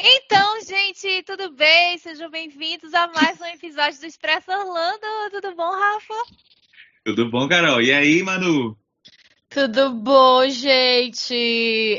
[0.00, 1.98] Então, gente, tudo bem?
[1.98, 5.30] Sejam bem-vindos a mais um episódio do Expresso Orlando.
[5.30, 6.14] Tudo bom, Rafa?
[7.04, 7.82] Tudo bom, Carol?
[7.82, 8.74] E aí, Manu?
[9.50, 11.34] Tudo bom, gente?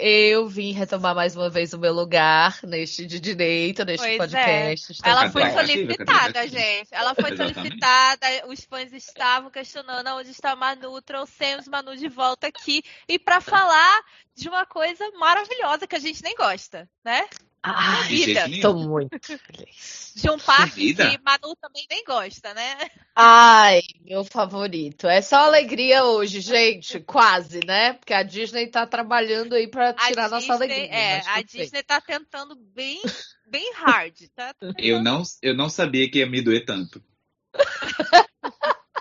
[0.04, 4.18] Eu vim retomar mais uma vez o meu lugar neste de direito, neste Pois é.
[4.18, 4.92] podcast.
[4.92, 6.88] Estou Ela foi solicitada, gente.
[6.92, 8.28] Ela foi solicitada.
[8.48, 11.02] Os fãs estavam questionando onde está a Manu.
[11.02, 12.84] Trouxemos Manu de volta aqui.
[13.08, 14.00] E para falar
[14.36, 17.28] de uma coisa maravilhosa que a gente nem gosta, né?
[17.62, 20.14] Ai, estou muito feliz.
[20.16, 22.78] De um parque que Manu também nem gosta, né?
[23.16, 25.08] Ai, meu favorito.
[25.08, 27.00] É só alegria hoje, gente.
[27.06, 27.94] Quase, né?
[27.94, 30.86] Porque a Disney tá trabalhando aí pra tirar nossa alegria.
[30.86, 31.42] é, a.
[31.42, 33.02] Disney tá tentando bem,
[33.46, 34.54] bem hard, tá?
[34.78, 37.04] Eu não, eu não sabia que ia me doer tanto.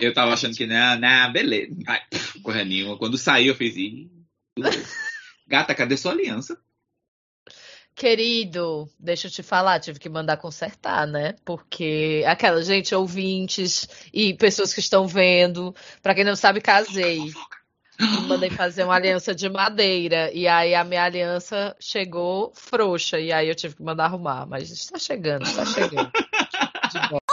[0.00, 1.76] Eu tava achando que, não, não, beleza.
[1.86, 2.98] Ai, pff, Corra nenhuma.
[2.98, 3.74] Quando saiu, eu fiz.
[5.46, 6.60] Gata, cadê sua aliança?
[7.98, 11.34] Querido, deixa eu te falar, tive que mandar consertar, né?
[11.44, 17.32] Porque aquela gente, ouvintes e pessoas que estão vendo, pra quem não sabe, casei.
[18.28, 20.30] Mandei fazer uma aliança de madeira.
[20.32, 23.18] E aí a minha aliança chegou frouxa.
[23.18, 24.46] E aí eu tive que mandar arrumar.
[24.46, 26.12] Mas está chegando, está chegando.
[26.12, 27.26] De volta.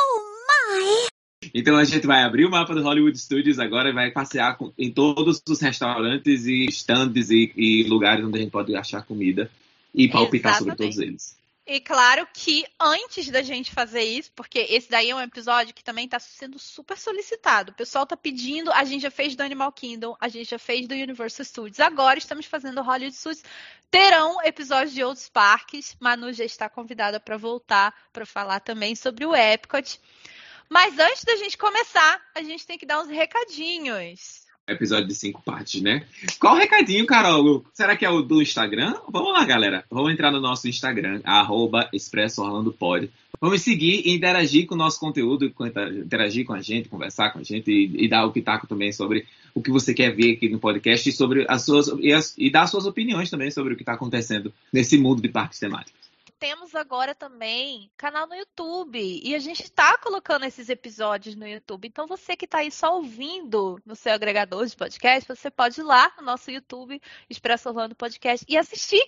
[1.54, 4.92] Então a gente vai abrir o mapa do Hollywood Studios agora e vai passear em
[4.92, 9.48] todos os restaurantes e stands e, e lugares onde a gente pode achar comida
[9.96, 10.96] e palpitar sobre Exatamente.
[10.96, 11.46] todos eles.
[11.68, 15.84] E claro que antes da gente fazer isso, porque esse daí é um episódio que
[15.84, 17.72] também está sendo super solicitado.
[17.72, 20.88] O pessoal tá pedindo, a gente já fez do Animal Kingdom, a gente já fez
[20.88, 21.80] do Universal Studios.
[21.80, 23.44] Agora estamos fazendo o Hollywood Studios.
[23.90, 25.98] Terão episódios de outros parques.
[26.00, 30.00] Manu já está convidada para voltar para falar também sobre o Epcot.
[30.70, 34.45] Mas antes da gente começar, a gente tem que dar uns recadinhos.
[34.68, 36.04] Episódio de cinco partes, né?
[36.40, 37.64] Qual o recadinho, Carol?
[37.72, 38.96] Será que é o do Instagram?
[39.12, 39.86] Vamos lá, galera.
[39.92, 41.88] Vamos entrar no nosso Instagram, arroba.
[43.40, 45.54] Vamos seguir e interagir com o nosso conteúdo,
[46.04, 49.28] interagir com a gente, conversar com a gente e, e dar o pitaco também sobre
[49.54, 52.50] o que você quer ver aqui no podcast e sobre as suas e, as- e
[52.50, 55.94] dar suas opiniões também sobre o que está acontecendo nesse mundo de parques temáticos.
[56.46, 59.00] Temos agora também canal no YouTube.
[59.24, 61.88] E a gente está colocando esses episódios no YouTube.
[61.88, 65.84] Então, você que está aí só ouvindo no seu agregador de podcast, você pode ir
[65.84, 69.04] lá no nosso YouTube, Expresso Orlando Podcast, e assistir.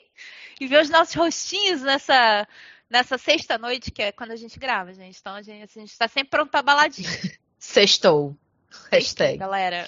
[0.59, 2.47] E ver os nossos rostinhos nessa,
[2.90, 5.20] nessa sexta-noite, que é quando a gente grava, gente.
[5.20, 7.08] Então, a gente está sempre pronto para baladinha.
[7.59, 8.36] Sextou.
[8.92, 9.38] Hashtag.
[9.38, 9.86] Galera.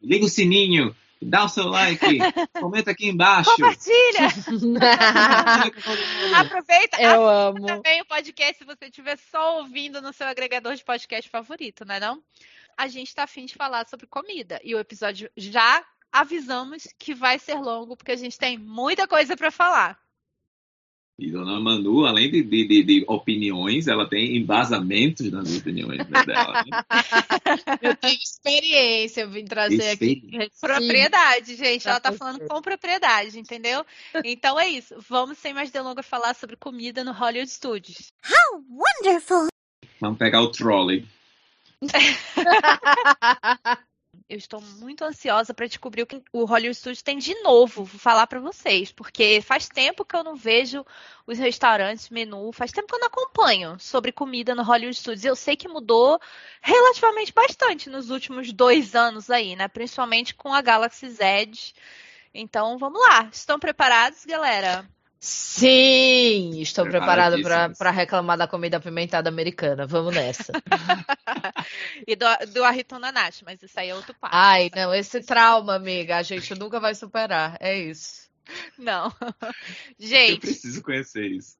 [0.00, 2.18] Liga o sininho, dá o seu like,
[2.58, 3.50] comenta aqui embaixo.
[3.50, 4.28] Compartilha!
[6.36, 7.00] Aproveita.
[7.00, 7.66] Eu amo.
[7.66, 12.00] também o podcast se você estiver só ouvindo no seu agregador de podcast favorito, né
[12.00, 12.22] não?
[12.76, 17.38] A gente está afim de falar sobre comida e o episódio já avisamos que vai
[17.38, 19.98] ser longo porque a gente tem muita coisa para falar.
[21.20, 26.24] E Dona Manu, além de, de- de- de opiniões, ela tem embasamentos nas opiniões né,
[26.24, 26.64] dela.
[26.64, 26.82] né?
[27.82, 30.22] Eu tenho experiência, eu vim trazer aqui.
[30.60, 33.84] Propriedade, gente, ela tá falando com propriedade, entendeu?
[34.24, 34.94] Então é isso.
[35.08, 38.12] Vamos sem mais delongas falar sobre comida no Hollywood Studios.
[40.00, 41.06] Vamos pegar o trolley.
[44.30, 47.98] Eu estou muito ansiosa para descobrir o que o Hollywood Studios tem de novo, vou
[47.98, 50.86] falar para vocês, porque faz tempo que eu não vejo
[51.26, 55.24] os restaurantes, menu, faz tempo que eu não acompanho sobre comida no Hollywood Studios.
[55.24, 56.20] Eu sei que mudou
[56.62, 59.66] relativamente bastante nos últimos dois anos aí, né?
[59.66, 61.50] Principalmente com a Galaxy Z.
[62.32, 64.88] Então vamos lá, estão preparados, galera?
[65.22, 67.36] Sim, estou preparada
[67.76, 69.86] para reclamar da comida apimentada americana.
[69.86, 70.52] Vamos nessa.
[72.06, 74.34] E do, do Aritona Nash, mas isso aí é outro papo.
[74.34, 77.56] Ai, não, esse trauma, amiga, a gente nunca vai superar.
[77.60, 78.28] É isso.
[78.78, 79.12] Não.
[80.00, 81.56] Eu Gente, preciso conhecer isso.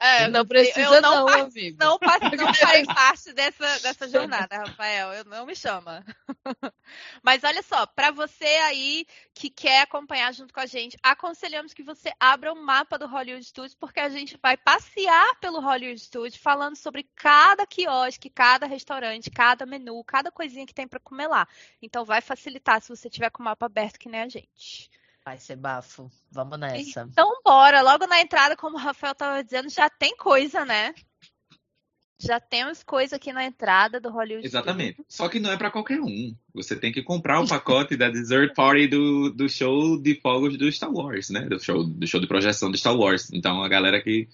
[0.00, 1.76] É, não eu precisa, não não, par- amigo.
[1.78, 1.98] não, não
[2.54, 5.12] faz parte dessa, dessa jornada, Rafael.
[5.12, 6.02] Eu, não me chama.
[7.22, 9.04] Mas olha só, para você aí
[9.34, 13.44] que quer acompanhar junto com a gente, aconselhamos que você abra o mapa do Hollywood
[13.44, 19.30] Studios, porque a gente vai passear pelo Hollywood Studios falando sobre cada quiosque, cada restaurante,
[19.30, 21.46] cada menu, cada coisinha que tem para comer lá.
[21.82, 24.88] Então vai facilitar se você tiver com o mapa aberto que nem a gente.
[25.24, 26.10] Vai ser bafo.
[26.30, 27.06] Vamos nessa.
[27.10, 27.82] Então, bora.
[27.82, 30.94] Logo na entrada, como o Rafael estava dizendo, já tem coisa, né?
[32.18, 34.46] Já temos coisa aqui na entrada do Hollywood.
[34.46, 35.02] Exatamente.
[35.08, 36.34] Só que não é pra qualquer um.
[36.52, 40.70] Você tem que comprar o pacote da Dessert Party do, do show de fogos do
[40.70, 41.48] Star Wars, né?
[41.48, 43.30] Do show, do show de projeção do Star Wars.
[43.32, 44.28] Então a galera que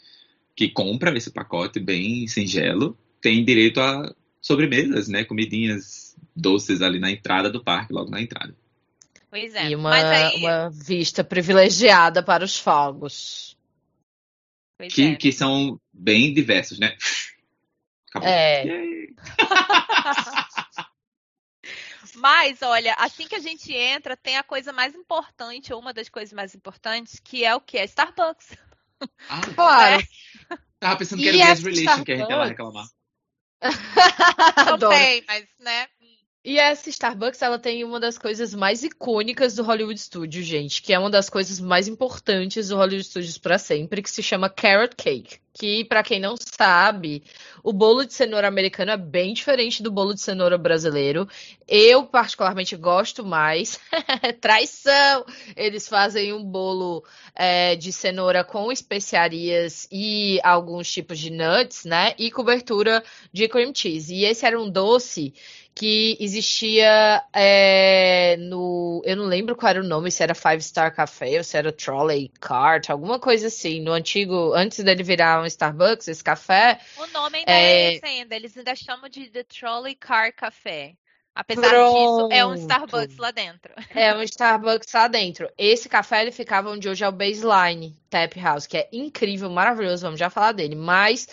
[0.57, 5.23] que compra esse pacote bem singelo tem direito a sobremesas, né?
[5.23, 8.57] Comidinhas doces ali na entrada do parque, logo na entrada.
[9.37, 9.69] Pois é.
[9.69, 13.55] E uma, Mas aí, uma vista privilegiada para os fogos.
[14.79, 15.17] pois Que, é.
[15.17, 16.97] que são bem diversos, né?
[18.09, 18.27] Acabou.
[18.27, 18.65] É.
[22.17, 26.09] Mas, olha, assim que a gente entra, tem a coisa mais importante, ou uma das
[26.09, 27.77] coisas mais importantes, que é o que?
[27.77, 28.57] É Starbucks.
[29.29, 30.03] Ah, Claro.
[30.81, 32.87] tava pensando que era o Guest Relation que a gente ia lá reclamar.
[34.65, 34.97] Não Adoro.
[34.97, 35.89] tem, mas, né?
[36.47, 40.93] E essa Starbucks, ela tem uma das coisas mais icônicas do Hollywood Studios, gente, que
[40.93, 44.95] é uma das coisas mais importantes do Hollywood Studios para sempre, que se chama Carrot
[44.95, 45.41] Cake.
[45.53, 47.25] Que, para quem não sabe,
[47.65, 51.27] o bolo de cenoura americano é bem diferente do bolo de cenoura brasileiro.
[51.67, 53.81] Eu, particularmente, gosto mais.
[54.41, 55.25] Traição!
[55.57, 57.03] Eles fazem um bolo
[57.35, 62.15] é, de cenoura com especiarias e alguns tipos de nuts, né?
[62.19, 63.03] E cobertura
[63.33, 64.15] de cream cheese.
[64.15, 65.33] E esse era um doce
[65.77, 69.03] que existia é, no.
[69.05, 71.71] Eu não lembro qual era o nome, se era Five Star Café ou se era
[71.71, 73.81] Trolley Cart, alguma coisa assim.
[73.81, 76.81] No antigo, antes dele virar um Starbucks, esse café.
[76.97, 77.95] O nome ainda é, É.
[77.95, 78.35] esse ainda.
[78.35, 80.95] Eles ainda chamam de The Trolley Car Café.
[81.35, 82.61] Apesar disso, é um Pronto.
[82.61, 83.75] Starbucks lá dentro.
[83.95, 85.51] É um Starbucks lá dentro.
[85.59, 90.07] Esse café ele ficava onde hoje é o Baseline Tap House, que é incrível, maravilhoso,
[90.07, 90.75] vamos já falar dele.
[90.75, 91.29] Mas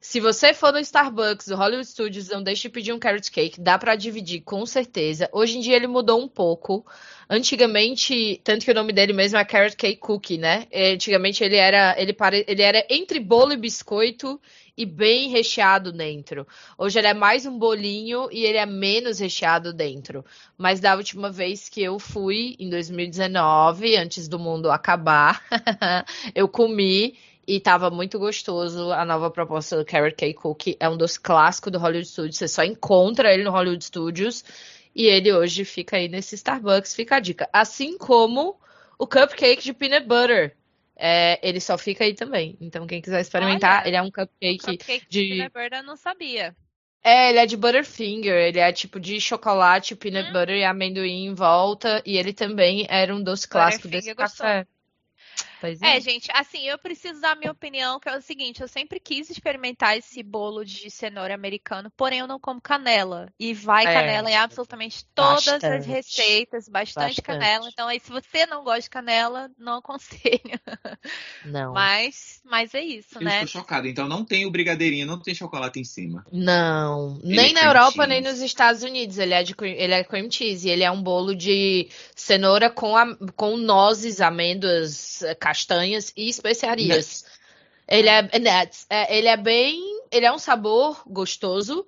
[0.00, 3.60] se você for no Starbucks do Hollywood Studios, não deixe de pedir um carrot cake,
[3.60, 5.28] dá pra dividir com certeza.
[5.32, 6.86] Hoje em dia ele mudou um pouco.
[7.28, 10.66] Antigamente, tanto que o nome dele mesmo é Carrot Cake Cookie, né?
[10.70, 12.44] Eh, Antigamente ele era ele, pare...
[12.48, 14.40] ele era entre bolo e biscoito
[14.76, 16.46] e bem recheado dentro.
[16.78, 20.24] Hoje ele é mais um bolinho e ele é menos recheado dentro.
[20.56, 25.42] Mas da última vez que eu fui, em 2019, antes do mundo acabar,
[26.34, 27.18] eu comi
[27.48, 30.76] e tava muito gostoso a nova proposta do Carrot Cake Cookie.
[30.78, 32.36] É um doce clássico do Hollywood Studios.
[32.36, 34.44] Você só encontra ele no Hollywood Studios.
[34.94, 36.94] E ele hoje fica aí nesse Starbucks.
[36.94, 37.48] Fica a dica.
[37.52, 38.60] Assim como
[38.98, 40.54] o cupcake de peanut butter.
[40.94, 42.56] É, ele só fica aí também.
[42.60, 45.84] Então, quem quiser experimentar, Olha, ele é um cupcake Cupcake de- de peanut butter eu
[45.84, 46.54] não sabia.
[47.02, 50.32] é, ele é de Butterfinger, ele é tipo de chocolate, peanut Hum.
[50.32, 54.66] butter e amendoim em volta, e ele também era um doce clássico desse café.
[55.60, 56.00] Pois É, é.
[56.00, 59.28] gente, assim, eu preciso dar a minha opinião, que é o seguinte, eu sempre quis
[59.30, 63.32] experimentar esse bolo de cenoura americano, porém eu não como canela.
[63.38, 63.92] E vai É.
[63.92, 65.88] canela em absolutamente todas as Bastante.
[65.88, 67.22] receitas, bastante, Bastante.
[67.22, 67.68] canela.
[67.72, 70.40] Então aí, se você não gosta de canela, não aconselho.
[71.44, 71.72] Não.
[71.72, 73.42] Mas, mas é isso, Eu né?
[73.44, 73.86] estou chocado.
[73.86, 76.24] Então não tem o brigadeirinho, não tem chocolate em cima.
[76.32, 78.08] Não, Ele nem é na Europa, cheese.
[78.08, 79.18] nem nos Estados Unidos.
[79.18, 80.68] Ele é de cream, ele é cream cheese.
[80.68, 87.24] Ele é um bolo de cenoura com, a- com nozes, amêndoas, castanhas e especiarias.
[87.88, 88.86] Ele é, nuts.
[88.90, 89.80] É, ele é bem,
[90.12, 91.86] ele é um sabor gostoso,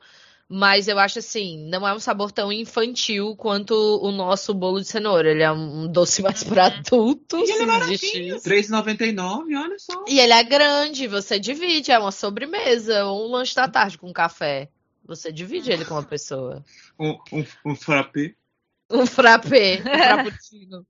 [0.48, 4.86] mas eu acho assim, não é um sabor tão infantil quanto o nosso bolo de
[4.86, 5.30] cenoura.
[5.30, 7.40] Ele é um doce mais para adultos.
[7.40, 8.48] E ele é se baratinho, existe isso.
[8.48, 10.04] R$3,99, olha só.
[10.08, 14.10] E ele é grande, você divide, é uma sobremesa ou um lanche da tarde com
[14.10, 14.70] café.
[15.04, 16.64] Você divide ele com uma pessoa.
[16.98, 18.34] Um, um, um frappé.
[18.90, 20.86] Um frappé, um frappuccino.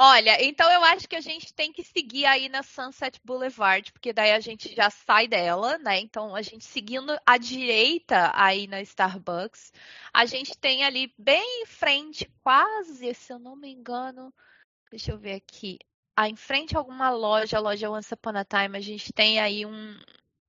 [0.00, 4.12] Olha, então eu acho que a gente tem que seguir aí na Sunset Boulevard, porque
[4.12, 5.98] daí a gente já sai dela, né?
[5.98, 9.72] Então a gente seguindo à direita aí na Starbucks,
[10.14, 14.32] a gente tem ali bem em frente, quase, se eu não me engano,
[14.90, 15.78] deixa eu ver aqui,
[16.16, 19.40] ah, em frente a alguma loja, a loja Once Upon a Time, a gente tem
[19.40, 19.96] aí um.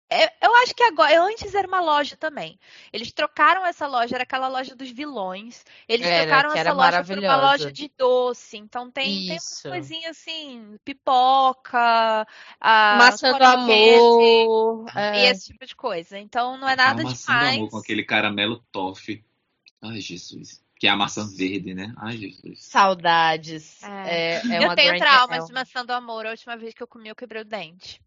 [0.09, 2.59] É, Eu acho que agora, antes era uma loja também.
[2.91, 5.63] Eles trocaram essa loja, era aquela loja dos vilões.
[5.87, 8.57] Eles Era, trocaram essa loja por uma loja de doce.
[8.57, 12.25] Então tem, tem umas coisinhas assim, pipoca,
[12.59, 14.87] a Maçã do amor.
[14.95, 15.31] e é.
[15.31, 16.17] esse tipo de coisa.
[16.17, 17.57] Então não é nada a maçã do demais.
[17.57, 19.23] amor com aquele caramelo toffee.
[19.81, 20.61] Ai, Jesus.
[20.79, 21.93] Que é a maçã verde, né?
[21.97, 22.63] Ai, Jesus.
[22.63, 23.83] Saudades.
[23.83, 24.35] É.
[24.35, 26.25] É, é eu tenho traumas é um- de maçã do amor.
[26.25, 28.01] A última vez que eu comi, eu quebrei o dente.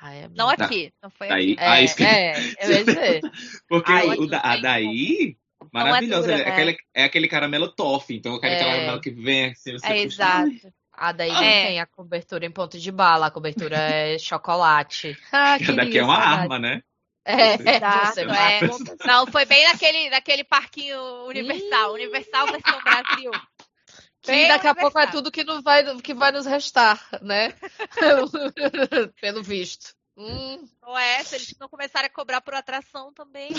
[0.00, 1.60] Ai, é Não aqui, não foi Aí, aqui.
[1.62, 3.20] É, aí isso que- é, eu ia dizer.
[3.68, 6.22] Porque Ai, o, da, a daí, é maravilhosa.
[6.28, 6.50] dura, é, né?
[6.50, 8.16] aquele, é aquele caramelo toffee.
[8.18, 8.58] Então, aquele É.
[8.58, 10.72] caramelo que vem assim, você É puxa- exato.
[10.98, 11.32] A daí É.
[11.32, 15.16] não tem a cobertura em ponto de bala, a cobertura é chocolate.
[15.32, 15.58] Ah, Ai,
[15.94, 16.82] Daqui é uma arma, né?
[17.28, 18.60] É, Exato, você é.
[19.06, 21.92] Não, foi bem naquele, naquele parquinho Universal.
[21.94, 23.30] Universal versão Brasil.
[24.26, 27.54] Que daqui a pouco é tudo que, não vai, que vai nos restar, né?
[29.20, 29.94] Pelo visto.
[30.16, 31.22] Hum, Não é?
[31.22, 33.50] Se eles não começarem a cobrar por atração também,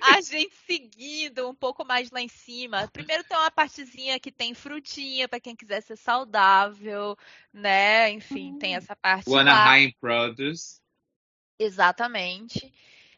[0.00, 2.88] a gente seguindo um pouco mais lá em cima.
[2.92, 7.16] Primeiro tem uma partezinha que tem frutinha para quem quiser ser saudável,
[7.52, 8.10] né?
[8.10, 9.36] Enfim, tem essa parte O.
[9.36, 10.80] Anaheim Produce.
[11.58, 12.72] Exatamente.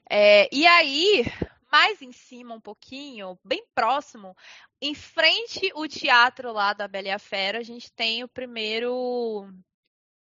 [0.09, 1.25] É, e aí,
[1.71, 4.37] mais em cima um pouquinho, bem próximo,
[4.81, 9.49] em frente o teatro lá da Bela e a Fera, a gente tem o primeiro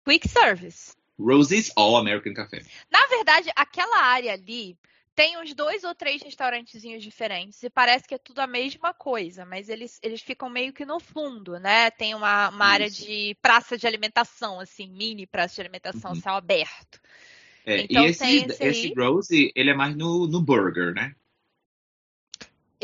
[0.05, 0.93] Quick Service.
[1.19, 2.61] Rosie's All American Café.
[2.91, 4.77] Na verdade, aquela área ali
[5.15, 9.45] tem uns dois ou três restaurantezinhos diferentes e parece que é tudo a mesma coisa,
[9.45, 11.91] mas eles, eles ficam meio que no fundo, né?
[11.91, 16.15] Tem uma, uma área de praça de alimentação, assim, mini praça de alimentação, Uhum.
[16.19, 16.99] céu aberto.
[17.65, 21.15] É, Então e esse, esse esse Rosie, ele é mais no, no burger, né?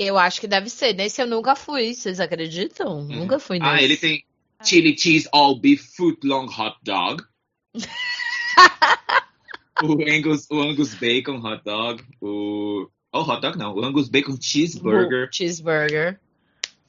[0.02, 0.94] Eu acho que deve ser.
[0.94, 3.04] Nesse eu nunca fui, vocês acreditam?
[3.04, 3.72] Nunca fui nesse.
[3.72, 4.24] Ah, ele tem
[4.64, 7.22] chili cheese all beef foot long hot dog.
[9.84, 12.04] o, Angus, o Angus bacon hot dog.
[12.22, 12.90] O.
[13.12, 13.74] Oh, hot dog não.
[13.76, 15.30] O Angus bacon cheeseburger.
[15.34, 16.20] Cheeseburger.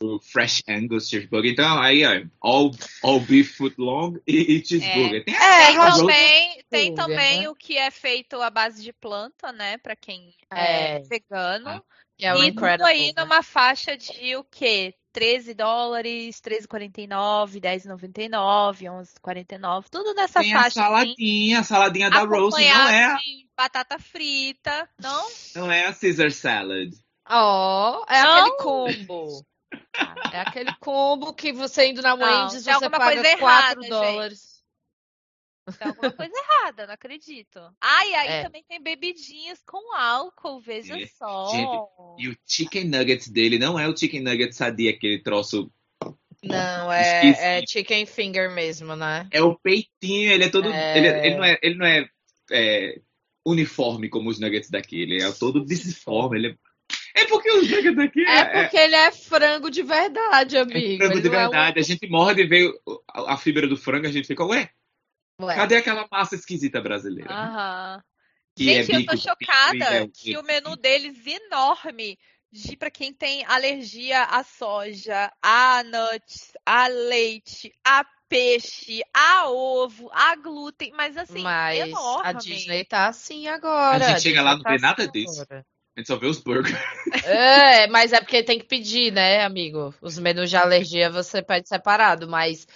[0.02, 1.52] O fresh Angus cheeseburger.
[1.52, 2.26] Então, aí, ó.
[2.40, 2.70] All,
[3.02, 5.24] all beef foot long e, e cheeseburger.
[5.24, 7.48] Tem É, Tem mas- também, tem também né?
[7.48, 9.78] o que é feito à base de planta, né?
[9.78, 11.00] Pra quem é, É.
[11.00, 11.68] vegano.
[11.68, 11.82] Ah.
[12.22, 12.86] É o e tudo Incredible.
[12.90, 14.94] aí numa faixa de o quê?
[15.12, 20.68] 13 dólares, 13,49, 10,99, 11,49, tudo nessa Tem a faixa.
[20.68, 22.56] assim, saladinha, a saladinha da Rose.
[22.56, 23.18] Não é, a-
[23.56, 25.26] batata frita, não?
[25.56, 26.92] não é a Caesar salad.
[27.28, 28.38] Ó, é Não.
[28.38, 29.46] aquele combo.
[30.32, 33.88] É aquele combo que você indo na Não, Wendy's, tem você paga coisa 4 errada,
[33.88, 34.49] dólares.
[35.78, 37.58] Tem alguma coisa errada, não acredito.
[37.80, 38.42] Ah, e aí É.
[38.42, 41.06] também tem bebidinhas com álcool, veja É.
[41.06, 41.50] só.
[41.50, 45.70] Gente, E o chicken nuggets dele não é o chicken nugget sadia, aquele troço.
[46.42, 49.28] Não, é, é chicken finger mesmo, né?
[49.30, 50.72] É o peitinho, ele é todo.
[50.72, 50.96] É.
[50.98, 52.08] Ele, ele não é, ele não é,
[52.50, 53.00] é,
[53.44, 55.02] uniforme como os nuggets daqui.
[55.02, 56.38] Ele é todo disforme.
[56.38, 56.46] Ele
[57.14, 57.20] é...
[57.22, 60.96] é porque os nuggets daqui É é, porque ele é frango de verdade, é amigo.
[60.98, 61.78] frango Ele de não é um- verdade.
[61.78, 62.72] A gente morde e vê
[63.14, 64.70] a fibra do frango, a gente fica, ué,
[65.40, 67.30] Ué, cadê aquela massa esquisita brasileira?
[67.30, 68.02] Aham.
[68.56, 72.18] Que é Gente, eu bico, tô bico, chocada é o- que o menu deles enorme
[72.52, 80.10] de para quem tem alergia à soja, a nuts, a leite, a peixe, a ovo,
[80.12, 82.28] a glúten, mas assim, Mas enorme.
[82.28, 84.06] a Disney tá assim agora.
[84.06, 85.42] A gente chega lá, não vê tá nada assim disso.
[85.42, 85.66] agora.
[85.96, 86.76] A gente só vê os burgers.
[87.24, 89.94] É, mas é porque tem que pedir, né, amigo?
[90.00, 92.66] Os menus de alergia você pede separado, mas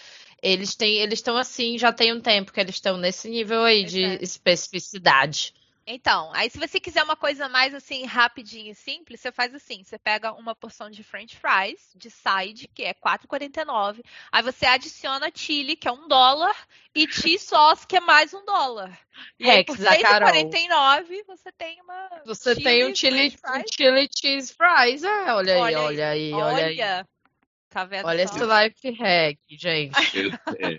[0.45, 3.83] eles têm, eles estão assim, já tem um tempo que eles estão nesse nível aí
[3.83, 4.19] de é.
[4.23, 5.55] especificidade.
[5.87, 9.83] Então, aí se você quiser uma coisa mais assim, rapidinha e simples, você faz assim,
[9.83, 15.31] você pega uma porção de french fries, de side, que é R$4,49, aí você adiciona
[15.35, 16.57] chili, que é um dólar,
[16.95, 18.99] e cheese sauce, que é mais um dólar.
[19.39, 20.51] E aí por Rex, a Carol.
[20.51, 25.61] R$6,49 você tem uma Você tem um chili, um chili cheese fries, é, olha aí,
[25.61, 27.05] Olha aí, olha aí, olha aí.
[27.75, 28.35] Olha, tá vendo Olha só?
[28.35, 29.95] esse life hack, gente.
[30.15, 30.79] Eu, é,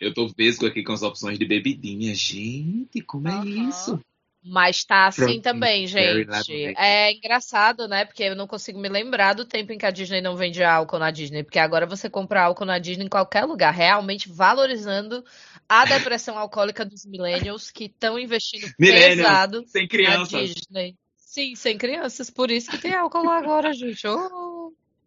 [0.00, 2.14] eu tô vesgo aqui com as opções de bebidinha.
[2.14, 3.68] Gente, como é Aham.
[3.68, 4.00] isso?
[4.48, 6.72] Mas tá assim também, gente.
[6.76, 8.04] É engraçado, né?
[8.04, 11.00] Porque eu não consigo me lembrar do tempo em que a Disney não vende álcool
[11.00, 11.42] na Disney.
[11.42, 15.24] Porque agora você compra álcool na Disney em qualquer lugar, realmente valorizando
[15.68, 20.54] a depressão alcoólica dos millennials que estão investindo pesado Sem na crianças.
[20.54, 20.94] Disney.
[21.16, 24.06] Sim, sem crianças, por isso que tem álcool lá agora, gente.
[24.06, 24.55] Oh.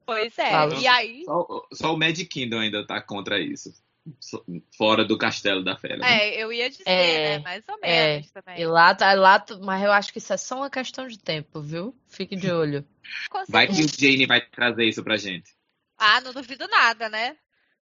[0.10, 0.75] Pois é, Fala.
[0.75, 1.24] e aí...
[1.25, 3.72] Só, só o Mad Kingdom ainda tá contra isso.
[4.20, 4.44] Só-
[4.75, 5.98] Fora do castelo da fera.
[5.98, 6.30] né?
[6.30, 7.44] É, eu ia dizer, É, né?
[7.44, 8.13] Mais ou é.
[8.13, 8.60] menos também.
[8.60, 11.62] E lá tá, lá, mas eu acho que isso é só uma questão de tempo,
[11.62, 11.96] viu?
[12.08, 12.84] Fique de olho.
[13.50, 15.51] Vai que o Jane vai trazer isso pra gente.
[15.98, 17.36] Ah, não duvido nada, né?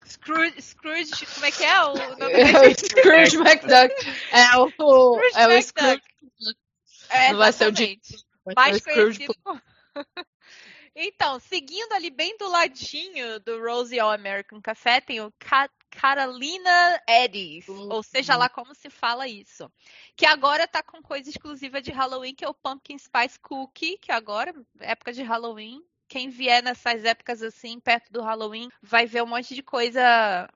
[0.06, 3.94] Scrooge, Scrooge, como é que é o nome É Scrooge McDuck.
[4.32, 5.64] É o, Scrooge é o McDuck.
[5.64, 6.58] Scrooge.
[7.10, 7.98] É, Não vai ser o ser
[8.56, 9.62] Mais conhecido como...
[11.00, 17.00] Então, seguindo ali bem do ladinho do Rosie All American Café, tem o Ca- Carolina
[17.08, 17.88] Eddies, Uhum.
[17.92, 19.72] ou seja lá como se fala isso.
[20.16, 24.12] Que agora tá com coisa exclusiva de Halloween, que é o Pumpkin Spice Cookie, que
[24.12, 29.28] agora, época de Halloween, quem vier nessas épocas assim, perto do Halloween, vai ver um
[29.28, 30.50] monte de coisa.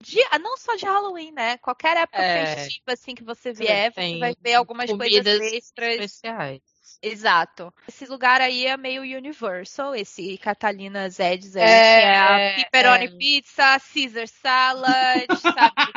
[0.00, 1.58] De, ah, não só de Halloween, né?
[1.58, 2.26] Qualquer época É.
[2.46, 5.94] festiva assim que você vier, você vai ver algumas coisas extras.
[5.96, 6.73] especiais.
[7.04, 7.72] Exato.
[7.86, 13.10] Esse lugar aí é meio Universal, esse Catalina Zeds É, é a é, pepperoni é.
[13.10, 15.92] pizza, Caesar salad, sabe?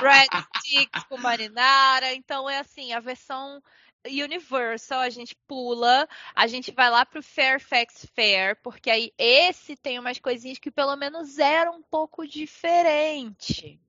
[0.00, 2.12] Breadsticks com marinara.
[2.12, 3.62] Então é assim, a versão
[4.06, 9.98] Universal, a gente pula, a gente vai lá pro Fairfax Fair, porque aí esse tem
[9.98, 13.80] umas coisinhas que pelo menos era um pouco diferente.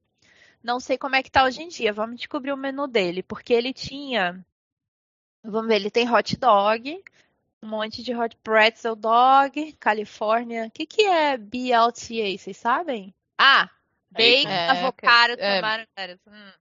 [0.63, 3.53] Não sei como é que tá hoje em dia, vamos descobrir o menu dele, porque
[3.53, 4.45] ele tinha
[5.43, 7.03] Vamos ver, ele tem hot dog,
[7.63, 10.65] Um monte de hot pretzel dog, Califórnia.
[10.65, 12.37] O que, que é BLTA?
[12.37, 13.13] Vocês sabem?
[13.37, 13.69] Ah,
[14.09, 15.55] bacon, É, avocado, é.
[15.61, 16.19] tomate.
[16.27, 16.51] Hum.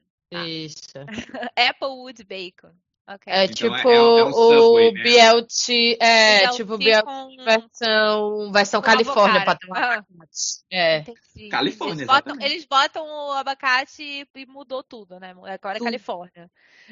[0.46, 0.92] Isso.
[1.56, 2.70] Applewood bacon.
[3.08, 3.32] Ok.
[3.32, 5.02] É Então é- tipo é é um o Subway, né?
[5.02, 9.58] BLT, é, BLT tipo BLT com- versão, versão com Califórnia avocado.
[9.60, 9.94] tomar Ah.
[9.94, 10.64] abacate.
[10.70, 11.04] É.
[11.50, 15.30] Califórnia, Eles botam, eles botam o abacate e- e mudou tudo, né?
[15.30, 15.84] Agora é Tudo.
[15.84, 16.50] Califórnia.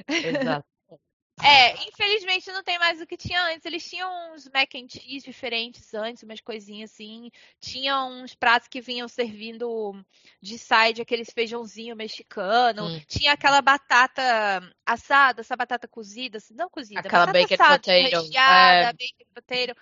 [0.08, 0.66] Exato.
[1.42, 3.64] É, infelizmente não tem mais o que tinha antes.
[3.64, 7.30] Eles tinham uns mac and cheese diferentes antes, umas coisinhas assim.
[7.60, 9.94] Tinha uns pratos que vinham servindo
[10.40, 12.86] de side aqueles feijãozinho mexicano.
[12.86, 13.00] Hum.
[13.06, 14.22] Tinha aquela batata
[14.84, 18.92] assada, essa batata cozida, assim, não cozida, Aquela batata baked assada, potato, recheada, é.
[18.92, 19.78] baked potato.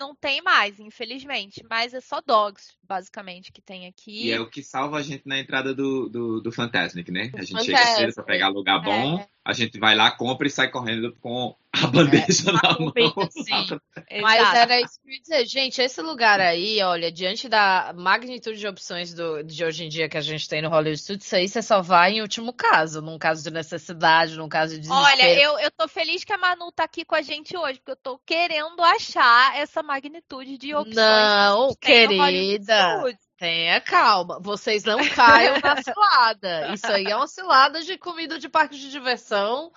[0.00, 1.62] Não tem mais, infelizmente.
[1.68, 4.28] Mas é só dogs, basicamente, que tem aqui.
[4.28, 7.30] E é o que salva a gente na entrada do, do, do Fantasmic, né?
[7.34, 8.00] A gente chega Fantasmic.
[8.06, 9.28] cedo pra pegar lugar bom, É.
[9.50, 12.92] a gente vai lá, compra e sai correndo com a bandeja na mão.
[13.30, 13.78] sim.
[14.22, 14.56] Mas Exato.
[14.56, 18.66] era isso que eu ia dizer, gente, esse lugar aí, olha, diante da magnitude de
[18.66, 21.48] opções do, de hoje em dia que a gente tem no Hollywood Studios, isso aí
[21.48, 25.04] você só vai em último caso, num caso de necessidade, num caso de desespero.
[25.04, 27.92] Olha, eu, eu tô feliz que a Manu tá aqui com a gente hoje, porque
[27.92, 30.96] eu tô querendo achar essa magnitude de opções.
[30.96, 33.02] Não, que querida.
[33.40, 36.74] Tenha calma, vocês não caiam na cilada.
[36.74, 39.72] Isso aí é uma cilada de comida de parque de diversão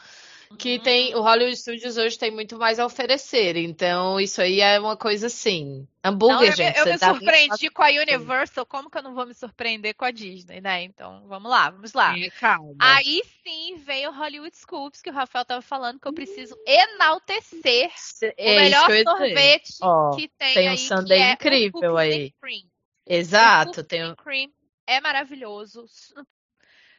[0.58, 3.56] que tem o Hollywood Studios hoje tem muito mais a oferecer.
[3.56, 5.88] Então, isso aí é uma coisa assim.
[6.04, 6.78] Hambúrguer, Não, eu, gente.
[6.78, 10.06] eu você me surpreendi com a Universal, como que eu não vou me surpreender com
[10.06, 10.84] a Disney, né?
[10.84, 12.14] Então, vamos lá, vamos lá.
[12.14, 12.76] Tenha calma.
[12.80, 17.92] Aí sim veio o Hollywood Scoops, que o Rafael tava falando, que eu preciso enaltecer
[18.38, 22.34] É o melhor eu sorvete Ó, que tem, tem um aí, sundae é incrível aí.
[22.42, 22.73] Cream.
[23.06, 24.16] Exato, O tem um.
[24.16, 24.52] cream
[24.88, 25.86] é maravilhoso.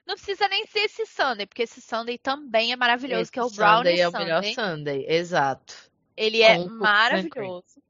[0.06, 3.42] Não precisa nem ser esse sundae, porque esse sundae também é maravilhoso, Esse que é
[3.42, 5.74] o brownie é o melhor sundae, exato.
[6.16, 7.82] Ele é maravilhoso.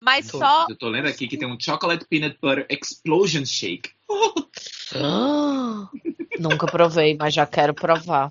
[0.00, 3.92] Mas Tô- só Eu tô lendo aqui que tem um Chocolate Peanut Butter Explosion Shake.
[4.94, 5.88] Ah,
[6.38, 8.28] Nunca provei, mas já quero provar.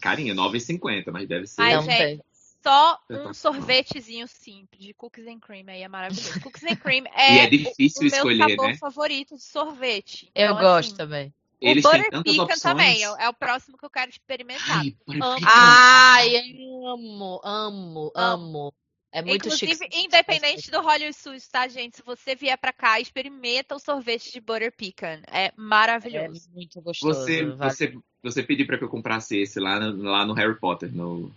[0.00, 1.62] Carinha, 9,50, mas deve ser.
[1.62, 2.20] Mas, Não gente, tem.
[2.62, 6.40] Só um sorvetezinho simples de cookies and cream aí é maravilhoso.
[6.40, 8.76] Cookies and cream E é, é difícil o, o meu escolher, sabor né?
[8.76, 10.30] favorito de sorvete.
[10.34, 11.34] Eu Então, gosto assim, também.
[11.60, 12.62] O Eles têm Butter tantas Pecan opções.
[12.62, 14.78] também é, é o próximo que eu quero experimentar.
[14.78, 15.40] Ai, Butter Amo.
[15.40, 15.50] Pecan.
[15.54, 18.74] Ai, eu amo, amo, amo.
[19.12, 19.88] É muito Inclusive, chique.
[20.04, 21.96] independente do Hollywood Studios, tá, gente?
[21.96, 25.20] Se você vier pra cá, experimenta o sorvete de Butter Pecan.
[25.30, 26.50] É É maravilhoso.
[26.52, 27.20] muito gostoso.
[27.20, 27.70] Você, vale.
[27.70, 31.30] você, você pediu pra que eu comprasse esse lá no, lá no Harry Potter, no.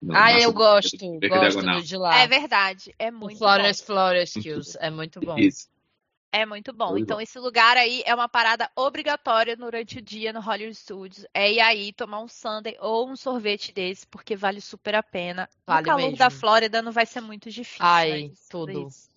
[0.00, 0.96] No Ah, nosso eu gosto,
[1.28, 2.18] gosto do de lá.
[2.20, 2.94] É verdade.
[2.98, 3.38] É o muito bom.
[3.38, 5.36] Flores Flores Kills, é muito bom.
[5.38, 5.68] Isso.
[6.30, 6.90] É muito bom.
[6.90, 7.22] Muito Então, bom.
[7.22, 11.24] esse lugar aí é uma parada obrigatória durante o dia no Hollywood Studios.
[11.32, 15.48] É ir aí tomar um sundae ou um sorvete desse, porque vale super a pena.
[15.66, 16.18] Vale no calor mesmo.
[16.18, 17.78] da Flórida não vai ser muito difícil.
[17.84, 18.18] Ai, né?
[18.32, 18.88] Isso- tudo.
[18.88, 19.08] isso.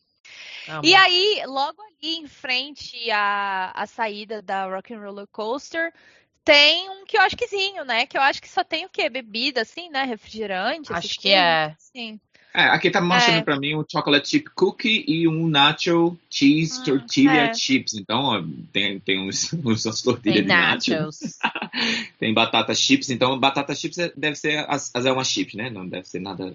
[0.84, 5.94] E aí, logo ali em frente à, à saída da Rock and Roller Coaster,
[6.44, 8.06] tem um quiosquezinho, né?
[8.06, 9.10] Que eu acho que só tem o quê?
[9.10, 10.04] Bebida, assim, né?
[10.04, 10.92] Refrigerante?
[10.94, 11.38] Acho que coisas?
[11.40, 11.76] é.
[11.80, 12.20] Sim.
[12.54, 13.44] É, aqui tá mostrando É.
[13.44, 17.54] pra mim um chocolate chip cookie e um nacho cheese Hum, tortilla é.
[17.54, 17.94] chips.
[17.94, 20.92] Então, ó, tem, tem uns, uns tortilhas Tem de nacho.
[20.92, 21.20] nachos.
[22.20, 23.10] Tem batata chips.
[23.10, 25.70] Então, batata chips é- deve ser as, as é uma chip, né?
[25.70, 26.54] Não deve ser nada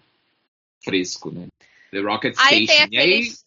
[0.85, 1.47] fresco, né?
[1.91, 2.89] The Rocket Aí tem Station.
[2.93, 3.45] E aí, aqueles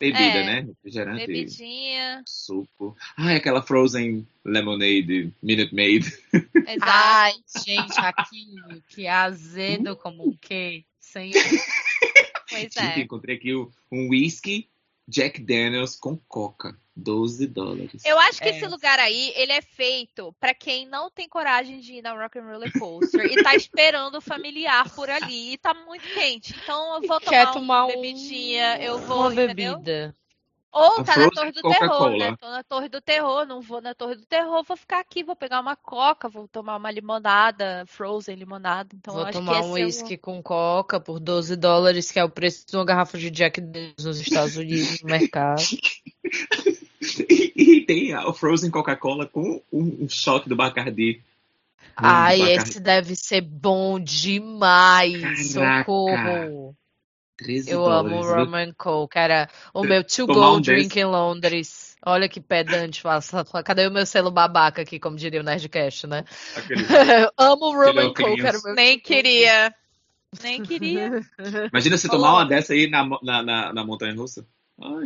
[0.00, 0.44] bebida, É.
[0.46, 0.60] né?
[0.62, 2.22] Refrigerante, bebidinha.
[2.26, 2.96] suco.
[3.16, 6.06] Ai, aquela frozen lemonade, Minute Maid.
[6.32, 6.80] Exato.
[6.82, 7.34] Ai,
[7.64, 10.84] gente, aquilo que é azedo como um quê?
[10.98, 11.34] Senhor.
[12.48, 13.00] pois Gente, é.
[13.00, 14.68] encontrei aqui um um whisky
[15.06, 16.78] Jack Daniels com coca.
[17.00, 18.02] 12 dólares.
[18.04, 18.56] Eu acho que É.
[18.56, 22.38] esse lugar aí, ele é feito pra quem não tem coragem de ir na Rock
[22.38, 26.54] and Roller Coaster e tá esperando o familiar por ali e tá muito quente.
[26.62, 29.74] Então eu vou tomar, tomar uma um- bebidinha, eu vou, Uma entendeu?
[29.78, 30.14] bebida.
[30.72, 32.36] Ou tá na Torre do Terror, né?
[32.40, 35.34] Tô na Torre do Terror, não vou na Torre do Terror, vou ficar aqui, vou
[35.34, 38.88] pegar uma coca, vou tomar uma limonada, frozen limonada.
[38.94, 42.30] Então Vou tomar que um esse whisky com coca por 12 dólares, que é o
[42.30, 45.60] preço de uma garrafa de Jack Daniels nos Estados Unidos, no mercado.
[47.30, 51.22] E, e tem a Frozen Coca-Cola com um, um shot do Bacardi.
[51.96, 52.68] Ai, Bacardi.
[52.70, 55.54] esse deve ser bom demais.
[55.54, 55.84] Caraca.
[55.84, 56.76] Socorro.
[57.38, 58.70] 13 Eu amo o dólares.
[58.70, 59.18] And Coke.
[59.18, 61.00] Era o meu to go um drink desse.
[61.00, 61.96] em Londres.
[62.04, 63.02] Olha que pedante.
[63.64, 66.24] Cadê o meu selo babaca aqui, como diria o Nerdcast, né?
[66.54, 66.84] Aquele-
[67.36, 68.22] Amo o Rum Aquele and Coke.
[68.22, 68.44] óculos.
[68.44, 69.74] Era o meu Nem queria.
[70.42, 71.20] Nem queria.
[71.72, 74.46] Imagina você tomar uma dessa aí na, na, na, na montanha russa.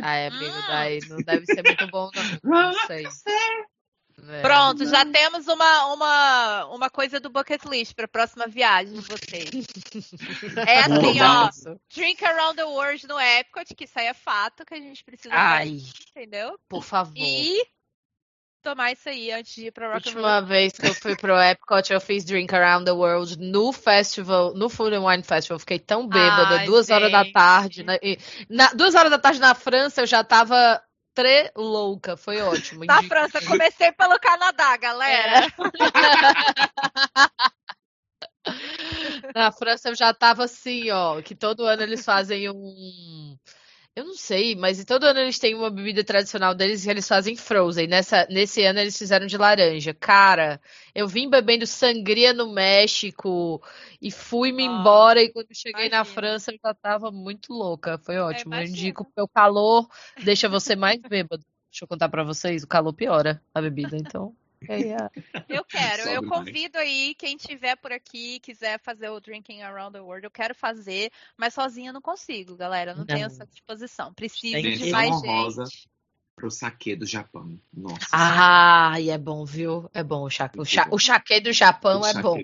[0.01, 0.27] Ai.
[0.27, 0.63] Amigo, Hum.
[0.67, 2.23] daí não deve ser muito bom, não.
[2.71, 3.05] Não sei.
[4.27, 4.41] É.
[4.41, 9.01] Pronto, já temos uma, uma, uma coisa do bucket list para a próxima viagem de
[9.01, 9.49] vocês.
[10.67, 11.75] É assim, ó.
[11.93, 15.33] Drink Around the World no Epcot, que isso aí é fato que a gente precisa
[15.33, 16.57] Ai, fazer, entendeu?
[16.69, 17.13] por favor.
[17.17, 17.61] E
[18.65, 21.39] tomar isso aí antes de ir pra Rock and última vez que eu fui pro
[21.39, 25.59] Epcot, eu fiz Drink Around the World no festival, no Food and Wine Festival.
[25.59, 27.33] Fiquei tão bêbada, Ai, duas horas da gente.
[27.33, 27.83] tarde.
[27.83, 27.99] né?
[28.01, 28.17] E
[28.49, 30.81] na- duas horas da tarde na França, eu já tava
[31.13, 32.17] tre louca.
[32.17, 32.85] Foi ótimo.
[32.87, 33.09] Da indico.
[33.15, 35.45] França, comecei pelo Canadá, galera.
[39.33, 43.35] Na França eu já tava assim, ó, que todo ano eles fazem um.
[43.95, 47.33] Eu não sei, mas todo ano eles têm uma bebida tradicional deles que eles fazem
[47.37, 47.87] frozen.
[47.87, 49.93] Nessa, nesse ano eles fizeram de laranja.
[49.93, 50.59] Cara,
[50.93, 53.63] eu vim bebendo sangria no México
[54.01, 55.23] e fui-me Nossa, embora.
[55.23, 56.13] E quando cheguei na imagino.
[56.13, 57.97] França eu já tava muito louca.
[57.99, 58.53] Foi ótimo.
[58.53, 58.77] Eu imagino.
[58.77, 59.87] indico porque o calor
[60.21, 61.45] deixa você mais bêbado.
[61.71, 64.35] Deixa eu contar pra vocês, o calor piora a bebida, então.
[64.67, 65.09] É, é.
[65.49, 69.99] Eu quero, eu convido aí quem tiver por aqui quiser fazer o Drinking Around the
[69.99, 73.27] World, eu quero fazer, mas sozinha eu não consigo, galera, eu não, tenho Não.
[73.27, 74.13] essa disposição.
[74.13, 75.89] Preciso Tem de mais gente.
[76.35, 77.57] Pro saque do Japão.
[77.73, 78.07] Nossa.
[78.11, 79.89] Ah, e é bom, viu?
[79.93, 80.23] É bom.
[80.23, 80.51] O, cha...
[80.57, 80.85] o, cha...
[80.91, 82.37] o chaque do Japão o é bom.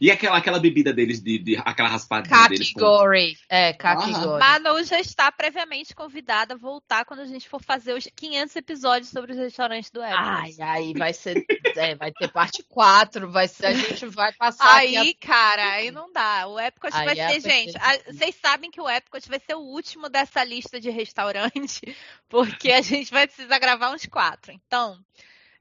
[0.00, 2.72] E aquela, aquela bebida deles, de, de- aquela raspadinha deles.
[2.72, 3.36] com- Kakigori.
[3.48, 4.38] É, Kakigori.
[4.38, 9.10] Manu já está previamente convidada a voltar quando a gente for fazer os 500 episódios
[9.10, 10.18] sobre os restaurantes do Epcot.
[10.18, 11.44] Ai, aí vai ser.
[11.76, 13.30] é, vai ter parte 4.
[13.30, 16.46] Vai ser, a gente vai passar Aí, cara, aí não dá.
[16.46, 17.76] O Epcot Aí vai é ser, gente.
[17.78, 18.12] a-.
[18.12, 21.80] Vocês sabem que o Epcot vai ser o último dessa lista de restaurante,
[22.28, 24.52] porque a gente vai precisar gravar uns quatro.
[24.52, 24.98] Então,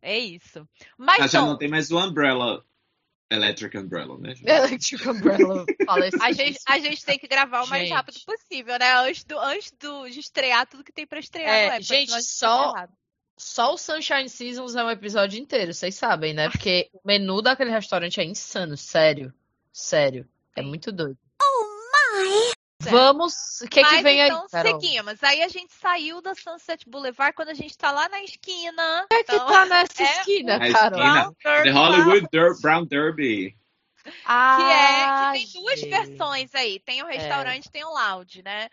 [0.02, 0.68] é isso.
[0.98, 2.64] Mas Ah, já não, não tem mais o Umbrella.
[3.30, 4.34] Electric Umbrella, né?
[4.44, 5.66] Electric Umbrella.
[5.86, 7.94] Fala esse a gente, a gente tem que gravar o mais Gente.
[7.96, 8.94] rápido possível, né?
[8.98, 11.84] Antes, do, antes do, de estrear tudo que tem pra estrear É, no Epcot.
[11.88, 12.74] gente, só-.
[13.38, 16.50] Só o Sunshine Seasons é um episódio inteiro, vocês sabem, né?
[16.50, 19.34] Porque o menu daquele restaurante é insano, sério.
[19.74, 20.26] Sério.
[20.56, 21.18] É muito doido.
[22.86, 22.96] Certo.
[22.98, 23.62] Vamos.
[23.62, 24.80] O que, que Mas vem então aí, Carol?
[24.82, 25.24] seguimos.
[25.24, 29.04] Aí a gente saiu da Sunset Boulevard quando a gente tá lá na esquina.
[29.04, 31.00] O que, é que então, tá nessa é esquina, Carol?
[31.00, 31.36] esquina.
[31.64, 31.72] The.
[31.72, 33.56] Hollywood Der- Brown Derby.
[34.04, 35.90] Que Ah, é que tem duas gente.
[35.90, 36.80] versões aí.
[36.80, 38.70] Tem o restaurante, tem o lounge, né?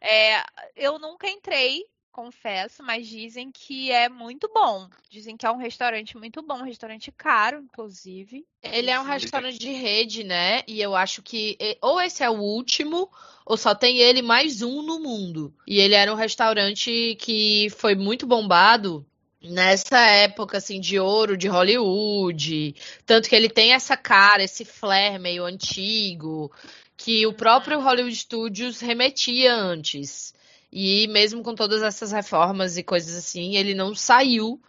[0.00, 0.42] É,
[0.76, 1.82] eu nunca entrei,
[2.14, 4.88] confesso, mas dizem que é muito bom.
[5.10, 8.46] Dizem que é um restaurante muito bom, um restaurante caro, inclusive.
[8.62, 9.10] Ele é um Sim.
[9.10, 10.62] restaurante de rede, né?
[10.68, 13.10] E eu acho que ou esse é o último,
[13.44, 15.52] ou só tem ele mais um no mundo.
[15.66, 19.04] E ele era um restaurante que foi muito bombado
[19.42, 25.18] nessa época assim de ouro de Hollywood, tanto que ele tem essa cara, esse flair
[25.18, 26.50] meio antigo,
[26.96, 30.32] que o próprio Hollywood Studios remetia antes.
[30.76, 34.60] E mesmo com todas essas reformas e coisas assim, ele não saiu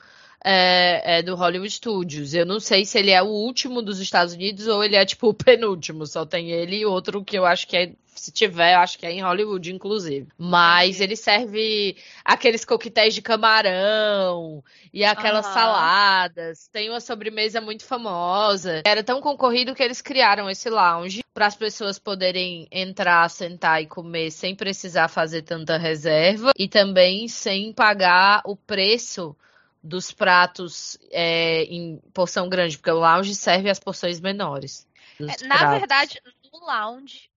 [0.47, 2.36] é, é do Hollywood Studios.
[2.36, 5.29] Eu não sei se ele é o último dos Estados Unidos ou ele é tipo
[5.29, 6.05] o penúltimo.
[6.05, 7.91] Só tem ele e outro que eu acho que é.
[8.13, 10.27] Se tiver, eu acho que é em Hollywood, inclusive.
[10.38, 15.53] Mas ele serve aqueles coquetéis de camarão e aquelas Aham.
[15.53, 16.69] saladas.
[16.71, 18.84] Tem uma sobremesa muito famosa.
[18.86, 23.86] Era tão concorrido que eles criaram esse lounge para as pessoas poderem entrar, sentar e
[23.86, 29.36] comer sem precisar fazer tanta reserva e também sem pagar o preço
[29.85, 34.87] dos pratos é, em porção grande, porque o lounge serve as porções menores.
[35.19, 35.79] dos É, Na pratos.
[35.79, 36.21] verdade,
[36.51, 37.29] no lounge,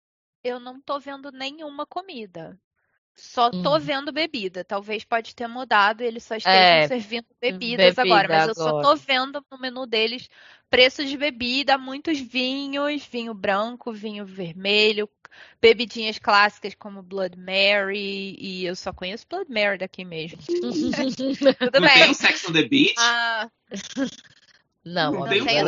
[0.42, 2.58] eu não tô vendo nenhuma comida.
[3.18, 3.80] Só tô Hum.
[3.80, 4.64] vendo bebida.
[4.64, 8.28] Talvez pode ter mudado, eles só estejam É, servindo bebidas bebida agora.
[8.28, 8.96] Mas eu só tô agora.
[8.96, 10.28] vendo no menu deles
[10.70, 15.08] preços de bebida, muitos vinhos, vinho branco, vinho vermelho,
[15.60, 18.36] bebidinhas clássicas como Blood Mary.
[18.38, 20.38] E eu só conheço Blood Mary daqui mesmo.
[20.60, 22.10] Tudo Não tem bem.
[22.10, 22.94] o Sex on the Beach?
[22.98, 23.50] Ah,
[24.84, 25.64] Não, não ó, tem tem o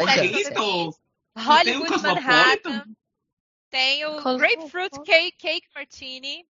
[1.65, 2.71] tem um Hollywood Cosmopolitan?
[2.71, 2.85] Manhattan.
[3.71, 6.45] Tem o Grapefruit Cake, Cake Martini.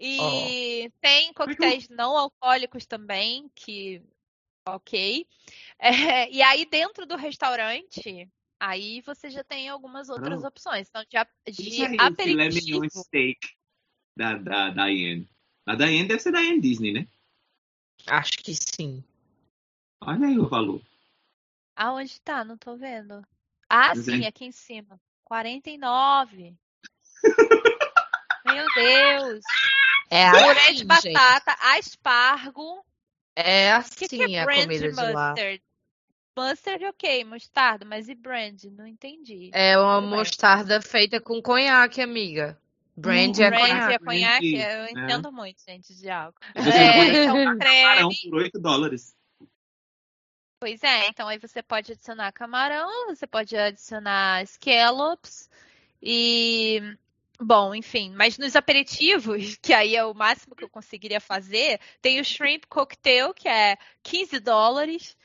[0.00, 4.02] E tem coquetéis não alcoólicos também, que
[4.66, 5.26] ok.
[5.82, 10.48] É, e aí dentro do restaurante, aí você já tem algumas outras Não.
[10.48, 10.88] opções.
[10.88, 12.80] Então, de, de aperitivo.
[12.80, 13.40] mignon steak
[14.16, 15.26] da, da Diane.
[15.66, 17.08] A Diane deve ser Diane Disney, né?
[18.06, 19.02] Acho que sim.
[20.02, 20.82] Olha aí o valor.
[21.76, 22.44] Aonde tá?
[22.44, 23.22] Não tô vendo.
[23.68, 24.28] Ah, Pois sim, é.
[24.28, 25.00] aqui em cima.
[25.24, 26.54] 49.
[28.44, 29.44] Meu Deus.
[30.10, 30.86] É Purê assim, de gente.
[30.86, 32.84] batata, aspargo.
[33.36, 35.28] É O que, assim que é a brand comida de lá.
[35.30, 35.62] mustard?
[36.36, 38.64] Mustard, ok, mostarda, mas e brand?
[38.64, 39.50] Não entendi.
[39.52, 40.18] É uma Tudo bem.
[40.18, 42.60] mostarda feita com conhaque, amiga.
[42.96, 43.94] Brand Hum, é Brand conhaque.
[43.94, 44.54] é conhaque?
[44.56, 44.90] Eu é.
[44.90, 46.38] entendo muito, gente, de álcool.
[46.56, 49.14] É, então, creme, por 8 dólares.
[50.60, 55.48] Pois é, então aí você pode adicionar camarão, você pode adicionar scallops
[56.02, 56.82] e
[57.40, 62.20] bom, enfim, mas nos aperitivos, que aí é o máximo que eu conseguiria fazer, tem
[62.20, 65.16] o shrimp cocktail, que é 15 dólares,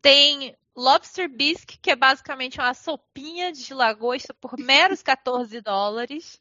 [0.00, 6.40] tem lobster bisque, que é basicamente uma sopinha de lagosta por meros 14 dólares.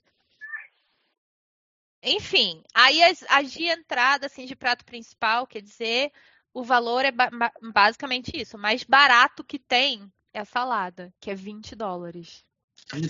[2.02, 6.12] Enfim, aí as, as de entrada, assim, de prato principal, quer dizer,
[6.54, 7.30] o valor é ba
[7.74, 8.58] basicamente isso.
[8.58, 12.43] O mais barato que tem é a salada, que é 20 dólares.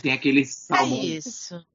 [0.01, 0.97] Tem aquele salmão.
[0.97, 1.65] É isso.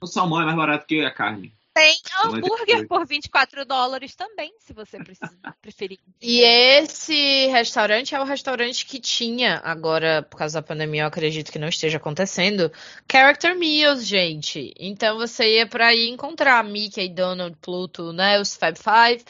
[0.00, 1.54] O salmão é mais barato que a carne.
[1.74, 5.98] Tem hambúrguer por 24 dólares também, se você precisa, preferir.
[6.22, 11.50] E esse restaurante é o restaurante que tinha, agora, por causa da pandemia, eu acredito
[11.50, 12.70] que não esteja acontecendo,
[13.10, 14.72] Character Meals, gente.
[14.78, 19.24] Então você ia para aí encontrar Mickey, Donald, Pluto, né, os Fab Five.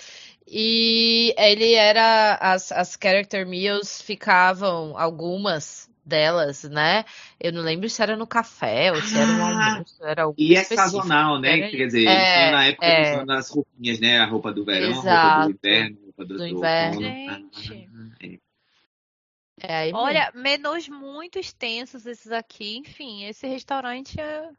[0.46, 2.34] E ele era.
[2.34, 7.04] As, as character meals ficavam, algumas delas, né?
[7.40, 10.04] Eu não lembro se era no café ou se era no Ah, almoço.
[10.04, 11.60] Era algo E é sazonal, né?
[11.60, 13.14] Era Quer dizer, É, tinha na época é.
[13.14, 14.18] usando as roupinhas, né?
[14.18, 15.48] A roupa do verão, a roupa Exato.
[15.48, 16.96] do inverno, a roupa do, Do inverno.
[16.96, 17.52] outono.
[17.54, 17.88] Gente.
[17.94, 19.88] Ah, é.
[19.88, 19.90] É.
[19.94, 22.76] Olha, menus muito extensos esses aqui.
[22.78, 24.50] Enfim, esse restaurante é.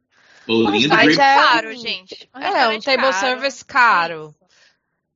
[0.89, 2.29] Mas é caro, um- gente.
[2.33, 3.13] É, um table caro.
[3.13, 4.35] service caro.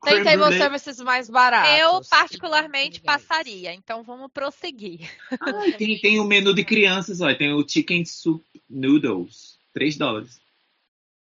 [0.04, 0.58] Tem table brulee.
[0.58, 1.80] services mais baratos.
[1.80, 3.74] Eu, particularmente, passaria.
[3.74, 5.10] Então, vamos prosseguir.
[5.32, 7.38] Ah, tem, tem o menu de crianças, olha.
[7.38, 9.58] Tem o Chicken Soup Noodles.
[9.74, 10.40] 3 dólares.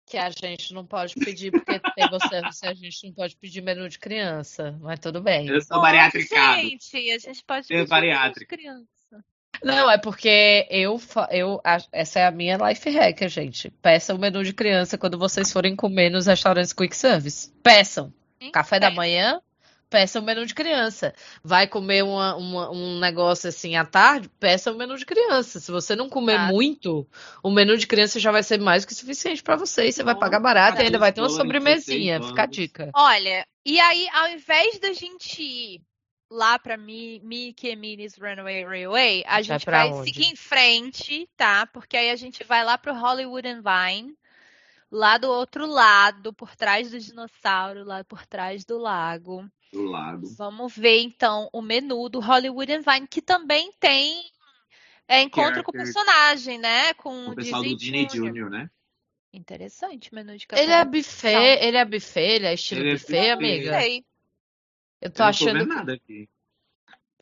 [0.06, 3.88] Que a gente não pode pedir, porque table service a gente não pode pedir menu
[3.88, 4.78] de criança.
[4.80, 5.48] Mas tudo bem.
[5.48, 6.60] Eu sou bariátricado.
[6.60, 8.56] Gente, a gente pode Eu pedir bariátrica.
[8.56, 8.86] criança.
[9.62, 11.60] Não, é porque eu, eu
[11.92, 13.70] essa é a minha life hack, gente.
[13.70, 17.52] Peçam o menu de criança quando vocês forem comer nos restaurantes quick service.
[17.62, 18.12] Peçam.
[18.50, 18.90] Café da É.
[18.90, 19.40] manhã,
[19.88, 21.14] peça o menu de criança.
[21.44, 25.60] Vai comer uma- uma- um negócio assim à tarde, peça o menu de criança.
[25.60, 27.06] Se você não comer muito,
[27.42, 29.86] o menu de criança já vai ser mais do que suficiente para você.
[29.88, 32.22] E você vai Bom, pagar barato e ainda vai ter uma 14 sobremesinha.
[32.22, 32.90] Fica a 16 dica.
[32.94, 35.82] Olha, e aí, ao invés da gente ir
[36.30, 40.04] lá pra Mi- Mickey and Minnie's Runaway Railway, a Vai gente vai onde?
[40.10, 41.66] seguir em frente, tá?
[41.66, 44.14] Porque aí a gente vai lá pro Hollywood and Vine,
[44.92, 49.50] lá do outro lado, por trás do dinossauro, lá por trás do lago.
[49.72, 50.28] Do lado.
[50.36, 54.22] Vamos ver então o menu do Hollywood and Vine, que também tem
[55.08, 56.92] é, encontro com o personagem, né?
[56.94, 58.70] Com O pessoal do Disney Jr., né?
[59.32, 60.62] Interessante, menu de café.
[60.62, 63.30] Ele é buffet, ele é buffet, ele é estilo Ele é buffet, buffet.
[63.30, 63.80] amiga.
[63.80, 64.04] Sei.
[65.00, 66.28] Eu Eu tô não tô achando vendo que nada aqui.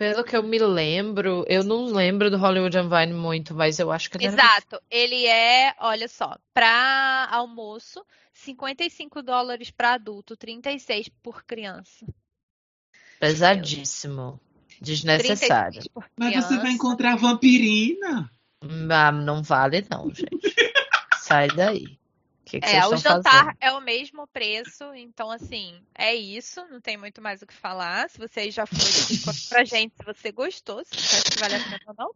[0.00, 4.08] Pelo que eu me lembro, eu não lembro do Hollywood Unvine muito, mas eu acho
[4.08, 4.80] que ele era Exato.
[4.90, 12.06] Ele é, olha só, para almoço, 55 dólares para adulto, 36 por criança.
[13.20, 14.40] pesadíssimo.
[14.80, 15.82] Desnecessário.
[15.82, 18.32] 36 por Mas você vai encontrar vampirina.
[18.90, 20.30] Ah, não vale não, gente.
[21.20, 21.99] Sai daí.
[22.40, 23.56] O que, que É, vocês o jantar fazendo?
[23.60, 28.08] é o mesmo preço, então assim, é isso, não tem muito mais o que falar.
[28.10, 31.38] Se você já foi, depois conta pra gente se você gostou, se você acha que
[31.38, 32.10] vale a pena ou não.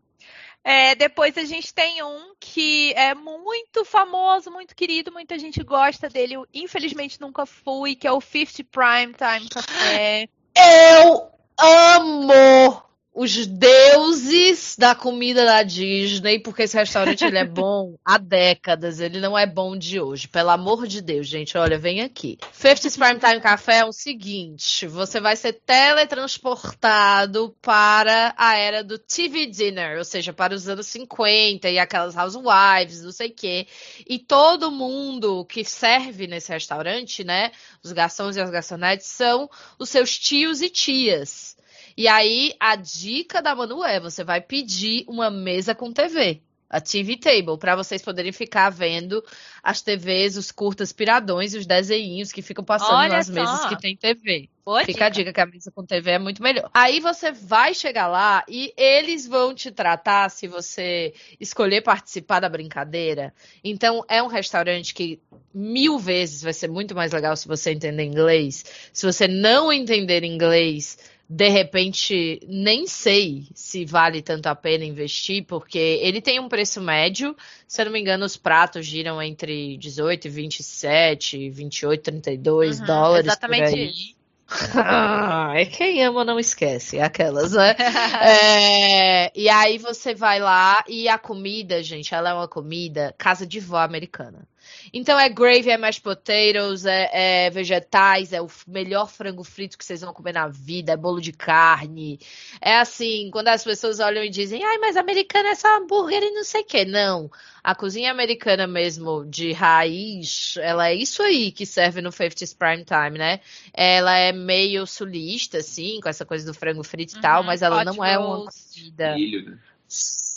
[0.65, 6.09] É, depois a gente tem um que é muito famoso, muito querido, muita gente gosta
[6.09, 6.35] dele.
[6.35, 10.29] Eu, infelizmente nunca fui, que é o 50 Prime Time Café.
[10.57, 12.83] Eu amo
[13.15, 19.21] os deuses da comida da Disney, porque esse restaurante ele é bom há décadas, ele
[19.21, 20.27] não é bom de hoje.
[20.27, 22.37] Pelo amor de Deus, gente, olha, vem aqui.
[22.53, 28.99] 50's Prime Time Café é o seguinte, você vai ser teletransportado para a era do
[28.99, 33.69] TV Dinner, ou seja, para os anos 50 e aquelas housewives, não sei o quê.
[34.09, 39.49] E todo mundo que serve nesse restaurante, né, os garçons e as garçonetes são
[39.79, 41.55] os seus tios e tias.
[41.97, 46.81] E aí, a dica da Manu é: você vai pedir uma mesa com TV, a
[46.81, 49.23] TV Table, para vocês poderem ficar vendo
[49.63, 53.33] as TVs, os curtas piradões e os desenhinhos que ficam passando Olha nas só.
[53.33, 54.49] mesas que tem TV.
[54.65, 55.25] Boa Fica a dica.
[55.25, 56.71] dica que a mesa com TV é muito melhor.
[56.73, 62.49] Aí você vai chegar lá e eles vão te tratar se você escolher participar da
[62.49, 63.33] brincadeira.
[63.63, 65.21] Então é um restaurante que
[65.53, 68.65] mil vezes vai ser muito mais legal se você entender inglês.
[68.93, 75.45] Se você não entender inglês, de repente nem sei se vale tanto a pena investir,
[75.47, 77.35] porque ele tem um preço médio.
[77.67, 82.87] Se eu não me engano, os pratos giram entre 18 e 27, 28, 32 Uhum,
[82.87, 83.27] dólares.
[83.27, 83.91] exatamente por aí.
[83.91, 84.15] isso.
[85.57, 87.75] é quem ama não esquece, aquelas, né?
[88.21, 93.47] é, e aí você vai lá e a comida, gente, ela é uma comida casa
[93.47, 94.47] de vó americana.
[94.93, 99.85] Então é gravy, é mashed potatoes, é, é, vegetais, é o melhor frango frito que
[99.85, 102.19] vocês vão comer na vida, é bolo de carne.
[102.61, 106.31] É assim, quando as pessoas olham e dizem, ai, mas americana é só hambúrguer e
[106.31, 106.85] não sei o quê.
[106.85, 107.31] Não.
[107.63, 112.85] A cozinha americana mesmo, de raiz, ela é isso aí que serve no 50s Prime
[112.85, 113.41] Time, né?
[113.73, 117.63] Ela é meio sulista, assim, com essa coisa do frango frito e tal, uhum, mas
[117.63, 119.15] ela não é uma comida.
[119.15, 119.59] Milho, né?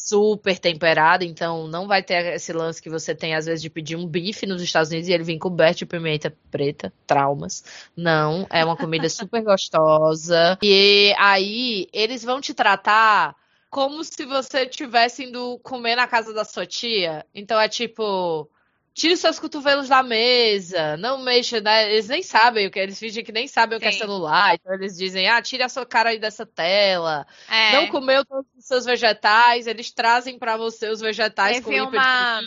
[0.08, 3.96] Super temperada, então não vai ter esse lance que você tem às vezes de pedir
[3.96, 7.64] um bife nos Estados Unidos e ele vem coberto de pimenta preta, traumas.
[7.96, 10.58] Não, é uma comida super gostosa.
[10.64, 13.36] E aí eles vão te tratar
[13.70, 17.26] como se você estivesse indo comer na casa da sua tia.
[17.36, 18.50] Então é tipo,
[18.98, 21.92] Tire os seus cotovelos da mesa, não mexa, né?
[21.92, 23.78] Eles nem sabem o que, eles fingem que nem sabem Sim.
[23.78, 27.28] o que é celular, então eles dizem, ah, tire a sua cara aí dessa tela,
[27.48, 27.74] é.
[27.74, 32.42] não comeu todos os seus vegetais, eles trazem para você os vegetais Teve com uma...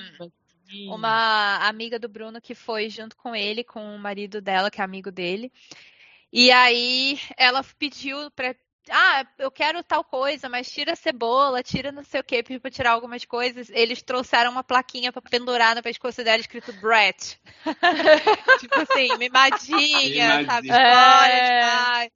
[0.87, 4.85] Uma amiga do Bruno que foi junto com ele, com o marido dela, que é
[4.85, 5.53] amigo dele.
[6.33, 8.55] E aí ela pediu para
[8.89, 12.71] ah, eu quero tal coisa, mas tira a cebola, tira não sei o que, para
[12.71, 13.69] tirar algumas coisas.
[13.71, 17.39] Eles trouxeram uma plaquinha para pendurar no pescoço dela escrito Brett.
[18.61, 20.47] tipo assim, mimadinha, mimadinha.
[20.47, 20.71] sabe?
[20.71, 22.11] É...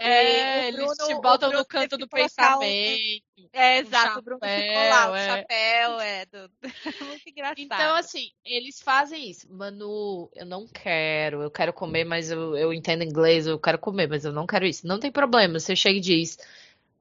[0.00, 3.22] É, Bruno, eles te botam no canto do pensamento.
[3.38, 3.48] Um...
[3.52, 5.26] É, exato, chapéu, o Bruno ficou lá, o é.
[5.26, 6.26] chapéu, é.
[6.26, 6.50] Do...
[7.06, 7.60] Muito engraçado.
[7.60, 9.46] Então, assim, eles fazem isso.
[9.50, 14.08] Manu, eu não quero, eu quero comer, mas eu, eu entendo inglês, eu quero comer,
[14.08, 14.86] mas eu não quero isso.
[14.86, 16.38] Não tem problema, você chega e diz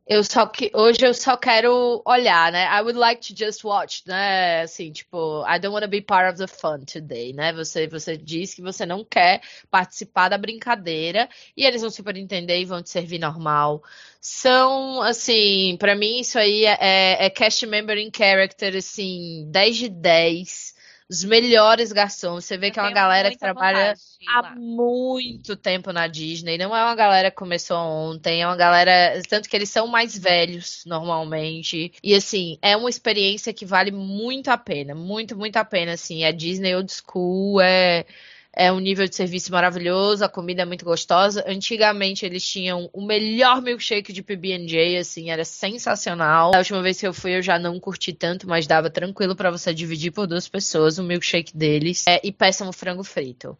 [0.07, 2.65] eu só que hoje eu só quero olhar, né?
[2.65, 4.61] I would like to just watch, né?
[4.61, 7.51] Assim, tipo, I don't want to be part of the fun today, né?
[7.53, 12.59] Você você diz que você não quer participar da brincadeira e eles vão super entender
[12.59, 13.83] e vão te servir normal.
[14.21, 19.75] São, assim, para mim isso aí é, é, é cast member in character, assim, 10
[19.75, 20.76] de 10
[21.09, 22.45] os melhores garçons.
[22.45, 23.93] Você vê eu que é uma galera que trabalha
[24.27, 26.57] há muito tempo na Disney.
[26.57, 29.21] Não é uma galera que começou ontem, é uma galera.
[29.29, 31.93] Tanto que eles são mais velhos normalmente.
[32.03, 34.93] E assim, é uma experiência que vale muito a pena.
[34.93, 35.93] Muito, muito a pena.
[35.93, 38.05] Assim, é Disney Old School, é
[38.57, 41.45] é um nível de serviço maravilhoso, a comida é muito gostosa.
[41.47, 46.51] Antigamente eles tinham o melhor milkshake de PB&J, assim, era sensacional.
[46.55, 49.51] A última vez que eu fui eu já não curti tanto, mas dava tranquilo para
[49.51, 52.05] você dividir por duas pessoas o milkshake deles.
[52.07, 53.55] É, e peçam o frango frito.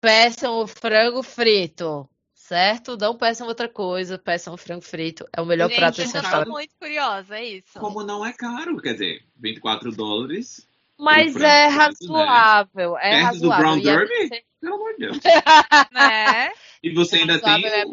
[0.00, 2.96] Peçam o frango frito certo?
[2.98, 5.26] Não peçam outra coisa, peçam o frango frito.
[5.32, 6.40] É o melhor Gente, prato desse restaurante.
[6.40, 7.78] Eu tô muito curiosa, é isso.
[7.80, 12.96] Como não é caro, quer dizer, 24 dólares mas é razoável.
[12.98, 13.48] É Perto razoável.
[13.50, 14.28] do Brown Derby?
[14.28, 14.44] Você...
[14.60, 15.18] Pelo amor de Deus.
[15.92, 16.50] né?
[16.82, 17.66] E você é ainda tem.
[17.66, 17.84] É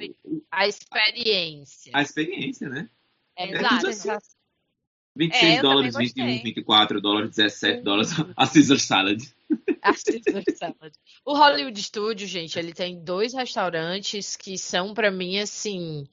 [0.52, 1.92] a experiência.
[1.94, 2.90] A experiência, né?
[3.38, 3.88] É, exato.
[3.88, 4.10] Assim.
[5.16, 9.22] 26 é, dólares, 21, 24 dólares, 17 dólares a Caesar Salad.
[9.82, 10.94] A Caesar Salad.
[11.26, 16.08] O Hollywood Studio, gente, ele tem dois restaurantes que são para mim assim.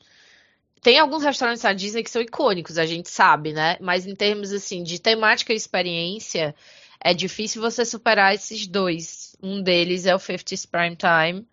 [0.83, 3.77] Tem alguns restaurantes da Disney que são icônicos, a gente sabe, né?
[3.81, 6.55] Mas em termos assim de temática e experiência,
[7.01, 9.37] é difícil você superar esses dois.
[9.43, 11.47] Um deles é o 50s Prime Time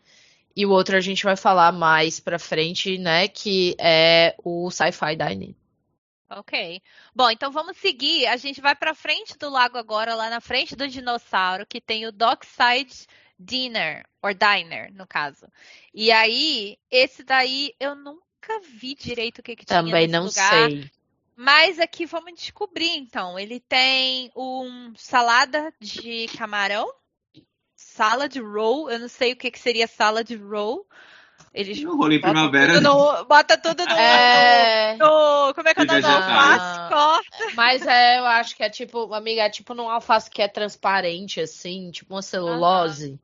[0.56, 5.16] e o outro a gente vai falar mais pra frente, né, que é o Sci-Fi
[5.16, 5.56] Dining.
[6.30, 6.82] Ok.
[7.14, 8.26] Bom, então vamos seguir.
[8.26, 12.08] A gente vai para frente do lago agora, lá na frente do dinossauro, que tem
[12.08, 13.06] o Dockside
[13.38, 15.46] Dinner, or Diner, no caso.
[15.94, 20.28] E aí, esse daí eu não nunca vi direito o que, que Também tinha não
[20.28, 20.70] lugar.
[20.70, 20.90] sei.
[21.36, 23.38] Mas aqui vamos descobrir, então.
[23.38, 26.90] Ele tem um salada de camarão,
[27.76, 28.90] salad roll.
[28.90, 30.88] Eu não sei o que, que seria salad roll.
[31.54, 32.74] Eles no rolê primavera.
[32.76, 34.96] Tudo no, bota tudo no, é...
[34.98, 36.06] no, Como é que é o nome?
[36.06, 37.56] Alface, corta.
[37.56, 41.42] Mas é, eu acho que é tipo, amiga, é tipo num alface que é transparente,
[41.42, 43.20] assim, tipo uma celulose.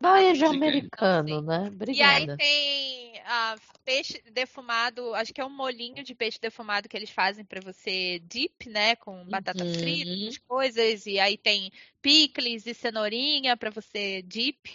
[0.00, 1.68] Bahia de americano, né?
[1.68, 2.20] Obrigada.
[2.20, 6.96] E aí tem uh, peixe defumado, acho que é um molinho de peixe defumado que
[6.96, 9.74] eles fazem para você dip, né, com batata uhum.
[9.74, 11.70] frita, coisas, e aí tem
[12.02, 14.70] picles e cenourinha para você dip.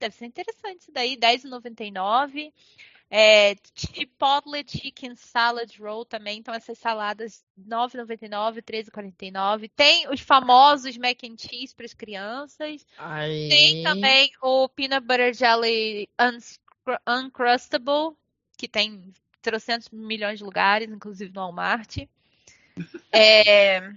[0.00, 2.52] Deve ser interessante isso daí, R$10,99.
[3.14, 6.38] É, Chipotle Chicken Salad Roll também.
[6.38, 9.70] Então, essas saladas R$9,99, R$13,49.
[9.76, 12.86] Tem os famosos mac and cheese para as crianças.
[13.50, 16.08] Tem também o Peanut Butter Jelly
[17.06, 18.16] Uncrustable,
[18.56, 19.12] que tem
[19.42, 21.98] 300 milhões de lugares, inclusive no Walmart.
[23.12, 23.92] É,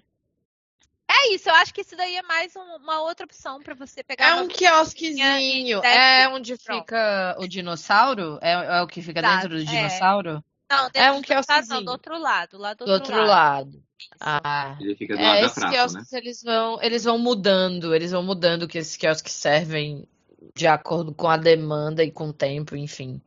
[1.18, 4.04] É isso, eu acho que isso daí é mais um- uma outra opção pra você
[4.04, 4.28] pegar.
[4.28, 5.82] É um quiosquezinho.
[5.84, 6.82] É onde Pronto.
[6.82, 8.38] fica o dinossauro?
[8.42, 9.76] É, é o que fica Exato, dentro do é.
[9.76, 10.44] dinossauro?
[10.70, 11.86] Não, É um dentro do estado, não, quiosquezinho.
[11.86, 13.84] do outro lado, lá do, Do outro lado.
[14.20, 14.78] Ah.
[14.82, 15.78] Ele fica do lado É, da esses praça, né?
[15.78, 20.08] quiosques, eles vão, eles vão mudando, eles vão mudando que esses quiosques servem
[20.56, 23.22] de acordo com a demanda e com o tempo, enfim.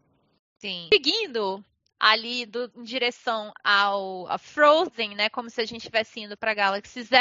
[0.60, 0.88] Sim.
[0.92, 1.64] Seguindo
[1.98, 5.28] ali do- em direção ao a Frozen, né?
[5.28, 7.16] Como se a gente estivesse indo para Galaxy Z,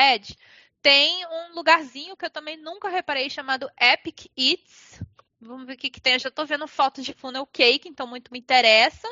[0.82, 5.02] tem um lugarzinho que eu também nunca reparei chamado Epic Eats.
[5.42, 6.14] Vamos ver o que, que tem.
[6.14, 9.08] Eu já tô vendo fotos de funnel cake, então muito me interessa.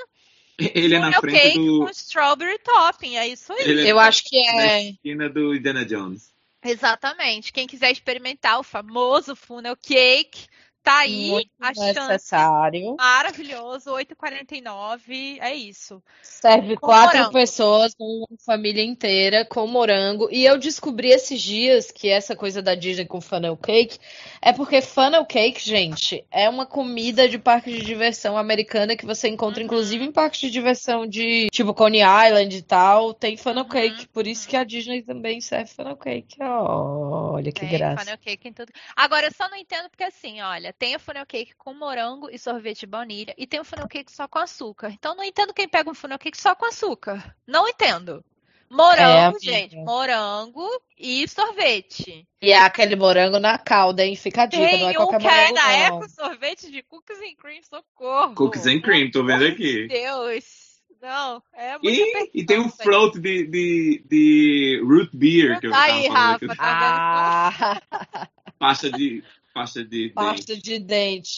[0.57, 1.79] Ele é na funnel frente cake do.
[1.79, 3.59] com strawberry topping, é isso aí.
[3.61, 4.89] Ele é Eu acho que na é.
[4.89, 6.33] esquina do Indiana Jones.
[6.63, 7.53] Exatamente.
[7.53, 10.47] Quem quiser experimentar o famoso funnel cake,
[10.85, 11.99] tá aí Muito a chance.
[11.99, 12.95] necessário.
[12.97, 15.37] Maravilhoso, 8,49.
[15.41, 16.01] É isso.
[16.21, 17.33] Serve Com quatro morango.
[17.33, 20.29] pessoas, uma família inteira, com morango.
[20.31, 23.97] E eu descobri esses dias que essa coisa da Disney com funnel cake
[24.41, 29.27] é porque funnel cake, gente, é uma comida de parque de diversão americana que você
[29.27, 29.65] encontra, Uhum.
[29.65, 33.13] inclusive, em parques de diversão de tipo Coney Island e tal.
[33.13, 34.07] Tem funnel Uhum, cake.
[34.09, 36.35] Por isso que a Disney também serve funnel cake.
[36.41, 38.03] Olha que Tem graça.
[38.03, 38.71] funnel cake em tudo.
[38.95, 42.37] Agora, eu só não entendo porque assim, olha, tem o funnel cake com morango e
[42.37, 44.89] sorvete de baunilha e tem o funnel cake só com açúcar.
[44.91, 47.35] Então, não entendo quem pega um funnel cake só com açúcar.
[47.47, 48.23] Não entendo.
[48.69, 49.39] Morango, amiga.
[49.39, 50.67] gente, morango
[50.97, 52.27] e sorvete.
[52.41, 54.15] E é aquele morango na calda, hein?
[54.15, 55.97] Fica a dica, não é Tem um qualquer que é morango, da não.
[55.99, 58.33] Eco sorvete de cookies and cream, socorro.
[58.35, 59.87] Cookies and cream, tô vendo aqui.
[59.87, 60.65] Deus.
[61.01, 65.71] Não, é muito E, e tem um float de, de, de root beer que eu
[65.71, 66.55] tava Aí, falando Rafa, aqui.
[66.57, 68.21] tá Ah,
[68.57, 69.23] Pasta de.
[69.55, 70.09] Pasta de.
[70.09, 70.13] dente.
[70.13, 71.29] pasta de dente.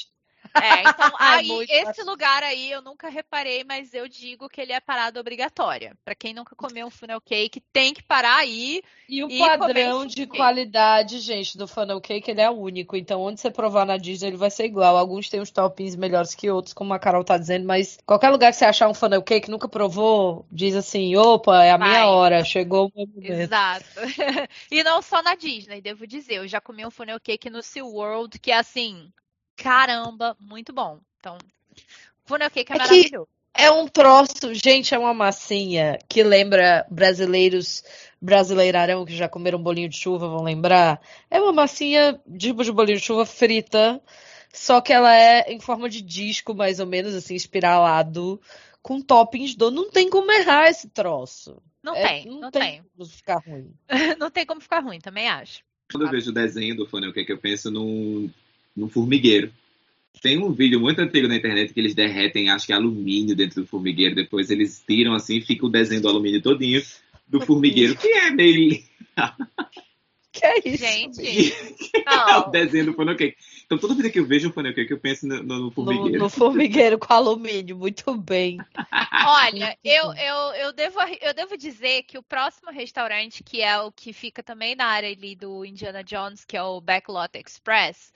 [0.62, 4.74] É, então aí muito esse lugar aí eu nunca reparei, mas eu digo que ele
[4.74, 5.95] é parada obrigatória.
[6.04, 8.82] Pra quem nunca comeu um funnel cake, tem que parar aí.
[9.08, 10.38] E o E padrão de cake.
[10.38, 12.95] qualidade, gente, do funnel cake, ele é único.
[12.98, 14.98] Então, onde você provar na Disney, ele vai ser igual.
[14.98, 18.52] Alguns têm uns toppings melhores que outros, como a Carol tá dizendo, mas qualquer lugar
[18.52, 22.04] que você achar um funnel cake, nunca provou, diz assim, opa, é a minha Vai.
[22.06, 23.48] hora, chegou o meu momento.
[23.48, 23.86] Exato.
[24.72, 26.36] e não só na Disney, devo dizer.
[26.36, 29.12] Eu já comi um funnel cake no SeaWorld, que é assim,
[29.58, 30.99] caramba, muito bom.
[31.20, 31.38] Então,
[32.26, 33.28] funnel cake é, É maravilhoso.
[33.60, 37.84] É um troço, gente, é uma massinha que lembra brasileiros,
[38.22, 41.01] brasileirarão que já comeram bolinho de chuva, vão lembrar.
[41.30, 43.99] É uma massinha tipo de bolinho de chuva frita,
[44.53, 48.39] só que ela é em forma de disco, mais ou menos, assim, espiralado,
[48.80, 49.72] com toppings do.
[49.72, 51.60] Não tem como errar esse troço.
[51.82, 52.84] Não É, tem, não, tem.
[52.95, 53.74] como ficar ruim.
[54.20, 55.64] não tem como ficar ruim, também acho.
[55.91, 58.30] Quando eu vejo o desenho do funnel cake, eu penso num,
[58.78, 59.52] num formigueiro.
[60.22, 63.68] Tem um vídeo muito antigo na internet que eles derretem, acho que alumínio dentro do
[63.68, 66.82] formigueiro, depois eles tiram assim e fica o desenho do alumínio todinho
[67.28, 68.82] do formigueiro, que é meio
[70.38, 70.86] Que é isso?
[70.86, 71.54] Gente,
[72.06, 72.52] é o não.
[72.52, 73.38] desenho do funnel cake.
[73.66, 76.20] Então toda vez que eu vejo o funnel cake, eu penso no, no No, formigueiro.
[76.20, 78.58] no formigueiro com alumínio, muito bem.
[79.28, 83.92] Olha, eu, eu, eu, devo, eu devo dizer que o próximo restaurante, que é o
[83.92, 88.14] que fica também na área ali do Indiana Jones, que é o Backlot Express,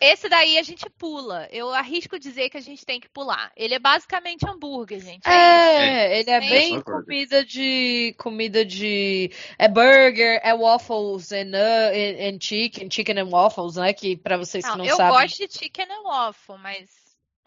[0.00, 1.48] esse daí a gente pula.
[1.52, 3.52] Eu arrisco dizer que a gente tem que pular.
[3.56, 5.28] Ele é basicamente hambúrguer, gente.
[5.28, 5.60] É.
[5.80, 6.48] É, ele é Sim.
[6.48, 13.28] bem comida de comida de é burger, é waffles and, and, and chicken, chicken and
[13.30, 13.92] waffles, né?
[13.92, 16.88] Que pra vocês que Não, não eu sabem, gosto de chicken and waffle, mas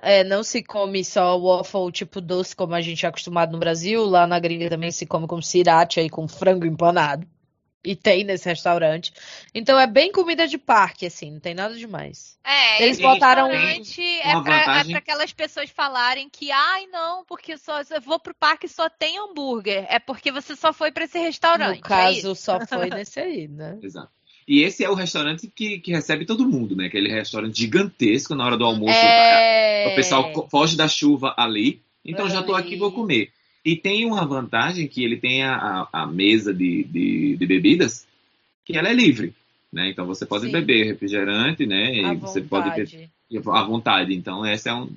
[0.02, 4.04] é, não se come só waffle tipo doce como a gente é acostumado no Brasil,
[4.04, 7.28] lá na gringa também se come com sriracha e com frango empanado.
[7.86, 9.12] E tem nesse restaurante.
[9.54, 12.38] Então é bem comida de parque, assim, não tem nada demais.
[12.44, 17.26] é, Eles esse botaram restaurante é pra, é pra aquelas pessoas falarem que, ai, não,
[17.26, 19.86] porque só eu vou pro parque e só tem hambúrguer.
[19.90, 21.82] É porque você só foi pra esse restaurante.
[21.82, 22.36] No é caso, isso?
[22.36, 23.78] só foi nesse aí, né?
[23.82, 24.12] Exato.
[24.48, 26.88] E esse é o restaurante que, que recebe todo mundo, né?
[26.88, 28.94] Aquele restaurante gigantesco na hora do almoço.
[28.94, 29.90] É...
[29.92, 31.82] O pessoal foge da chuva ali.
[32.04, 33.32] Então já tô aqui, vou comer.
[33.66, 38.06] E tem uma vantagem que ele tem a, a, mesa de, de, de bebidas,
[38.66, 39.34] que ela é livre.
[39.72, 39.90] Né?
[39.90, 40.52] Então você pode Sim.
[40.52, 41.96] beber refrigerante, né?
[41.96, 43.10] E À você pode vontade.
[43.32, 44.14] beber à vontade.
[44.14, 44.90] Então esse é um,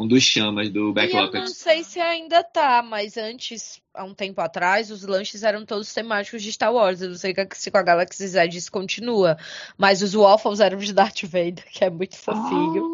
[0.00, 1.34] um dos chamas do E eu Backlot.
[1.34, 5.92] não sei se ainda tá, mas antes, há um tempo atrás, os lanches eram todos
[5.92, 7.02] temáticos de Star Wars.
[7.02, 9.36] Eu não sei se com a Galaxy Z isso continua,
[9.76, 12.84] mas os waffles eram de Darth Vader, que é muito fofinho.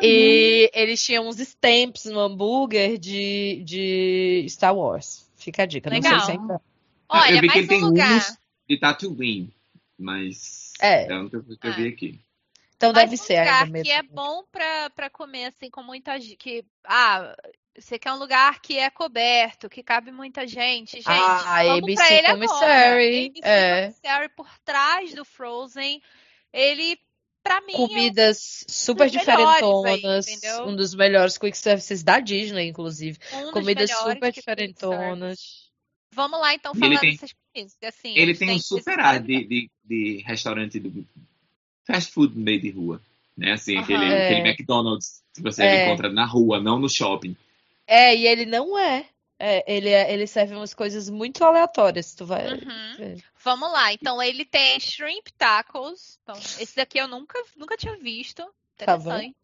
[0.00, 5.28] E eles tinham uns stamps no hambúrguer de, de Star Wars.
[5.36, 6.24] Fica a dica, não sei Legal.
[6.24, 6.60] se ainda.
[7.08, 8.16] Olha, eu vi que mais ele tem um lugar.
[8.16, 8.38] uns
[8.68, 9.54] de Tatooine,
[9.98, 11.12] mas É.
[11.12, 11.74] é o que eu, que eu É.
[11.76, 12.20] vi aqui.
[12.84, 13.84] Então Mais deve um ser lugar ainda mesmo.
[13.84, 16.36] que é bom pra, pra comer assim com muita gente.
[16.36, 17.34] Que, ah,
[17.76, 20.96] Você quer um lugar que é coberto, que cabe muita gente.
[20.98, 22.92] Gente, Ah, vamos ABC pra ele Commissary, agora.
[23.26, 23.82] ABC é.
[23.88, 26.00] Commissary por trás do Frozen.
[26.52, 26.96] Ele,
[27.42, 30.28] pra mim, é um Comidas super aí, diferentonas.
[30.28, 30.66] entendeu?
[30.68, 33.18] um dos melhores quick services da Disney, inclusive.
[33.32, 35.64] um Comidas super diferentonas.
[36.12, 37.76] Vamos lá, então, falar tem- dessas comidas.
[37.82, 40.88] Assim, Ele tem um super ar de, de, de restaurante do
[41.84, 43.00] fast food no meio de rua.
[43.36, 43.52] Né?
[43.52, 43.84] Assim, Aham.
[43.84, 44.24] aquele, É.
[44.24, 45.84] aquele McDonald's que você É.
[45.84, 47.36] encontra na rua, não no shopping.
[47.86, 49.06] É, e ele não é.
[49.38, 53.16] É, ele, é- ele serve umas coisas muito aleatórias, tu vai Uhum.
[53.42, 56.18] Vamos lá, então ele tem shrimp tacos.
[56.22, 58.42] Então, esse daqui eu nunca, nunca tinha visto.
[58.76, 58.94] Tá.
[58.94, 59.34] Interessante.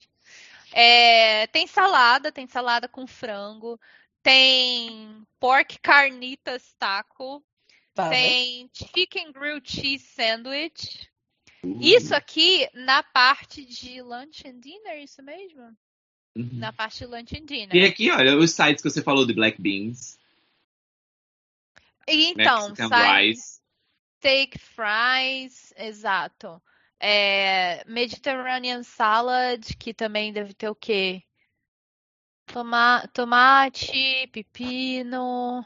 [0.73, 3.79] É, tem salada, tem salada com frango.
[4.23, 7.43] Tem pork carnitas taco.
[7.93, 8.09] Tá?
[8.09, 11.10] Tem chicken grilled cheese sandwich.
[11.81, 15.63] Isso aqui na parte de lunch and dinner, isso mesmo?
[16.37, 16.49] uhum.
[16.55, 17.77] Na parte de lunch and dinner.
[17.77, 20.19] E aqui, olha, os sites que você falou de Black Beans,
[22.11, 23.61] E então, Rice.
[24.19, 26.61] steak fries, exato.
[26.99, 31.23] É, Mediterranean salad, que também deve ter o quê?
[32.47, 35.65] Toma- tomate, pepino.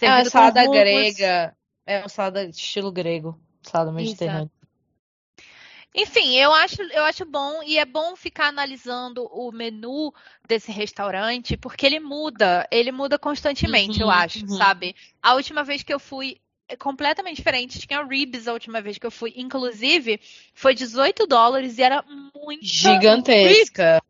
[0.00, 1.56] É uma salada grega.
[1.86, 3.40] É uma salada de estilo grego.
[3.62, 4.50] Salada mediterrânea.
[5.94, 10.12] Enfim, eu acho, eu acho bom e é bom ficar analisando o menu
[10.48, 14.48] desse restaurante, porque ele muda, ele muda constantemente, eu Uhum, acho, uhum.
[14.56, 14.96] sabe?
[15.22, 19.06] A última vez que eu fui é completamente diferente, tinha ribs a última vez que
[19.06, 20.18] eu fui, inclusive,
[20.54, 24.02] foi 18 dólares e era muito Gigantesca.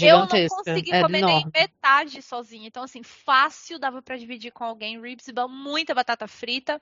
[0.00, 0.56] Eu não Gigantesca.
[0.56, 2.66] consegui É comer nem metade sozinha.
[2.66, 6.80] Então, assim, fácil dava pra dividir com alguém ribs, muita batata frita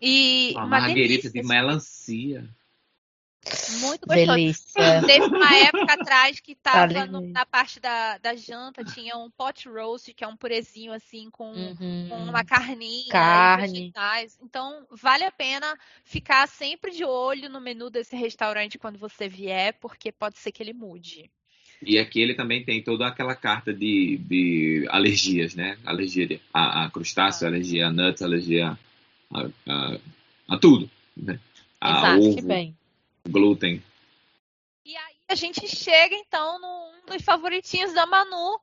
[0.00, 2.48] e Uma uma marguerita delícia, de melancia.
[3.80, 4.26] Muito gostoso.
[4.26, 5.02] Delícia.
[5.06, 9.30] Teve uma época atrás que tava Tá no- na parte da, da janta, tinha um
[9.30, 12.06] pot roast, que é um purezinho assim com, Uhum.
[12.08, 13.66] com uma carninha, e Carne.
[13.80, 14.38] vegetais.
[14.42, 19.74] Então, vale a pena ficar sempre de olho no menu desse restaurante quando você vier,
[19.80, 21.30] porque pode ser que ele mude.
[21.84, 25.76] E aqui ele também tem toda aquela carta de, de alergias, né?
[25.84, 27.50] Alergia de- a, a crustáceo, Ah.
[27.50, 28.78] alergia a nuts, alergia
[29.34, 29.98] a, a,
[30.48, 30.88] a tudo.
[31.16, 31.40] Né?
[31.80, 32.76] A Exato, ovo, Que bem.
[33.28, 33.82] Glúten.
[34.84, 38.60] E aí a gente chega então num dos favoritinhos da Manu.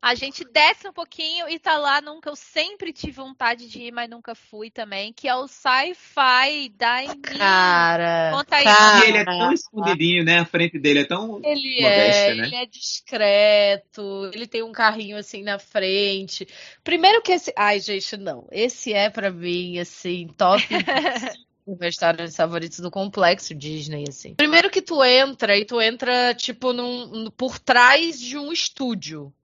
[0.00, 3.84] A gente desce um pouquinho e tá lá num que eu sempre tive vontade de
[3.84, 7.20] ir, mas nunca fui também, que é o Sci-Fi Dining.
[7.22, 8.30] Cara.
[8.32, 9.04] Conta aí, cara.
[9.04, 10.40] E ele é tão escondidinho, né?
[10.40, 11.40] A frente dele é tão.
[11.42, 12.46] Ele Modéstia, é, né?
[12.46, 16.46] ele é discreto, ele tem um carrinho assim na frente.
[16.84, 17.52] Primeiro que esse.
[17.56, 18.46] Ai, gente, não.
[18.52, 20.62] Esse é pra mim, assim, top
[21.66, 24.34] cinco restaurantes favoritos do complexo Disney, assim.
[24.34, 29.34] Primeiro que tu entra e tu entra, tipo, num, por trás de um estúdio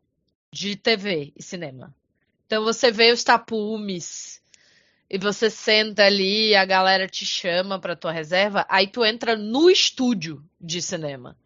[0.53, 1.93] de TV e cinema.
[2.47, 4.41] Então você vê os tapumes.
[5.11, 9.69] E você senta ali, a galera te chama pra tua reserva, aí tu entra no
[9.69, 11.37] estúdio de cinema.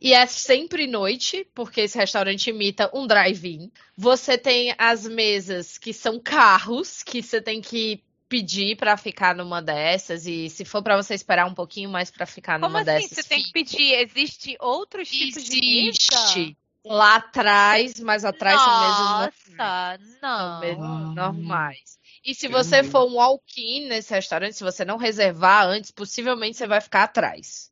[0.00, 3.70] E é sempre noite, porque esse restaurante imita um drive-in.
[3.96, 9.60] Você tem as mesas que são carros, que você tem que pedir pra ficar numa
[9.60, 10.24] dessas.
[10.24, 12.92] E se for pra você esperar um pouquinho mais pra ficar Como numa assim?
[12.92, 13.92] dessas, Você tem que pedir?
[13.94, 19.34] Existe outros tipos de existe lá atrás, mais atrás são mesas normais.
[19.58, 20.60] Nossa, São não.
[20.60, 21.98] mesas normais.
[22.24, 26.66] E se você for um walk-in nesse restaurante, se você não reservar antes, possivelmente você
[26.66, 27.70] vai ficar atrás.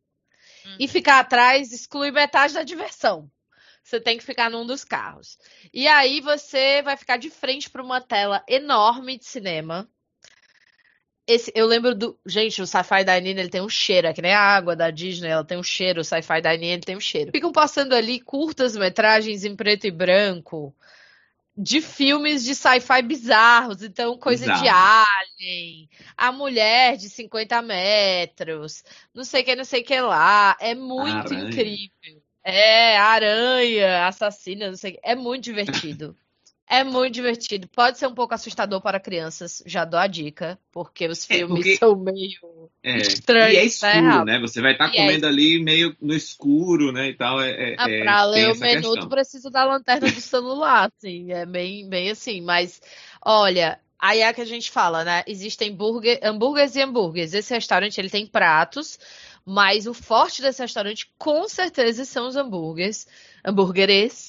[0.66, 0.76] Hum.
[0.80, 3.30] E ficar atrás exclui metade da diversão.
[3.82, 5.38] Você tem que ficar num dos carros.
[5.72, 9.88] E aí você vai ficar de frente para uma tela enorme de cinema.
[11.29, 12.18] Esse, eu lembro do.
[12.24, 15.29] Gente, o Sci-Fi Dining ele tem um cheiro, é que nem a água da Disney,
[15.29, 16.01] ela tem um cheiro.
[16.01, 17.31] O Sci-Fi Dining ele tem um cheiro.
[17.31, 20.74] Ficam passando ali curtas-metragens em preto e branco
[21.55, 23.83] de filmes de sci-fi bizarros.
[23.83, 24.68] Então, coisa de.
[24.68, 30.57] Alien, A Mulher de 50 metros, não sei o que, não sei o que lá.
[30.61, 31.45] É muito Aranha.
[31.45, 32.22] incrível.
[32.43, 35.01] É, aranha, assassina, não sei o que.
[35.03, 36.16] É muito divertido.
[36.71, 37.66] É muito divertido.
[37.69, 41.64] Pode ser um pouco assustador para crianças, já dou a dica, porque os É, filmes
[41.64, 42.99] porque- são meio É.
[42.99, 44.39] estranhos, E é né, escuro, né?
[44.41, 47.09] Você vai estar é comendo ali meio no escuro, né?
[47.09, 47.41] E tal.
[47.41, 49.01] É, é, Ah, é- pra ler o menu, questão.
[49.01, 52.43] tu precisa da lanterna do celular, assim, é bem, bem assim.
[52.43, 52.83] Mas,
[53.25, 55.25] olha, aí é que a gente fala, né?
[55.27, 57.33] Existem burger, hambúrgueres e hambúrgueres.
[57.33, 58.99] Esse restaurante, ele tem pratos,
[59.43, 63.07] mas o forte desse restaurante, com certeza, são os hambúrgueres.
[63.43, 64.28] Hambúrgueres.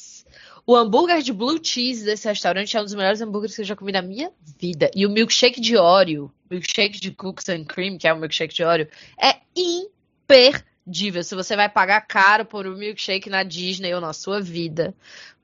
[0.69, 3.75] O hambúrguer de blue cheese desse restaurante é um dos melhores hambúrgueres que eu já
[3.75, 4.91] comi na minha vida.
[4.93, 8.63] E o milkshake de Oreo, milkshake de cookies and cream, que é o milkshake de
[8.63, 8.87] Oreo,
[9.19, 11.23] é imperdível.
[11.23, 14.93] Se você vai pagar caro por um milkshake na Disney ou na sua vida,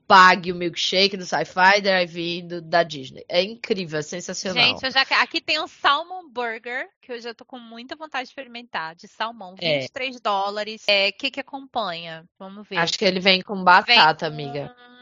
[0.07, 3.26] pague o milkshake do Sci-Fi Drive-In da Disney.
[3.28, 4.63] É incrível, é sensacional.
[4.63, 8.30] Gente, já aqui tem um Salmon Burger, que eu já tô com muita vontade de
[8.30, 10.19] experimentar, de salmão, 23 é.
[10.19, 10.84] dólares.
[10.88, 12.30] O é, que que acompanha?
[12.38, 12.78] Vamos ver.
[12.78, 14.59] Acho que ele vem com batata, vem com...
[14.59, 14.95] amiga.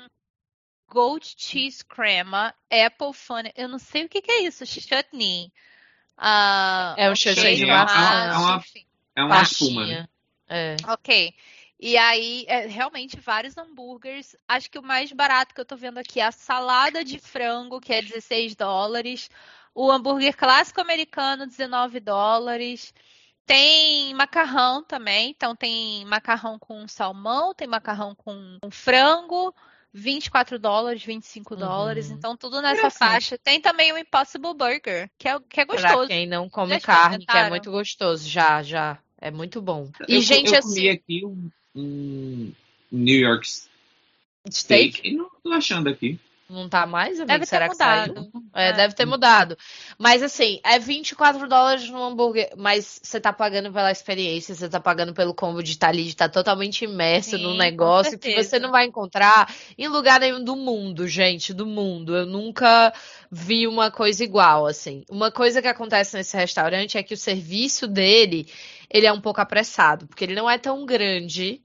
[0.94, 3.42] Gold Cheese Crema, Apple Fun.
[3.56, 5.52] Eu não sei o que, que é isso, chutney.
[6.16, 7.96] Uh, é um chutney de maçã.
[7.96, 8.64] É, é uma,
[9.16, 9.88] é uma espuma.
[9.88, 10.08] Né?
[10.48, 10.76] É.
[10.88, 11.34] Ok.
[11.80, 14.38] E aí, é, realmente, vários hambúrgueres.
[14.48, 17.82] Acho que o mais barato que eu tô vendo aqui é a salada de frango,
[17.82, 19.32] que é 16 dólares.
[19.74, 22.94] O hambúrguer clássico americano, 19 dólares.
[23.48, 25.32] Tem macarrão também.
[25.32, 29.54] Então, tem macarrão com salmão, tem macarrão com, com frango.
[29.94, 31.60] 24 dólares, 25 uhum.
[31.60, 33.38] dólares, então tudo nessa faixa.
[33.38, 35.98] Tem também o Impossible Burger, que é, que é gostoso.
[35.98, 38.98] Pra quem não come já carne, que é muito gostoso, já, já.
[39.22, 39.90] É muito bom.
[40.08, 40.76] E, eu, gente, eu assim.
[40.76, 42.52] comi aqui um, um
[42.92, 43.48] New York
[44.50, 46.20] Steak, e não tô achando aqui.
[46.50, 47.28] Não tá mais, amigo?
[47.28, 48.32] Deve Será ter mudado.
[48.54, 49.58] É, é, deve ter mudado.
[49.98, 54.80] Mas assim, é 24 dólares no hambúrguer, mas você tá pagando pela experiência, você tá
[54.80, 58.36] pagando pelo combo de estar ali, de estar tá totalmente imerso Sim, no negócio que
[58.36, 62.16] você não vai encontrar em lugar nenhum do mundo, gente, do mundo.
[62.16, 62.94] Eu nunca
[63.32, 65.04] vi uma coisa igual, assim.
[65.10, 68.48] Uma coisa que acontece nesse restaurante é que o serviço dele,
[68.90, 71.62] ele é um pouco apressado, porque ele não é tão grande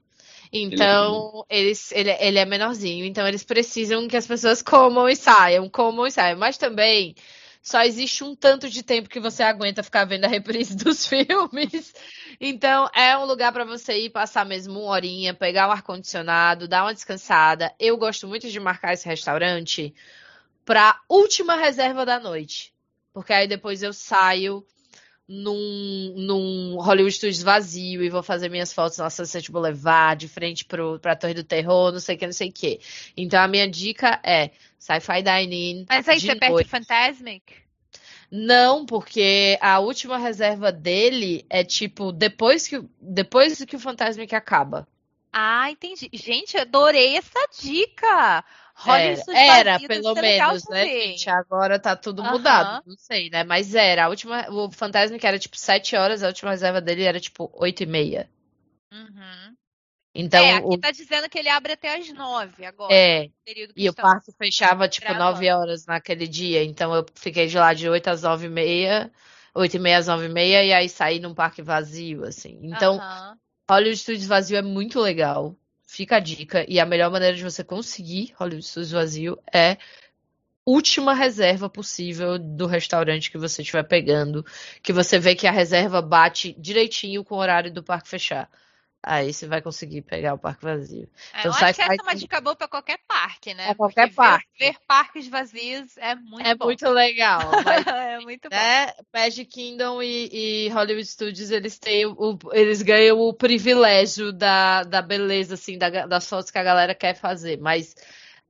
[0.51, 5.07] então, ele é, eles, ele, ele é menorzinho, então eles precisam que as pessoas comam
[5.07, 6.39] e saiam, comam e saiam.
[6.39, 7.15] Mas também
[7.61, 11.93] só existe um tanto de tempo que você aguenta ficar vendo a reprise dos filmes.
[12.39, 16.83] Então, é um lugar para você ir passar mesmo uma horinha, pegar o ar-condicionado, dar
[16.83, 17.73] uma descansada.
[17.79, 19.93] Eu gosto muito de marcar esse restaurante
[20.65, 22.73] para última reserva da noite.
[23.13, 24.65] Porque aí depois eu saio
[25.29, 30.65] num, num Hollywood Studios vazio e vou fazer minhas fotos na Sunset Boulevard, de frente
[30.65, 32.79] pro, pra Torre do Terror, não sei o que, não sei o que.
[33.15, 34.49] Então a minha dica é
[34.79, 35.85] Sci-Fi Dining.
[35.87, 36.39] Mas aí você noite.
[36.39, 37.53] perde Fantasmic?
[38.31, 44.87] Não, porque a última reserva dele é tipo depois que, depois que o Fantasmic acaba.
[45.31, 46.09] Ah, entendi.
[46.13, 48.43] Gente, adorei essa dica.
[48.85, 51.29] Era, era pelo menos, né, gente?
[51.29, 53.43] Agora tá tudo mudado, não sei, né?
[53.43, 54.05] Mas era.
[54.05, 57.51] A última, o Fantasma que era tipo 7 horas, a última reserva dele era tipo
[57.53, 58.29] 8 e meia.
[58.91, 59.55] Uhum.
[60.15, 60.77] Então, é, aqui o...
[60.77, 62.93] tá dizendo que ele abre até as 9 agora.
[62.93, 63.29] É.
[63.75, 65.33] E o parque fechava tipo gravando.
[65.33, 66.63] 9 horas naquele dia.
[66.63, 69.11] Então eu fiquei de lá de 8 às 9 e meia,
[69.53, 72.59] 8 e meia às 9 e meia, e aí saí num parque vazio, assim.
[72.63, 73.37] Então, uhum.
[73.69, 75.55] Hollywood Studios vazio é muito legal.
[75.85, 76.65] Fica a dica.
[76.67, 79.77] E a melhor maneira de você conseguir Hollywood Studios vazio é
[80.65, 84.43] última reserva possível do restaurante que você estiver pegando,
[84.81, 88.49] que você vê que a reserva bate direitinho com o horário do parque fechar.
[89.01, 91.09] Aí você vai conseguir pegar o parque vazio.
[91.33, 93.67] É, então, eu acho que essa é uma dica boa para qualquer parque, né?
[93.67, 94.47] Pra qualquer Porque parque.
[94.59, 96.65] Ver, ver, parques vazios é muito é bom.
[96.65, 97.39] É muito legal.
[97.63, 98.93] Mas, é muito né, bom.
[99.13, 100.29] Magic Kingdom e,
[100.65, 106.05] e, Hollywood Studios, eles têm o, eles ganham o privilégio da, da beleza, assim, da,
[106.05, 107.57] das fotos que a galera quer fazer.
[107.57, 107.95] Mas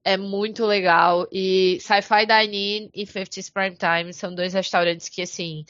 [0.04, 1.28] é muito legal.
[1.32, 5.64] E Sci-Fi Dining e 50's Prime Time são dois restaurantes que, assim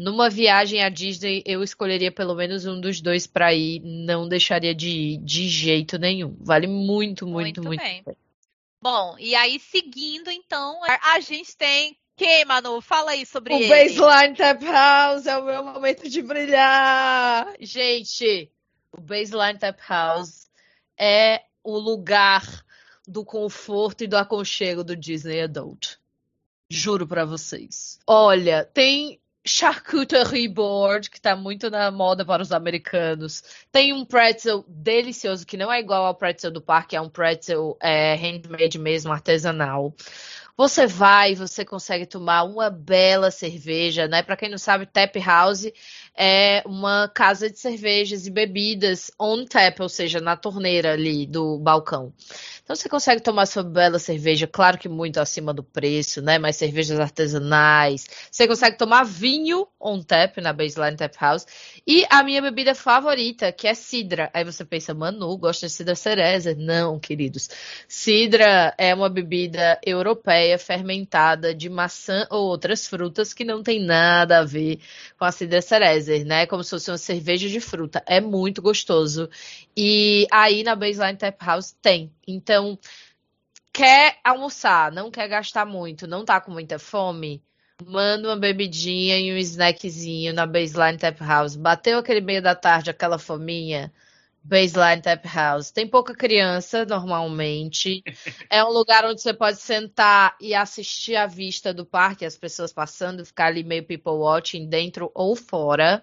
[0.00, 3.80] numa viagem à Disney, eu escolheria pelo menos um dos dois para ir.
[3.84, 6.34] Não deixaria de ir de jeito nenhum.
[6.40, 7.62] Vale muito, muito, muito.
[7.62, 8.02] muito bem.
[8.02, 8.16] bem.
[8.82, 10.80] Bom, e aí seguindo, então,
[11.12, 12.80] a gente tem quem, Manu?
[12.80, 13.66] Fala aí sobre o ele.
[13.66, 17.54] O Baseline Tap House é o meu momento de brilhar.
[17.60, 18.50] Gente,
[18.90, 20.46] o Baseline Tap House
[20.98, 22.42] é o lugar
[23.06, 25.96] do conforto e do aconchego do Disney Adult.
[26.70, 27.98] Juro para vocês.
[28.06, 33.42] Olha, tem charcuterie board, que está muito na moda para os americanos.
[33.72, 37.76] Tem um pretzel delicioso, que não é igual ao pretzel do parque, é um pretzel
[37.80, 39.94] é, handmade mesmo, artesanal.
[40.56, 44.22] Você vai, você consegue tomar uma bela cerveja, né?
[44.22, 45.64] Para quem não sabe, Tap House
[46.16, 51.58] é uma casa de cervejas e bebidas on tap, ou seja, na torneira ali do
[51.58, 52.12] balcão.
[52.62, 56.38] Então você consegue tomar sua bela cerveja, claro que muito acima do preço, né?
[56.38, 58.06] Mas cervejas artesanais.
[58.30, 61.46] Você consegue tomar vinho on tap na Baseline Tap House.
[61.86, 64.30] E a minha bebida favorita, que é cidra.
[64.32, 66.54] Aí você pensa, Manu, gosta de cidra cereza?
[66.54, 67.48] Não, queridos.
[67.88, 74.38] Cidra é uma bebida europeia fermentada de maçã ou outras frutas que não tem nada
[74.38, 74.78] a ver
[75.18, 75.60] com a cidra
[76.00, 76.46] cerezer, né?
[76.46, 78.02] Como se fosse uma cerveja de fruta.
[78.06, 79.28] É muito gostoso.
[79.76, 82.12] E aí na Baseline Tap House tem.
[82.26, 82.78] Então,
[83.72, 87.42] quer almoçar, não quer gastar muito, não tá com muita fome,
[87.86, 91.56] manda uma bebidinha e um snackzinho na Baseline Tap House.
[91.56, 93.92] Bateu aquele meio da tarde, aquela fominha,
[94.42, 95.70] Baseline Tap House.
[95.70, 98.02] Tem pouca criança, normalmente.
[98.48, 102.72] é um lugar onde você pode sentar e assistir a vista do parque, as pessoas
[102.72, 106.02] passando, ficar ali meio people watching, dentro ou fora.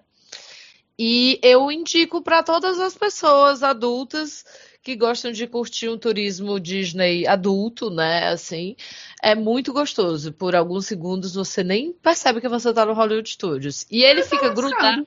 [0.99, 4.43] E eu indico para todas as pessoas adultas
[4.81, 8.29] que gostam de curtir um turismo Disney adulto, né?
[8.29, 8.75] Assim,
[9.21, 10.31] é muito gostoso.
[10.31, 13.85] Por alguns segundos você nem percebe que você tá no Hollywood Studios.
[13.91, 15.05] E ele fica grudado.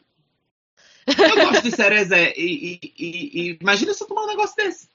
[1.07, 2.33] Eu gosto de Cerezé.
[2.37, 4.89] E, e, e, e, imagina se eu tomar um negócio desse.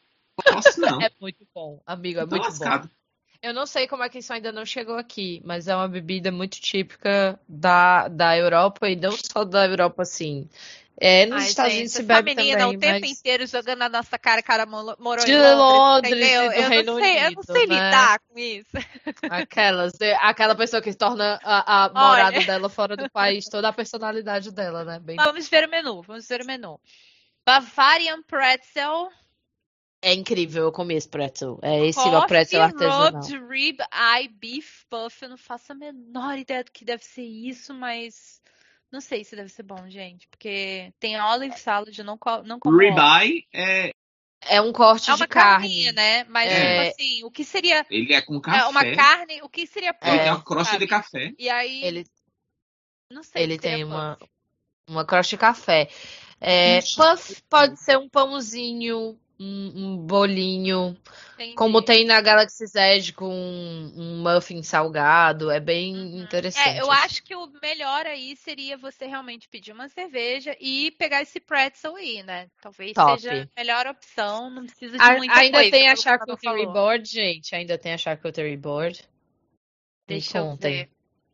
[0.45, 1.01] Não posso, não.
[1.01, 2.19] É muito bom, amigo.
[2.19, 2.87] É muito lascado.
[2.87, 2.93] bom.
[3.41, 6.31] Eu não sei como é que isso ainda não chegou aqui, mas é uma bebida
[6.31, 10.49] muito típica da, da Europa e não só da Europa, assim.
[10.97, 13.11] É, nos Ai, Estados gente, Unidos se bebe menina também, o tempo mas...
[13.11, 17.11] inteiro jogando na nossa cara, cara morou de em Londres, Londres eu Reino não sei,
[17.11, 17.75] Unido, eu não sei né?
[17.75, 18.69] lidar com isso.
[19.29, 22.45] Aquelas, aquela pessoa que torna a, a morada Olha...
[22.45, 24.99] dela fora do país, toda a personalidade dela, né?
[24.99, 25.17] Bem...
[25.17, 26.79] Vamos ver o menu, vamos ver o menu.
[27.45, 29.09] Bavarian Pretzel.
[30.01, 31.59] É incrível, eu comi esse pretzel.
[31.61, 33.11] É esse Coffee, o pretzel artesanal.
[33.11, 35.23] Rubbed Rib Eye Beef Puff.
[35.23, 38.39] Eu não faço a menor ideia do que deve ser isso, mas
[38.95, 43.45] não sei se deve ser bom, gente, porque tem olive salad, não, não como Ribeye
[43.53, 43.91] é...
[44.47, 46.23] É um corte é uma de carne, né?
[46.25, 46.85] Mas, é...
[46.85, 47.85] tipo assim, o que seria...
[47.89, 48.59] Ele é com café.
[48.59, 50.85] É uma carne, o que seria Ele tem uma crosta sabe?
[50.85, 51.33] de café.
[51.37, 51.83] E aí...
[51.83, 52.05] Ele,
[53.11, 54.17] não sei ele tem uma,
[54.87, 55.89] uma crosta de café.
[56.39, 60.97] É, puff pode ser um pãozinho um, bolinho,
[61.33, 61.55] Entendi.
[61.55, 66.21] como tem na Galaxy Z com um, um muffin salgado, é bem uhum.
[66.21, 66.77] interessante.
[66.77, 71.21] É, eu acho que o melhor aí seria você realmente pedir uma cerveja e pegar
[71.21, 72.47] esse pretzel aí, né?
[72.61, 73.21] Talvez Top.
[73.21, 75.71] seja a melhor opção, não precisa de a, muita ainda coisa.
[75.71, 79.03] Tem a charcuterie board, gente, ainda tem a charcuterie board.
[80.07, 80.89] Deixa eu ver.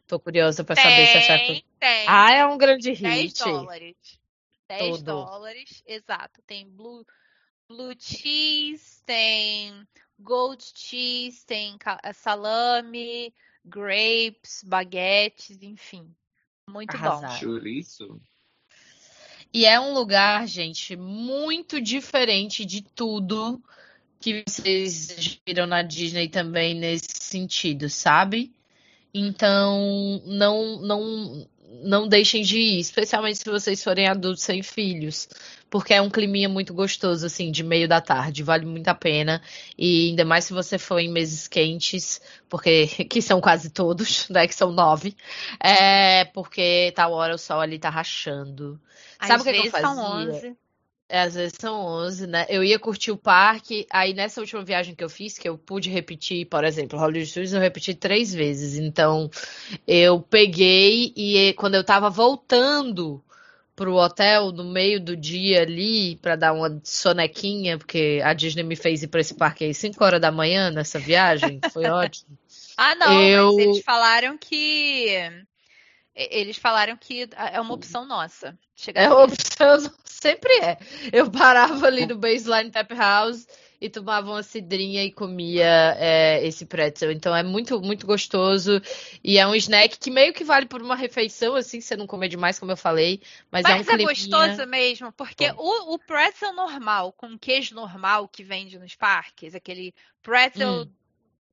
[0.07, 1.65] Tô curiosa pra saber se a charcuterie...
[1.79, 2.05] Tem.
[2.07, 3.01] Ah, é um grande hit.
[3.01, 3.95] 10 dólares.
[4.67, 6.41] 10 dólares, exato.
[6.45, 7.05] Tem blue
[7.71, 9.87] blue cheese, tem
[10.19, 13.33] gold cheese, tem eh, salame,
[13.65, 16.13] grapes, baguetes, enfim.
[16.69, 17.31] Muito Arrasar.
[17.31, 17.37] bom.
[17.37, 18.21] Chouriço.
[19.53, 23.61] E é um lugar, gente, muito diferente de tudo
[24.19, 28.53] que vocês viram na Disney também nesse sentido, sabe?
[29.13, 31.49] Então, não, não,
[31.83, 35.29] não deixem de ir, especialmente se vocês forem adultos sem filhos,
[35.69, 39.41] porque é um climinha muito gostoso, assim, de meio da tarde, vale muito a pena,
[39.77, 44.47] e ainda mais se você for em meses quentes, porque, que são quase todos, né,
[44.47, 45.15] que são nove,
[45.63, 48.79] é, porque tal hora o sol ali tá rachando.
[49.17, 49.87] Às Sabe o que, que eu fazia?
[49.87, 50.57] São 11.
[51.11, 52.45] É, às vezes são 11, né?
[52.47, 55.89] Eu ia curtir o parque, aí nessa última viagem que eu fiz, que eu pude
[55.89, 58.79] repetir, por exemplo, Hollywood Studios, eu repeti três vezes.
[58.79, 59.29] Então,
[59.85, 63.21] eu peguei e quando eu tava voltando
[63.75, 68.77] pro hotel no meio do dia ali, para dar uma sonequinha, porque a Disney me
[68.77, 72.37] fez ir pra esse parque aí 5 horas da manhã nessa viagem, foi ótimo.
[72.77, 73.53] Ah, não, eu...
[73.53, 75.29] mas eles falaram que
[76.15, 78.57] eles falaram que é uma opção nossa.
[78.95, 79.91] é uma opção,
[80.21, 80.77] sempre é.
[81.11, 83.47] Eu parava ali no Baseline Tap House
[83.81, 87.11] e tomava uma cidrinha e comia é, esse pretzel.
[87.11, 88.79] Então é muito, muito gostoso.
[89.23, 92.05] E é um snack que meio que vale por uma refeição, assim, se você não
[92.05, 93.19] comer demais, como eu falei.
[93.51, 98.27] Mas, mas é um é gostoso mesmo, porque o, o, pretzel normal, com queijo normal
[98.27, 100.83] que vende nos parques, aquele pretzel.
[100.83, 100.91] Hum.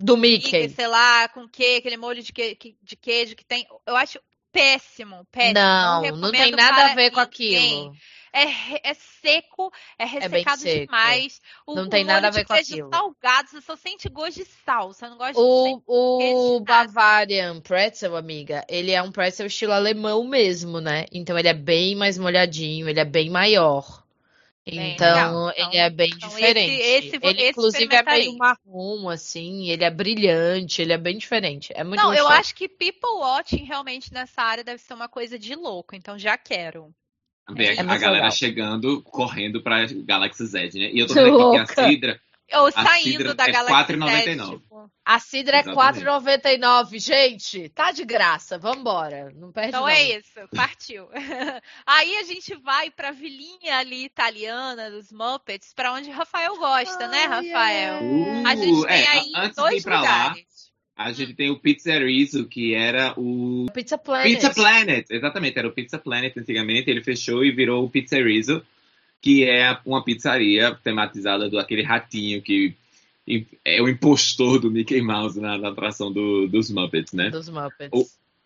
[0.00, 0.60] Do Mickey.
[0.60, 0.74] Mickey.
[0.76, 3.66] Sei lá, com que, aquele molho de, que, de queijo que tem.
[3.84, 4.20] Eu acho
[4.52, 5.54] péssimo, péssimo.
[5.54, 7.96] Não, não, não tem nada a ver com aquilo.
[8.32, 11.40] É, é seco, é, é ressecado é demais.
[11.66, 12.90] O, não tem nada a ver com aquilo.
[12.90, 18.16] salgado, você só sente gosto de sal, você não gosta o, de O Bavarian Pretzel,
[18.16, 21.06] amiga, ele é um pretzel estilo alemão mesmo, né?
[21.12, 24.06] Então ele é bem mais molhadinho, ele é bem maior.
[24.70, 26.72] Então, então, ele é bem então, diferente.
[26.72, 31.16] Esse, esse, ele, esse inclusive, é meio marrom, assim, ele é brilhante, ele é bem
[31.16, 31.72] diferente.
[31.74, 32.28] É muito Não, gostoso.
[32.28, 36.18] eu acho que people watching realmente nessa área deve ser uma coisa de louco, então
[36.18, 36.94] já quero.
[37.50, 38.30] Vê é a galera legal.
[38.30, 40.90] chegando, correndo pra Galaxy Z, né?
[40.92, 42.20] E eu tô vendo aqui que a Cidra
[42.54, 44.50] ou saindo da é Galaxy 4,99.
[44.52, 44.90] Tipo...
[45.04, 46.98] A Cidra é 4,99.
[46.98, 48.58] Gente, tá de graça.
[48.58, 49.30] Vambora.
[49.34, 49.88] Não perde Então não.
[49.88, 50.32] é isso.
[50.54, 51.08] Partiu.
[51.86, 57.24] Aí a gente vai pra vilinha ali italiana dos Muppets, pra onde Rafael gosta, né,
[57.24, 58.02] Rafael?
[58.02, 60.36] Uh, a gente tem é, aí antes dois de ir pra lugares.
[60.36, 60.57] Lá,
[60.98, 63.66] a gente tem o Pizzerizo, que era o.
[63.72, 64.34] Pizza Planet.
[64.34, 65.58] Pizza Planet, exatamente.
[65.58, 66.90] Era o Pizza Planet antigamente.
[66.90, 68.62] Ele fechou e virou o Pizzerizo
[69.20, 72.74] que é uma pizzaria tematizada do aquele ratinho que
[73.64, 77.28] é o impostor do Mickey Mouse na, na atração do, dos Muppets, né?
[77.28, 77.90] Dos Muppets.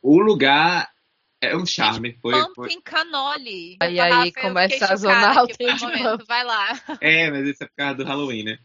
[0.03, 0.91] O, o, lugar
[1.41, 2.17] É um charme.
[2.21, 2.69] Foi, foi...
[2.69, 3.77] Pumpkin cannoli.
[3.81, 6.25] Aí, aí começa a um trem de momento.
[6.27, 6.81] Vai lá.
[7.01, 8.59] É, mas isso é por causa do Halloween, né?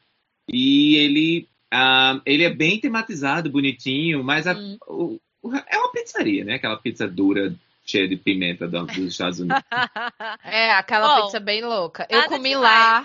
[0.47, 4.77] E ele, ah, ele é bem tematizado, bonitinho, mas a- Hum.
[4.87, 6.55] o- o- é uma pizzaria, né?
[6.55, 7.53] Aquela pizza dura,
[7.85, 9.63] cheia de pimenta do- dos Estados Unidos.
[10.43, 12.05] É, aquela Bom, pizza bem louca.
[12.09, 13.03] Eu comi demais, lá.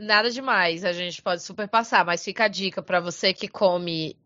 [0.00, 4.16] Nada demais, a gente pode super passar, mas fica a dica pra você que come,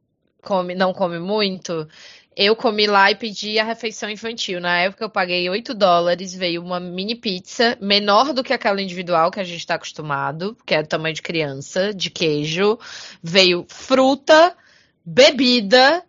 [0.41, 1.89] come, não come muito.
[2.37, 4.61] Eu comi lá e pedi a refeição infantil.
[4.61, 9.31] Na época eu paguei 8 dólares, veio uma mini pizza, menor do que aquela individual
[9.31, 12.79] que a gente está acostumado, que é do tamanho de criança, de queijo.
[13.23, 14.57] Veio fruta,
[15.05, 16.05] bebida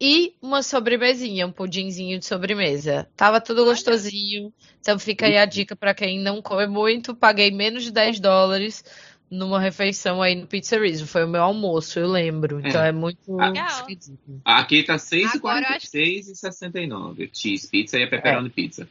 [0.00, 3.08] e uma sobremesinha, um pudinzinho de sobremesa.
[3.14, 4.52] Tava tudo gostosinho.
[4.80, 7.14] Então fica aí a dica pra quem não come muito.
[7.14, 8.84] Paguei menos de 10 dólares
[9.30, 11.04] numa refeição aí no Pizzeria.
[11.06, 12.60] Foi o meu almoço, eu lembro.
[12.66, 13.48] Então é muito Ah.
[13.48, 13.66] Legal.
[13.68, 14.40] esquisito.
[14.44, 14.96] Aqui tá
[15.34, 17.30] Agora eu acho- 6,46,69.
[17.32, 18.88] Cheese pizza e a pepperoni pizza.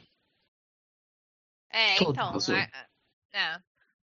[1.72, 2.56] É, Tudo então.
[2.56, 2.70] é-
[3.34, 3.60] é.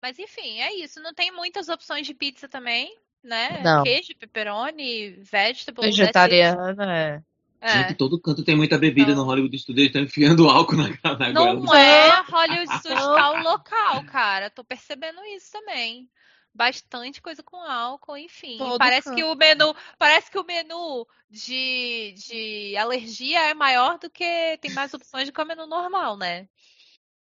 [0.03, 1.01] Mas enfim, é isso.
[1.01, 3.61] Não tem muitas opções de pizza também, né?
[3.63, 3.83] Não.
[3.83, 5.87] Queijo, pepperoni, vegetable.
[5.87, 7.23] Vegetariana, é.
[7.61, 7.73] É.
[7.83, 9.25] Gente, todo canto tem muita bebida Então.
[9.25, 9.81] no Hollywood Studio.
[9.81, 10.89] Eles estão enfiando álcool na,
[11.19, 11.79] na Não goela.
[11.79, 14.51] é Hollywood Studios tá o local, cara.
[14.51, 16.09] Tô percebendo isso também.
[16.55, 18.57] Bastante coisa com álcool, enfim.
[18.57, 19.17] Todo parece canto.
[19.17, 24.71] que o menu, parece que o menu de, de alergia é maior do que tem
[24.73, 26.49] mais opções do que o menu normal, né?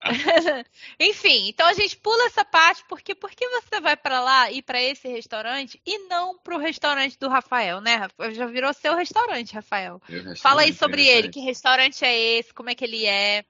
[0.99, 4.61] Enfim, então a gente pula essa parte porque por que você vai pra lá ir
[4.61, 8.07] pra esse restaurante e não pro restaurante do Rafael, né?
[8.31, 10.01] Já virou seu restaurante, Rafael.
[10.39, 13.43] Fala aí sobre ele, que restaurante é esse, como é que ele é?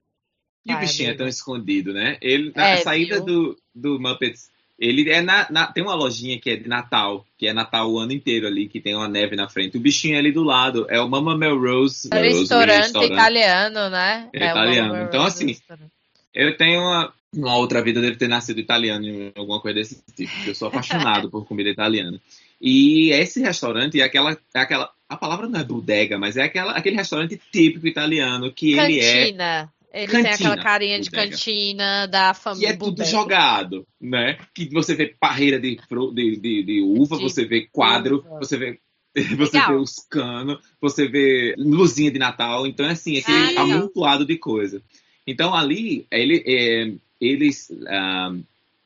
[0.66, 2.18] E o bichinho é tão escondido, né?
[2.22, 3.26] Ele, na É, saída viu?
[3.26, 7.48] do, do Muppets, ele é na, na- Tem uma lojinha que é de Natal, que
[7.48, 9.78] é Natal o ano inteiro ali, que tem uma neve na frente.
[9.78, 12.10] O bichinho é ali do lado, é o Mama Melrose.
[12.12, 14.30] É um Melrose, restaurante italiano, né?
[14.34, 15.06] É o italiano.
[15.08, 15.97] Então, assim, restaurante.
[16.38, 20.32] Ele tem uma, uma outra vida, deve ter nascido italiano, alguma coisa desse tipo.
[20.36, 22.20] porque Eu sou apaixonado por comida italiana.
[22.62, 24.92] E esse restaurante é aquela, é aquela.
[25.10, 29.22] A palavra não é bodega, mas é aquela, aquele restaurante típico italiano que ele é.
[29.26, 29.74] Cantina.
[29.94, 31.30] Ele tem Cantina, aquela carinha de bodega.
[31.32, 32.68] cantina da Que família.
[32.70, 34.38] é tudo jogado, né?
[34.54, 35.76] Que você vê parreira de,
[36.14, 38.38] de, de, de uva, De você vê quadro, uva.
[38.40, 38.80] você vê.
[39.38, 39.70] Você Legal.
[39.72, 44.38] vê os canos, você vê luzinha de Natal, então é assim, aquele Ah, amontoado de
[44.38, 44.80] coisa.
[45.28, 48.34] Então ali, ele, é, eles ah,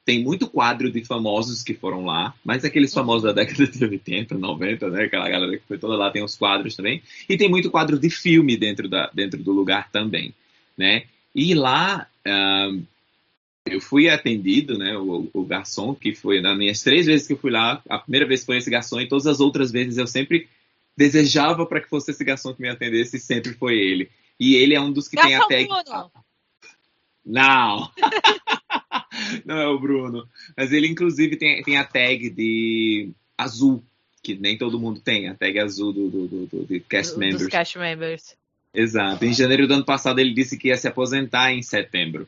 [0.03, 4.35] tem muito quadro de famosos que foram lá, mas aqueles famosos da década de 80,
[4.37, 5.03] 90, né?
[5.03, 7.01] Aquela galera que foi toda lá, tem os quadros também.
[7.29, 10.33] E tem muito quadro de filme dentro, da, dentro do lugar também,
[10.75, 11.03] né?
[11.33, 12.71] E lá, ah,
[13.67, 14.97] eu fui atendido, né?
[14.97, 18.27] O, o garçom, que foi nas minhas três vezes que eu fui lá, a primeira
[18.27, 20.47] vez foi esse garçom, e todas as outras vezes eu sempre
[20.97, 24.09] desejava para que fosse esse garçom que me atendesse, e sempre foi ele.
[24.39, 25.67] E ele é um dos que tem Garçom a tag.
[25.67, 26.11] Bruno.
[27.25, 27.89] Não!
[29.45, 30.27] Não é o Bruno.
[30.55, 33.83] Mas ele, inclusive, tem, tem a tag de azul,
[34.23, 37.19] que nem todo mundo tem, a tag azul do, do, do, do- de cast Dos
[37.19, 37.47] members.
[37.47, 38.35] cast members.
[38.73, 39.23] Exato.
[39.25, 42.27] Em janeiro do ano passado ele disse que ia se aposentar em setembro.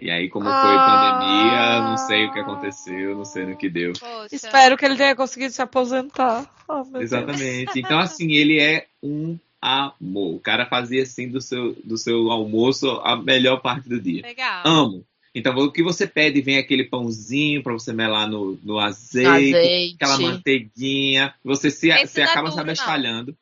[0.00, 1.18] E aí, como foi Ah.
[1.18, 3.94] pandemia, não sei o que aconteceu, não sei no que deu.
[3.94, 4.28] Poxa.
[4.30, 6.48] Espero que ele tenha conseguido se aposentar.
[6.68, 7.04] Oh, meu Deus.
[7.04, 7.80] Exatamente.
[7.80, 10.36] Então, assim, ele é um amor.
[10.36, 14.22] O cara fazia assim do seu, do seu almoço a melhor parte do dia.
[14.22, 14.62] Legal.
[14.64, 15.04] Amo.
[15.34, 19.94] Então, o que você pede, vem aquele pãozinho para você melar no, no azeite, Azeite.
[19.94, 21.34] aquela manteiguinha.
[21.44, 22.72] Você se Esse você não é acaba se duro, não.
[22.72, 23.36] abestalhando.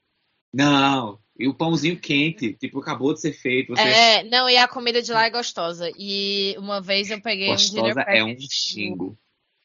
[0.53, 1.19] Não.
[1.39, 3.75] E o pãozinho quente, tipo, acabou de ser feito.
[3.75, 5.91] Você É, não, e a comida de lá é gostosa.
[5.99, 9.19] E uma vez eu peguei um dinner gostosa é um xingo.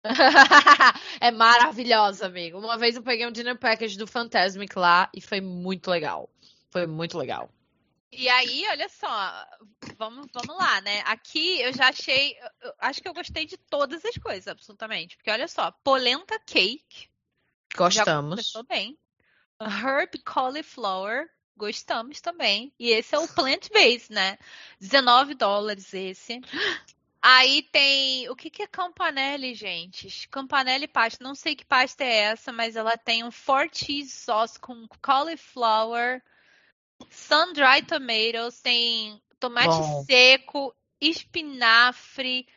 [1.21, 2.57] é maravilhosa, amigo.
[2.57, 6.29] Uma vez eu peguei um dinner package do Fantasmic lá e foi muito legal.
[6.69, 7.49] Foi muito legal.
[8.11, 9.47] E aí, olha só,
[9.97, 11.01] vamos, vamos lá, né?
[11.05, 15.15] Aqui eu já achei, eu- acho que eu gostei de todas as coisas, absolutamente.
[15.15, 17.07] Porque olha só, polenta cake,
[17.75, 18.31] Gostamos.
[18.31, 18.97] começou bem.
[19.61, 22.73] Herb cauliflower, gostamos também.
[22.77, 24.37] E esse é o plant-based, né?
[24.79, 26.41] 19 dólares esse.
[27.23, 30.27] Aí tem, o que que é campanelli, gente?
[30.29, 34.59] Campanelli pasta, não sei que pasta é essa, mas ela tem um four cheese sauce
[34.59, 36.21] com cauliflower,
[37.11, 40.03] sun-dried tomatoes, tem tomate Bom.
[40.03, 42.47] seco, espinafre,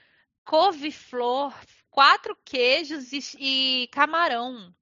[0.47, 1.55] couve-flor,
[1.91, 4.75] quatro queijos e, e camarão.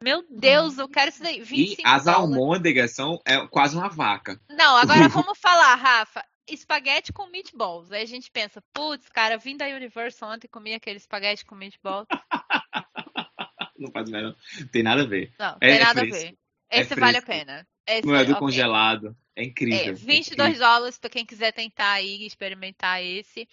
[0.00, 1.38] Meu Deus, eu quero isso daí.
[1.38, 2.36] E 25 as dólares.
[2.36, 4.40] almôndegas são é, quase uma vaca.
[4.50, 6.24] Não, agora vamos falar, Rafa.
[6.46, 7.90] Espaguete com meatballs.
[7.92, 11.54] Aí a gente pensa, putz, cara, vim da Universal ontem e comi aquele espaguete com
[11.54, 12.06] meatballs.
[13.78, 15.32] Não faz nada, não tem nada a ver.
[15.38, 16.20] Não, É, tem nada a fresco.
[16.20, 16.38] ver.
[16.70, 17.66] Esse é vale a pena.
[17.86, 18.40] Esse, Não é do ok.
[18.40, 19.16] congelado.
[19.36, 19.78] É incrível.
[19.78, 23.48] É, 22 dólares para quem quiser tentar aí experimentar esse.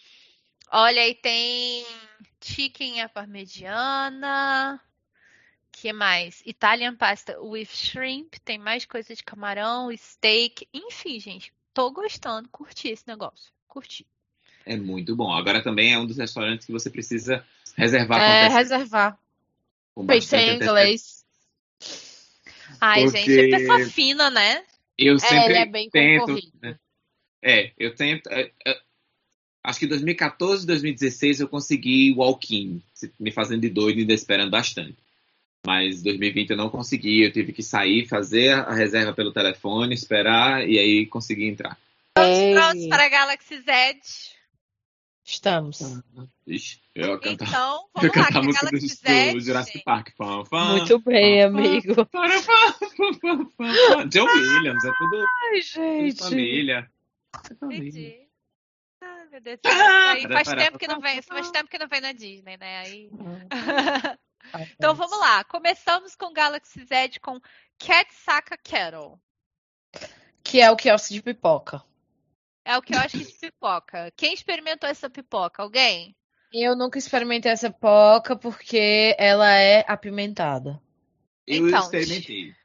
[0.72, 1.86] Olha, aí tem
[2.42, 4.80] chicken à parmegiana.
[5.72, 6.42] Que mais?
[6.46, 8.36] Italian pasta with shrimp.
[8.46, 10.68] Tem mais coisa de camarão, steak.
[10.74, 12.48] Enfim, gente, tô gostando.
[12.50, 13.52] Curti esse negócio.
[13.68, 14.06] Curti.
[14.66, 15.32] É muito bom.
[15.32, 17.46] Agora também é um dos restaurantes que você precisa
[17.76, 19.20] reservar com É, antecedência, reservar.
[19.96, 21.26] com Pensei em inglês.
[22.80, 24.64] Ai, Porque- gente, é pessoa fina, né?
[24.98, 26.36] Eu É, sempre ele é bem tento.
[26.62, 26.78] né?
[27.42, 28.28] É, eu tento.
[28.30, 28.82] é, é,
[29.64, 32.82] acho que em 2014, 2016 eu consegui walk-in,
[33.20, 34.98] me fazendo de doido e ainda esperando bastante.
[35.66, 40.68] Mas 2020 eu não consegui, eu tive que sair, fazer a reserva pelo telefone, esperar
[40.68, 41.78] e aí conseguir entrar.
[42.18, 44.00] Ei, Prontos para a Galaxy Z.
[45.24, 45.80] Estamos.
[46.48, 49.34] Ixi, eu cantar, Então, eu vamos ia lá, cantar a música do, Galaxy Z.
[49.34, 50.10] do Jurassic Park.
[50.18, 51.96] Fã, fã, Muito bem, fã, amigo.
[51.96, 54.08] fã, fã, fã, fã, fã, fã.
[54.10, 56.20] John Williams, é tudo, Ai, tudo gente.
[56.24, 56.92] família.
[57.50, 57.82] É família.
[57.88, 58.28] Entendi.
[59.00, 59.60] Ai, meu Deus.
[59.66, 62.80] Ah, faz para, tempo que não vem, faz tempo que não vem na Disney, né?
[62.80, 63.10] Aí...
[64.54, 65.44] Então Então vamos lá.
[65.44, 67.40] Começamos com Galaxy Z com
[67.78, 69.20] Cat Saka Kettle.
[70.44, 71.84] Que é o quiosque de pipoca.
[72.64, 74.12] É o que eu acho que de pipoca.
[74.16, 75.64] Quem experimentou essa pipoca?
[75.64, 76.16] Alguém?
[76.54, 80.82] Eu nunca experimentei essa pipoca porque ela é apimentada.
[81.48, 82.56] Eu Então, experimentei.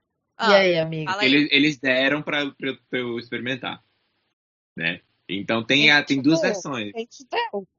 [0.40, 1.06] e aí, aí.
[1.22, 3.82] Eles, eles deram pra, pra, pra eu experimentar.
[4.76, 5.00] Né?
[5.28, 6.92] Então tem, a, tem duas Tipo, versões.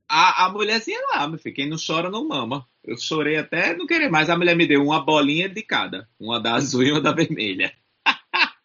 [0.09, 2.67] A, a mulherzinha lá, meu filho, quem não chora não mama.
[2.83, 4.29] Eu chorei até não querer mais.
[4.29, 6.07] A mulher me deu uma bolinha de cada.
[6.19, 7.73] Uma da azul e uma da vermelha.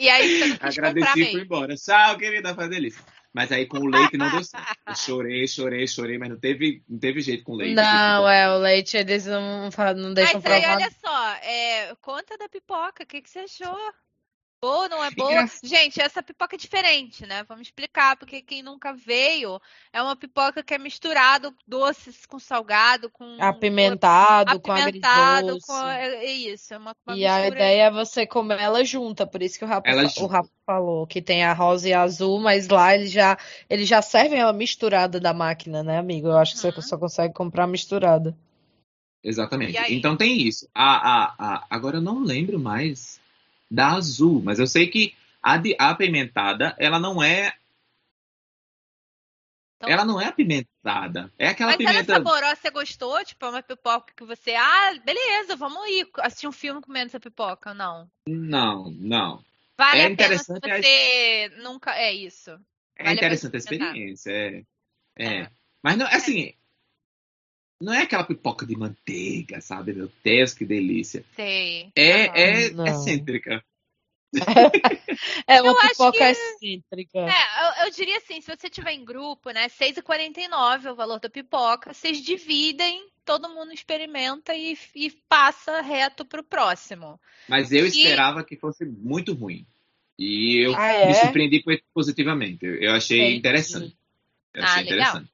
[0.00, 1.74] E aí você não quis comprar Agradeci e fui embora.
[1.74, 3.04] Tchau, querida, uma delícia.
[3.34, 4.76] Mas aí com o leite não deu certo.
[4.86, 7.74] Eu chorei, chorei, chorei, mas não teve, não teve jeito com leite.
[7.74, 10.76] Não, é, o leite eles não, não deixam Mas aí, provar.
[10.76, 13.76] olha só, é, conta da pipoca, o que, que você achou?
[14.60, 15.46] Boa, não é boa?
[15.62, 17.44] Gente, essa pipoca é diferente, né?
[17.44, 19.60] Vamos explicar, porque quem nunca veio,
[19.92, 26.24] é uma pipoca que é misturado doces com salgado, com Apimentado, com apimentado, com é,
[26.24, 29.58] é isso, é uma, uma E a ideia é você comer ela junta, por isso
[29.58, 32.68] que o Rafa, Ela o Rafa falou que tem a rosa e a azul, mas
[32.68, 33.38] lá eles já,
[33.70, 36.28] eles já servem ela misturada da máquina, né, amigo?
[36.28, 36.72] Eu acho que Uhum.
[36.72, 38.36] você só consegue comprar misturada.
[39.22, 39.76] Exatamente.
[39.92, 40.68] Então tem isso.
[40.74, 43.20] A, a, a, agora eu não lembro mais
[43.70, 47.54] da azul, mas eu sei que a, de, a apimentada, ela não é.
[49.76, 51.32] Então- ela não é apimentada.
[51.38, 52.12] É aquela Mas ela é pimenta.
[52.14, 53.24] saborosa, você gostou?
[53.24, 57.20] Tipo, é uma pipoca que você, ah, beleza, vamos ir assistir um filme comendo essa
[57.20, 57.72] pipoca.
[57.74, 58.10] Não.
[58.26, 59.44] Não, não.
[59.76, 61.94] Vale É a pena interessante a- você nunca.
[61.94, 62.50] É isso.
[62.96, 63.96] É Vale a interessante a pena experimentar.
[63.96, 64.30] experiência.
[65.16, 65.40] É, é.
[65.42, 65.50] É.
[65.80, 66.52] Mas não, assim.
[67.80, 69.92] Não é aquela pipoca de manteiga, sabe?
[69.92, 71.24] Meu Deus, que delícia.
[71.36, 71.90] Sei.
[71.94, 72.32] É, Aham.
[72.36, 72.86] é Não.
[72.86, 73.64] excêntrica.
[75.46, 77.18] É uma Eu pipoca que- excêntrica.
[77.18, 81.20] É, eu, eu diria assim, se você tiver em grupo, né, 6,49 é o valor
[81.20, 87.18] da pipoca, vocês dividem, todo mundo experimenta e, e passa reto pro próximo.
[87.48, 89.66] Mas eu E- esperava que fosse muito ruim.
[90.18, 91.06] E eu Ah, é?
[91.06, 92.64] me surpreendi po- positivamente.
[92.66, 93.38] Eu achei Entendi.
[93.38, 93.96] interessante.
[94.52, 94.98] Eu Ah, achei legal.
[94.98, 95.32] interessante.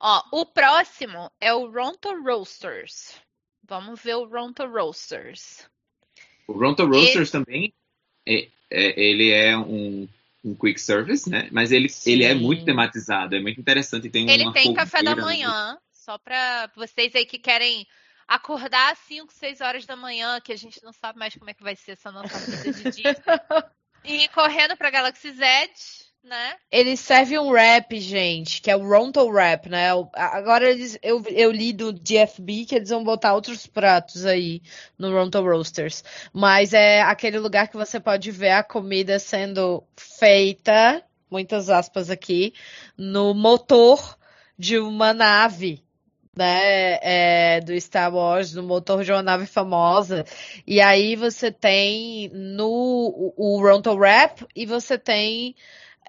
[0.00, 3.14] Ó, o próximo é o Ronto Roasters.
[3.62, 5.68] Vamos ver o Ronto Roasters.
[6.48, 7.72] O Ronto Roasters também,
[8.26, 10.08] é, é- ele é um,
[10.42, 11.48] um quick service, né?
[11.52, 14.08] Mas ele, ele é muito tematizado, é muito interessante.
[14.08, 17.86] Tem Ele tem café da manhã, só pra vocês aí que querem
[18.26, 21.54] acordar às 5, 6 horas da manhã, que a gente não sabe mais como é
[21.54, 23.16] que vai ser essa nossa vida de dia.
[24.02, 25.70] e correndo pra Galaxy Z,
[26.22, 26.54] né?
[26.70, 29.88] Ele serve um wrap, gente, que é o Ronto Wrap, né?
[30.14, 34.62] Agora eles, eu, eu li do DFB que eles vão botar outros pratos aí
[34.98, 36.04] no Ronto Roasters.
[36.32, 42.52] Mas é aquele lugar que você pode ver a comida sendo feita, muitas aspas aqui,
[42.96, 44.16] no motor
[44.58, 45.82] de uma nave.
[46.32, 50.24] Né, é, do Star Wars, no motor de uma nave famosa.
[50.64, 55.56] E aí você tem no o, o Ronto Wrap e você tem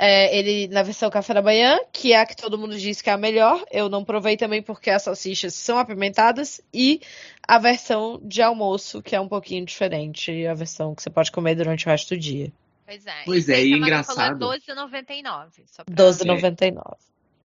[0.04, 3.10] é, ele na versão café da manhã, que é a que todo mundo diz que
[3.12, 3.64] é a melhor.
[3.72, 6.60] Eu não provei também porque as salsichas são apimentadas.
[6.74, 7.02] E
[7.48, 10.48] a versão de almoço, que é um pouquinho diferente.
[10.48, 12.52] A versão que você pode comer durante o resto do dia.
[12.84, 13.22] Pois é.
[13.26, 14.44] Pois é, e falou engraçado.
[14.44, 15.48] É 12,99.
[15.68, 16.98] só pra- 12,99.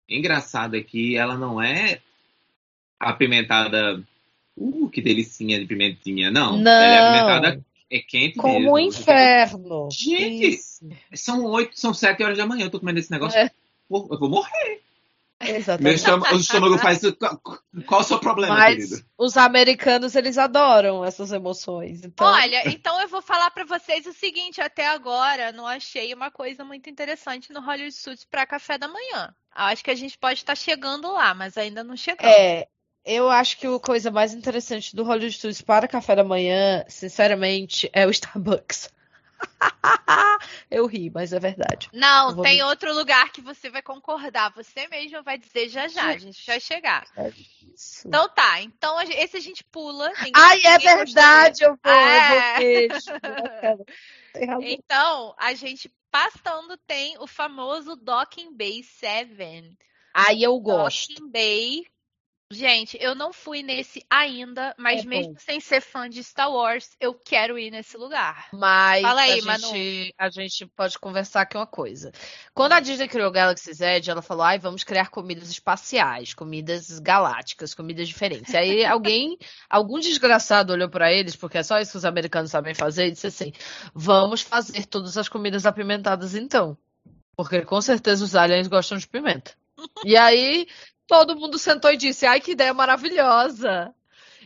[0.08, 2.00] Engraçado é que ela não é
[2.98, 4.02] apimentada.
[4.56, 6.32] Uh, que delicinha de pimentinha.
[6.32, 6.56] Não.
[6.56, 6.72] Não.
[6.72, 8.72] Ela é apimentada, é quente Como mesmo.
[8.72, 9.88] o inferno.
[9.90, 10.54] Gente!
[10.54, 10.88] Isso.
[11.14, 13.38] São oito, são sete horas da manhã, eu tô comendo esse negócio.
[13.38, 13.50] É.
[13.88, 14.82] Pô, Eu vou morrer.
[15.42, 15.96] Meu Exatamente.
[15.96, 17.00] estômago, o estômago faz.
[17.86, 19.06] Qual, o seu problema, Mas querido?
[19.16, 22.04] os americanos, eles adoram essas emoções.
[22.04, 26.30] Então, Olha, então eu vou falar pra vocês o seguinte, até agora não achei uma
[26.30, 29.34] coisa muito interessante no Hollywood Studios para café da manhã.
[29.50, 32.30] Acho que a gente pode estar chegando lá, mas ainda não chegamos.
[32.36, 32.68] é,
[33.04, 37.88] eu acho que a coisa mais interessante do Hollywood Studios para café da manhã, sinceramente,
[37.92, 38.90] é o Starbucks.
[40.70, 41.88] eu ri, mas é verdade.
[41.92, 44.52] Não, vou tem me- outro lugar que você vai concordar.
[44.54, 46.08] Você mesmo vai dizer já já.
[46.08, 47.06] A gente vai chegar.
[47.74, 48.06] Isso.
[48.06, 48.60] Então tá.
[48.60, 50.08] Então esse a gente pula.
[50.18, 52.62] ninguém- Ai, é verdade, eu vou, É.
[52.62, 52.98] eu vou
[54.46, 54.60] razão.
[54.62, 59.76] Então, a gente passando tem o famoso Docking Bay 7.
[60.12, 61.08] Aí eu gosto.
[61.14, 61.86] Docking Bay.
[62.52, 66.90] Gente, eu não fui nesse ainda, mas É mesmo sem ser fã de Star Wars,
[66.98, 68.48] eu quero ir nesse lugar.
[68.52, 69.68] Mas Fala aí, a, Manu.
[69.68, 72.10] gente, a gente pode conversar aqui uma coisa.
[72.52, 77.72] Quando a Disney criou Galaxy's Edge, ela falou: ai, vamos criar comidas espaciais, comidas galácticas,
[77.72, 78.52] comidas diferentes.
[78.52, 79.38] Aí alguém,
[79.68, 83.12] algum desgraçado olhou pra eles, porque é só isso que os americanos sabem fazer, e
[83.12, 83.52] disse assim:
[83.94, 86.76] vamos fazer todas as comidas apimentadas então.
[87.36, 89.54] Porque com certeza os aliens gostam de pimenta.
[90.04, 90.66] E aí
[91.10, 93.92] todo mundo sentou e disse: ai, que ideia maravilhosa.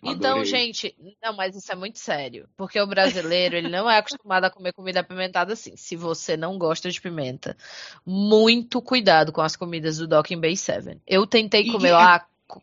[0.02, 0.44] Então, Adorei.
[0.44, 4.50] gente, não, mas isso é muito sério, porque o brasileiro, ele não é acostumado a
[4.50, 5.76] comer comida apimentada assim.
[5.76, 7.56] Se você não gosta de pimenta,
[8.04, 11.00] muito cuidado com as comidas do Docking Bay 7.
[11.06, 12.62] Eu tentei E comer é- lá qu-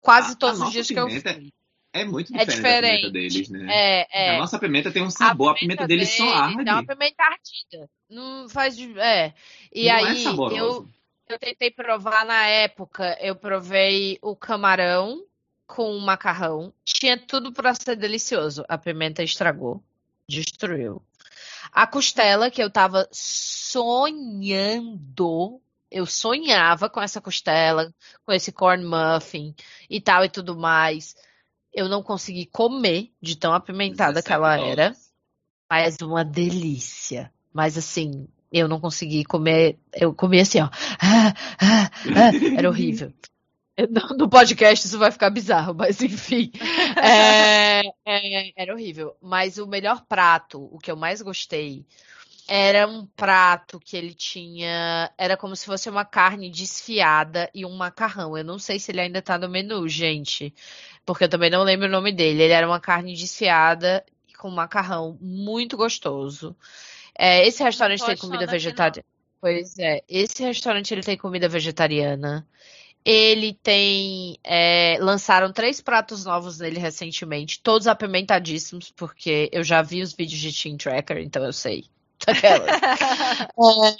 [0.00, 1.52] quase A- a todos os nossa dias que eu pimenta fui.
[1.92, 3.12] É muito É diferente, da pimenta diferente.
[3.12, 3.66] deles, né?
[3.70, 4.36] É, é.
[4.36, 6.68] A nossa pimenta tem um sabor, a pimenta, deles só arde.
[6.68, 7.90] É uma pimenta ardida.
[8.08, 8.78] Não faz.
[8.98, 9.34] É.
[9.72, 10.56] E não é aí, eu, saborosa.
[10.56, 10.88] eu
[11.38, 15.24] tentei provar na época, eu provei o camarão
[15.66, 16.72] com o macarrão.
[16.84, 18.64] Tinha tudo pra ser delicioso.
[18.68, 19.82] A pimenta estragou,
[20.28, 21.02] destruiu.
[21.72, 24.00] A costela que eu tava sonhando,
[25.90, 27.92] eu sonhava com essa costela,
[28.24, 29.54] com esse corn muffin
[29.90, 31.16] e tal e tudo mais.
[31.72, 34.96] Eu não consegui comer de tão apimentada que ela 17 era,
[35.68, 37.32] mas uma delícia.
[37.52, 39.78] Mas assim, eu não consegui comer.
[39.92, 40.68] Eu comi assim, ó.
[41.00, 43.12] Ah, ah, ah, era horrível.
[44.16, 46.50] No podcast isso vai ficar bizarro, mas enfim.
[46.96, 49.14] É, é, era horrível.
[49.20, 51.84] Mas o melhor prato, o que eu mais gostei,
[52.48, 55.12] era um prato que ele tinha.
[55.18, 58.36] Era como se fosse uma carne desfiada e um macarrão.
[58.36, 60.54] Eu não sei se ele ainda tá no menu, gente.
[61.04, 62.42] Porque eu também não lembro o nome dele.
[62.42, 64.04] Ele era uma carne desfiada
[64.38, 66.56] com macarrão muito gostoso.
[67.18, 69.04] É, esse restaurante tem comida vegetariana.
[69.40, 72.46] Pois é, esse restaurante ele tem comida vegetariana.
[73.04, 74.36] Ele tem.
[74.42, 80.40] é, lançaram três pratos novos nele recentemente, todos apimentadíssimos, porque eu já vi os vídeos
[80.40, 81.84] de Team Tracker, então eu sei.
[83.58, 83.96] É,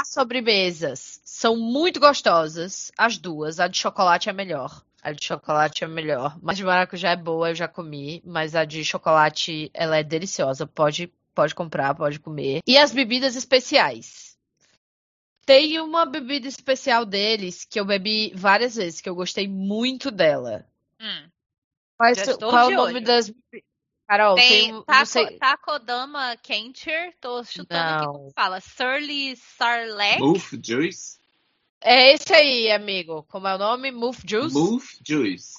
[0.00, 3.60] as sobremesas são muito gostosas, as duas.
[3.60, 4.82] A de chocolate é melhor.
[5.02, 6.36] A de chocolate é melhor.
[6.42, 8.22] Mas de maracujá é boa, eu já comi.
[8.24, 10.66] Mas a de chocolate, ela é deliciosa.
[10.66, 12.60] Pode, pode comprar, pode comer.
[12.66, 14.36] E as bebidas especiais.
[15.46, 20.66] Tem uma bebida especial deles que eu bebi várias vezes, que eu gostei muito dela.
[21.00, 21.28] Hum.
[22.10, 23.04] Estou qual é o nome olho.
[23.04, 23.32] das.
[24.08, 25.38] Carol, tem, Tem taco, sei.
[25.38, 28.12] Takodama Kencher, tô chutando aqui Não.
[28.14, 28.60] como fala.
[28.60, 30.18] Surly Sarlacc.
[30.18, 31.18] Moof Juice.
[31.80, 33.22] É esse aí, amigo.
[33.28, 33.92] Como é o nome?
[33.92, 34.54] Moof Juice?
[34.54, 35.54] Moof Juice.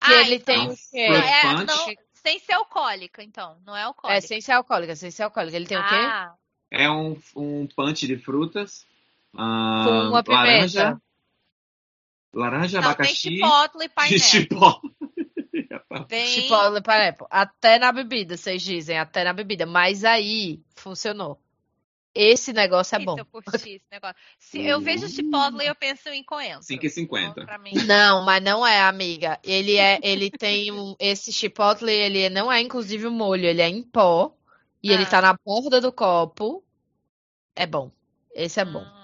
[0.00, 0.98] Que Ah, ele então- tem o quê?
[0.98, 1.86] É, não,
[2.22, 3.56] sem ser alcoólica, então.
[3.64, 4.18] Não é alcoólica.
[4.18, 5.56] É sem ser alcoólica, sem ser alcoólica.
[5.56, 5.94] Ele tem o quê?
[5.94, 6.34] Ah,
[6.70, 8.86] É um, um punch de frutas.
[9.36, 10.42] ah, Com uma pimenta.
[10.42, 11.02] laranja.
[12.32, 13.16] Laranja, não, tem abacaxi.
[13.16, 14.18] chipotle e e painel.
[14.18, 14.90] chipotle.
[16.08, 16.26] Tem...
[16.26, 17.26] Chipotle pineapple.
[17.28, 19.66] Até na bebida, vocês dizem, até na bebida.
[19.66, 21.40] Mas aí funcionou.
[22.14, 23.16] Esse negócio é bom.
[23.18, 24.16] eu curti esse negócio.
[24.38, 26.62] Se eu vejo chipotle, eu penso em coentro.
[26.66, 27.30] 5,50.
[27.30, 29.38] Então, Não, mas não é, amiga.
[29.44, 33.68] Ele é, ele tem um, esse chipotle, ele não é inclusive o molho, ele é
[33.68, 34.34] em pó
[34.82, 35.06] e ele Ah.
[35.08, 36.64] tá na borda do copo.
[37.54, 37.90] É bom.
[38.34, 38.80] Esse é bom.
[38.82, 38.99] hum,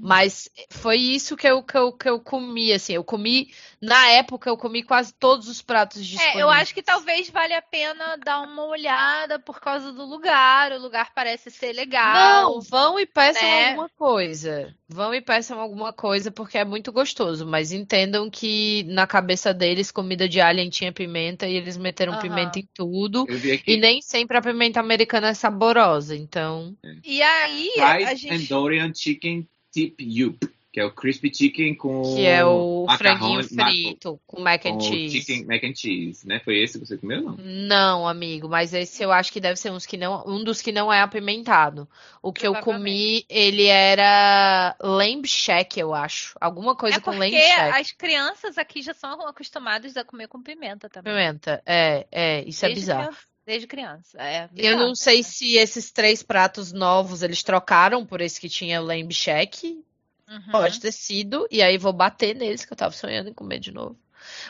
[0.00, 2.94] Mas foi isso que eu, que eu, que eu comi, assim.
[2.94, 6.40] Eu comi, na época, eu comi quase todos os pratos É, disponíveis.
[6.42, 10.72] eu acho que talvez valha a pena dar uma olhada por causa do lugar.
[10.72, 12.52] O lugar parece ser legal.
[12.54, 13.68] Não, vão e peçam né?
[13.70, 14.74] alguma coisa.
[14.88, 17.46] Vão e peçam alguma coisa porque é muito gostoso.
[17.46, 22.22] Mas entendam que na cabeça deles, comida de alien tinha pimenta e eles meteram Aham.
[22.22, 23.26] pimenta em tudo.
[23.66, 26.14] E nem sempre a pimenta americana é saborosa.
[26.14, 28.48] Então, E aí, a Fried and gente.
[28.48, 30.56] Dorian Chicken Tip Yup.
[30.72, 34.80] Que é o crispy chicken com Que é o franguinho frito com mac com and
[34.80, 35.20] cheese.
[35.22, 36.38] chicken mac and cheese, né?
[36.40, 37.36] Foi esse que você comeu, não?
[37.38, 40.72] Não, amigo, mas esse eu acho que deve ser uns que não, um dos que
[40.72, 41.88] não é apimentado.
[42.22, 46.34] O que eu comi, ele era lamb shack, eu acho.
[46.38, 47.80] Alguma coisa é com lamb shack.
[47.80, 51.10] as crianças aqui já são acostumadas a comer com pimenta também.
[51.10, 53.16] Pimenta, é, é, isso é Desde bizarro.
[53.46, 54.18] Criança- Desde criança.
[54.20, 54.78] É Eu bizarro.
[54.80, 59.12] não sei se esses três pratos novos eles trocaram por esse que tinha o lamb
[59.14, 59.82] shack.
[60.28, 60.50] Uhum.
[60.50, 63.70] Pode ter sido, e aí vou bater neles, que eu tava sonhando em comer de
[63.72, 63.96] novo.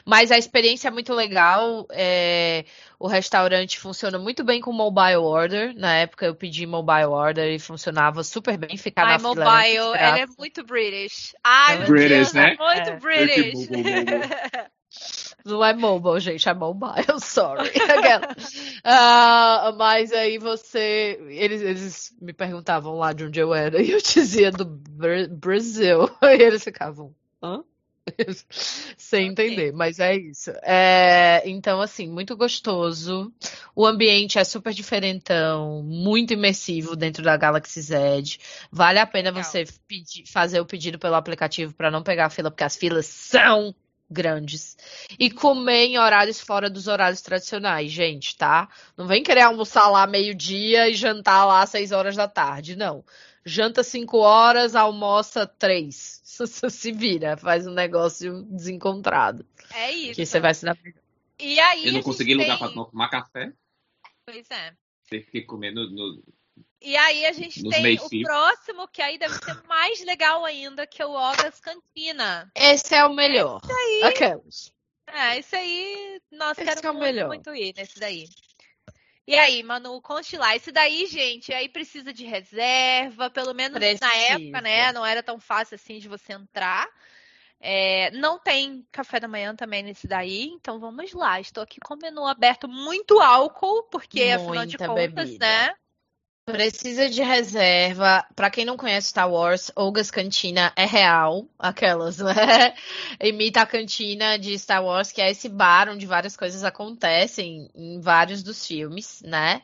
[0.06, 1.86] Mas a experiência é muito legal.
[1.90, 2.64] é,
[2.98, 5.74] O restaurante funciona muito bem com mobile order.
[5.76, 8.78] Na época eu pedi mobile order e funcionava super bem.
[8.78, 11.34] Ficar Ai, na fila mobile, muito ela é muito British.
[11.44, 12.56] Ai, meu British, Deus, né?
[12.58, 12.96] muito É.
[12.96, 13.68] British.
[15.44, 17.70] Não é mobile, gente, é mobile, sorry.
[18.84, 21.18] Ah, mas aí você.
[21.28, 26.10] Eles, eles me perguntavam lá de onde eu era e eu dizia do Bra- Brasil.
[26.22, 27.14] E eles ficavam.
[27.42, 27.62] Hã?
[28.96, 29.44] Sem Ok.
[29.46, 30.50] entender, mas é isso.
[30.62, 33.32] É, então, assim, muito gostoso.
[33.74, 38.38] O ambiente é super diferentão, muito imersivo dentro da Galaxy Z.
[38.70, 39.44] Vale a pena Legal.
[39.44, 43.06] você pedir- fazer o pedido pelo aplicativo para não pegar a fila, porque as filas
[43.06, 43.74] são
[44.10, 44.76] grandes.
[45.18, 48.68] E comer em horários fora dos horários tradicionais, gente, tá?
[48.96, 53.04] Não vem querer almoçar lá meio-dia e jantar lá às seis horas da tarde, não.
[53.44, 56.20] Janta cinco horas, almoça três.
[56.70, 59.46] Se vira, faz um negócio desencontrado.
[59.72, 60.14] É isso.
[60.14, 60.76] Que você vai se dar.
[61.38, 63.52] E aí, Eu não consegui lugar tem- pra tomar café.
[64.24, 64.72] Pois é.
[65.08, 66.22] Teve que comer no, no-
[66.80, 70.86] E aí a gente Nos tem o próximo, que aí deve ser mais legal ainda,
[70.86, 72.50] que é o Ogas Cantina.
[72.54, 73.60] Esse é o melhor.
[74.04, 74.72] Aquelas.
[75.06, 77.28] É, esse aí, nossa, Esse quero é o muito, melhor.
[77.28, 78.28] muito ir nesse daí.
[79.26, 80.54] E aí, Manu, conte lá.
[80.54, 84.32] Esse daí, gente, aí precisa de reserva, pelo menos na Precisa.
[84.32, 84.92] época, né?
[84.92, 86.88] Não era tão fácil assim de você entrar.
[87.58, 91.40] É, não tem café da manhã também nesse daí, então vamos lá.
[91.40, 95.46] Estou aqui com o menu aberto, muito álcool, porque afinal de Muita contas, bebida.
[95.46, 95.74] né?
[96.46, 98.24] Precisa de reserva.
[98.36, 102.72] Pra quem não conhece Star Wars, Olga's Cantina é real, aquelas, né?
[103.20, 108.00] Imita a cantina de Star Wars, que é esse bar onde várias coisas acontecem em
[108.00, 109.60] vários dos filmes, né?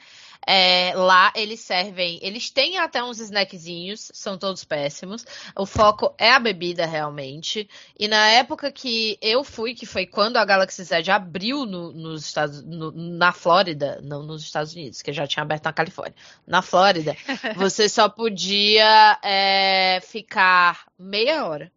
[0.47, 5.25] É, lá eles servem, eles têm até uns snackzinhos, são todos péssimos.
[5.57, 7.69] O foco é a bebida realmente.
[7.99, 12.25] E na época que eu fui, que foi quando a Galaxy Z abriu no- nos
[12.27, 16.17] Estados, no- na Flórida, não nos Estados Unidos, que já tinha aberto na Califórnia.
[16.47, 17.17] Na Flórida,
[17.57, 21.71] você só podia é, ficar meia hora.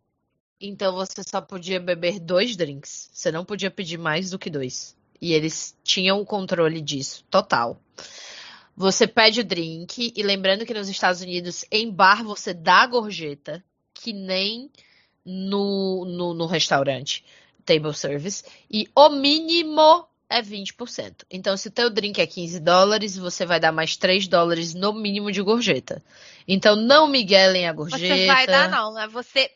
[0.59, 3.09] Então você só podia beber dois drinks.
[3.13, 4.95] Você não podia pedir mais do que dois.
[5.21, 7.79] E eles tinham o controle disso, total.
[8.75, 13.63] Você pede o drink, e lembrando que nos Estados Unidos, em bar, você dá gorjeta,
[13.93, 14.69] que nem
[15.25, 17.23] no, no, no restaurante,
[17.65, 21.23] table service, e o mínimo é 20%.
[21.31, 24.91] Então, se o teu drink é 15 dólares, você vai dar mais 3 dólares no
[24.93, 26.03] mínimo de gorjeta.
[26.47, 28.15] Então, não miguelem a gorjeta.
[28.15, 29.07] Você vai dar, não, né?
[29.07, 29.49] Você.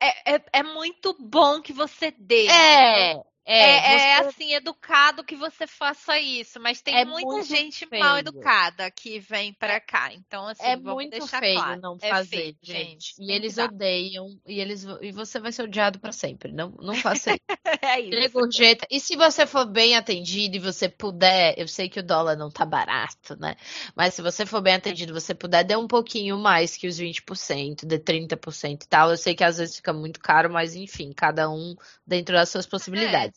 [0.00, 2.46] É, é, é muito bom que você dê.
[2.46, 7.42] É, É, é, é, você- assim, educado que você faça isso, mas tem É muita
[7.42, 8.00] gente feio.
[8.02, 10.12] mal educada que vem pra cá.
[10.14, 11.80] Então, assim, É vamos muito deixar feio claro.
[11.80, 13.16] não É fazer, feio, gente.
[13.16, 13.64] tem E eles dar.
[13.68, 16.52] odeiam, e eles e você vai ser odiado pra sempre.
[16.52, 17.40] Não, não faça isso.
[17.82, 18.32] É isso.
[18.32, 18.86] gorjeta.
[18.90, 22.50] E se você for bem atendido e você puder, eu sei que o dólar não
[22.50, 23.56] tá barato, né?
[23.96, 27.84] Mas se você for bem atendido, você puder, dê um pouquinho mais que os 20%,
[27.86, 29.10] dê 30% e tal.
[29.10, 31.74] Eu sei que às vezes fica muito caro, mas enfim, cada um
[32.06, 33.31] dentro das suas possibilidades.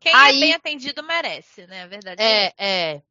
[0.00, 1.82] Quem Aí- é bem atendido merece, né?
[1.82, 3.02] A verdade É, é.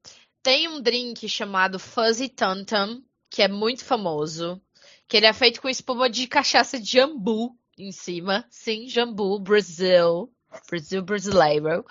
[0.41, 4.61] Tem um drink chamado Fuzzy Tum Tum, que é muito famoso,
[5.07, 8.45] que ele é feito com espuma de cachaça de jambu em cima.
[8.49, 10.31] Sim, jambu, Brasil.
[10.69, 11.85] Brasil brasileiro.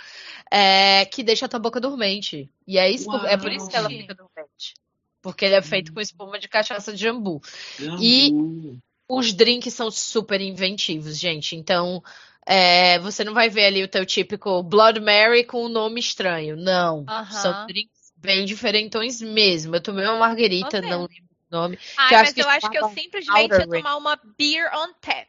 [0.50, 2.50] É, que deixa a tua boca dormente.
[2.66, 3.98] E é, isso, é por isso que ela Uau.
[3.98, 4.74] fica dormente.
[5.20, 7.42] Porque ele é feito com espuma de cachaça de jambu.
[8.00, 8.78] E- Jambu.
[9.08, 11.54] Os drinks são super inventivos, gente.
[11.54, 12.02] Então,
[12.46, 16.56] é, você não vai ver ali o teu típico Blood Mary com um nome estranho.
[16.56, 17.04] Não.
[17.08, 17.30] Aham.
[17.30, 19.76] São drinks bem diferentões mesmo.
[19.76, 21.78] Eu tomei uma margarita, não lembro o nome.
[21.98, 25.28] Ai, acho mas que eu acho que eu simplesmente ia tomar uma beer on tap.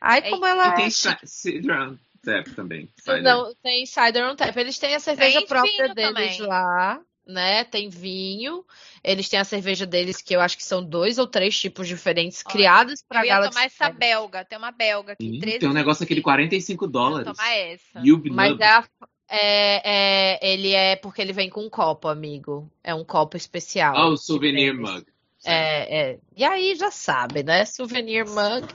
[0.00, 0.90] Ai, É como E ela tem é.
[0.90, 2.88] Ci- Cider Tap também.
[2.96, 3.22] Cider.
[3.22, 4.56] Não, tem cider on tap.
[4.56, 6.40] Eles têm a cerveja Tem própria deles também.
[6.42, 7.64] lá, né?
[7.64, 8.64] Tem vinho.
[9.02, 12.42] Eles têm a cerveja deles, que eu acho que são dois ou três tipos diferentes,
[12.46, 14.44] Olha, criados pra Eu ia tomar essa belga.
[14.44, 15.38] Tem uma belga aqui.
[15.38, 17.26] 13 tem um negócio aqui de 45 Eu dólares.
[17.32, 18.02] tomar essa.
[18.32, 18.88] Mas é, a-
[19.28, 22.70] é, é- ele é porque ele vem com um copo, amigo.
[22.82, 24.12] É um copo especial.
[24.12, 25.06] Oh, souvenir Eles- mug.
[25.50, 26.18] É, é.
[26.36, 27.64] E aí já sabe, né?
[27.64, 28.66] Souvenir mug,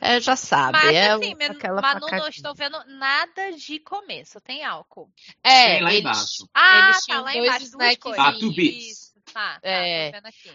[0.00, 0.72] é, já sabe.
[0.72, 4.40] Mas é assim, men- aquela Manu, não estou vendo nada de começo.
[4.40, 5.10] Tem álcool.
[5.42, 6.48] É, Tem lá eles- embaixo.
[6.54, 7.58] Ah, Eles tá lá embaixo.
[7.58, 8.24] Duas snacks coisas.
[8.24, 8.32] Ah,
[9.32, 10.10] Tá, tá, É.
[10.10, 10.50] tô vendo aqui.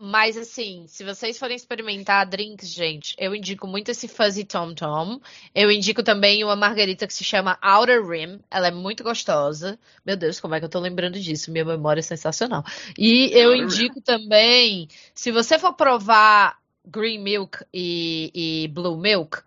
[0.00, 5.20] Mas assim, se vocês forem experimentar drinks, gente, eu indico muito esse Fuzzy Tom Tom.
[5.52, 8.40] Eu indico também uma margarita que se chama Outer Rim.
[8.48, 9.76] Ela é muito gostosa.
[10.06, 11.50] Meu Deus, como é que eu tô lembrando disso?
[11.50, 12.62] Minha memória é sensacional.
[12.96, 19.38] E eu indico também, se você for provar Green Milk e, e Blue Milk,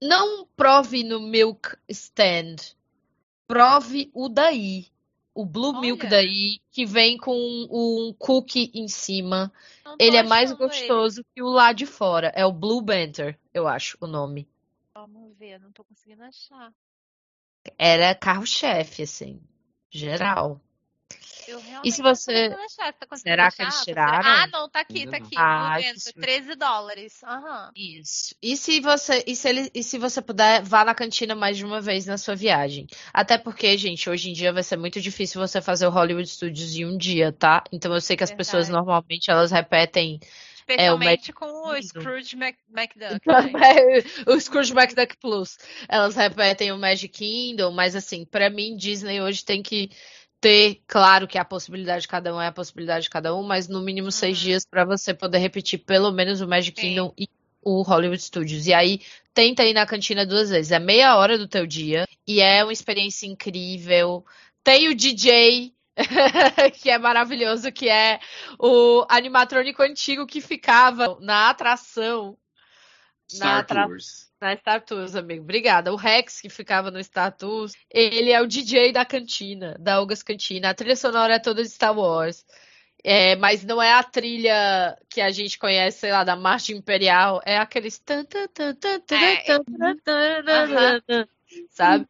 [0.00, 2.56] não prove no Milk Stand.
[3.48, 4.86] Prove o daí.
[5.34, 6.10] O Blue Milk Olha.
[6.10, 9.52] daí, que vem com um cookie em cima.
[9.84, 10.68] Não Ele é mais achando ele.
[10.68, 12.32] gostoso que o lá de fora.
[12.36, 14.48] É o Blue Banter, eu acho o nome.
[14.94, 16.72] Vamos ver, não tô conseguindo achar.
[17.76, 19.40] Era carro-chefe, assim,
[19.90, 20.60] geral.
[21.46, 24.28] Realmente se você- tá Será que eles tiraram?
[24.28, 25.36] Ah, não, tá aqui, tá aqui.
[25.36, 26.20] Ah, susto.
[26.20, 27.22] 13 dólares.
[27.22, 27.70] Aham.
[27.76, 28.34] Isso.
[28.42, 31.64] E se você, e se ele, e se você puder, vá na cantina mais de
[31.64, 32.86] uma vez na sua viagem.
[33.12, 36.74] Até porque, gente, hoje em dia vai ser muito difícil você fazer o Hollywood Studios
[36.76, 37.62] em um dia, tá?
[37.70, 40.20] Então eu sei que as pessoas normalmente elas repetem
[40.66, 41.82] Especialmente com o Kingdom.
[41.82, 43.20] Scrooge Mac McDuck.
[43.52, 44.02] né?
[44.26, 45.58] o Scrooge McDuck Plus.
[45.88, 49.90] Elas repetem o Magic Kingdom, mas assim, pra mim, Disney hoje tem que
[50.44, 53.66] ter, claro que a possibilidade de cada um é a possibilidade de cada um, mas
[53.66, 54.44] no mínimo seis Uhum.
[54.44, 56.88] dias pra você poder repetir pelo menos o Magic Sim.
[56.88, 57.28] Kingdom e
[57.62, 58.66] o Hollywood Studios.
[58.66, 59.00] E aí,
[59.32, 60.70] tenta ir na cantina duas vezes.
[60.70, 64.24] É meia hora do teu dia e é uma experiência incrível.
[64.62, 65.72] Tem o DJ.
[66.82, 68.18] que é maravilhoso, que é
[68.58, 72.36] o animatrônico antigo que ficava na atração
[73.38, 74.23] na Star tra- Tours.
[74.40, 75.42] Na Star Tours, amigo.
[75.42, 75.92] Obrigada.
[75.92, 80.22] O Rex, que ficava no Star Tours, ele é o DJ da cantina, da Olga's
[80.22, 80.70] Cantina.
[80.70, 82.44] A trilha sonora é toda de Star Wars.
[83.06, 87.40] É, mas não é a trilha que a gente conhece, sei lá, da Marcha Imperial.
[87.44, 88.02] É aqueles.
[89.10, 89.44] É.
[91.70, 92.06] Sabe?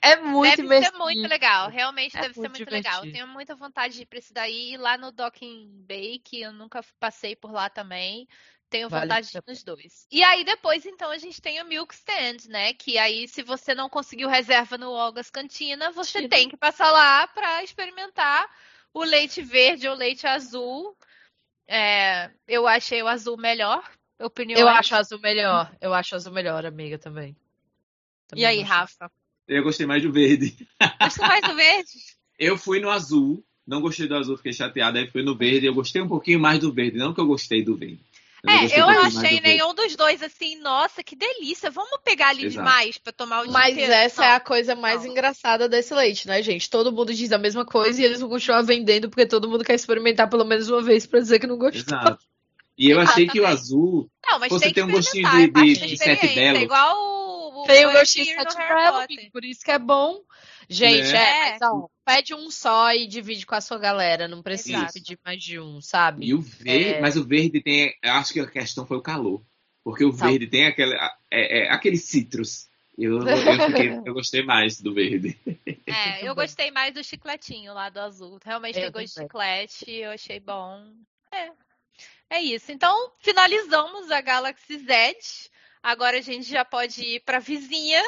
[0.00, 2.94] É muito Deve ser muito legal, realmente É deve ser muito muito legal.
[2.98, 3.12] Eu divertido.
[3.24, 6.52] tenho muita vontade de ir pra esse daí e lá no Docking Bay, que eu
[6.52, 8.28] nunca passei por lá também.
[8.68, 10.06] Tenho Vale vontade ir nos dois.
[10.10, 12.72] E aí depois, então, a gente tem o Milk Stand, né?
[12.72, 16.28] Que aí, se você não conseguiu reserva no Olga's Cantina, você Sim.
[16.28, 18.48] tem que passar lá pra experimentar
[18.92, 20.96] o leite verde ou leite azul.
[21.68, 23.88] É, eu achei o azul melhor.
[24.18, 24.60] Opiniões.
[24.60, 25.74] Eu acho azul melhor.
[25.80, 27.36] Eu acho azul melhor, amiga, também.
[28.26, 28.70] Também E aí, acho.
[28.70, 29.10] Rafa?
[29.46, 30.56] Eu gostei mais do verde.
[31.00, 31.98] Gostou mais do verde?
[32.38, 34.98] Eu fui no azul, não gostei do azul, fiquei chateado.
[34.98, 36.98] Aí fui no verde, eu gostei um pouquinho mais do verde.
[36.98, 38.00] Não que eu gostei do verde.
[38.44, 41.70] Mas gostei É, eu um não achei nenhum dos dois assim, nossa, que delícia.
[41.70, 42.64] Vamos pegar ali Exato.
[42.66, 43.92] demais pra tomar o dia Mas inteiro.
[43.92, 44.28] essa Não.
[44.28, 45.10] é a coisa mais Não.
[45.10, 46.68] engraçada desse leite, né, gente?
[46.70, 49.74] Todo mundo diz a mesma coisa e eles vão continuar vendendo porque todo mundo quer
[49.74, 51.80] experimentar pelo menos uma vez pra dizer que não gostou.
[51.98, 52.18] Exato.
[52.78, 54.06] E eu achei que o azul.
[54.28, 56.58] Não, mas Você tem um gostinho de- é de- de sete belo.
[56.58, 59.78] É igual o, o Tem o Buzz gostinho Lightyear sete belo, por isso que é
[59.78, 60.20] bom.
[60.68, 61.56] Gente, Né?
[61.56, 64.26] é, ó, pede um só e divide com a sua galera.
[64.26, 64.92] Não precisa Exato.
[64.94, 66.26] pedir mais de um, sabe?
[66.26, 66.94] E o verde.
[66.94, 67.00] É.
[67.00, 67.94] Mas o verde tem.
[68.02, 69.42] Eu acho que a questão foi o calor.
[69.84, 70.26] Porque o Tá.
[70.26, 70.94] verde tem aquele,
[71.30, 72.66] é, é, aquele citrus.
[72.98, 73.26] Eu, eu,
[73.92, 75.38] fiquei- eu gostei mais do verde.
[75.86, 78.38] É, eu gostei mais do chicletinho lá do azul.
[78.44, 80.82] Realmente tem gosto de chiclete, eu achei bom.
[81.32, 81.50] É.
[82.28, 82.72] É isso.
[82.72, 85.16] Então, finalizamos a Galaxy Z.
[85.82, 88.02] Agora a gente já pode ir pra vizinha.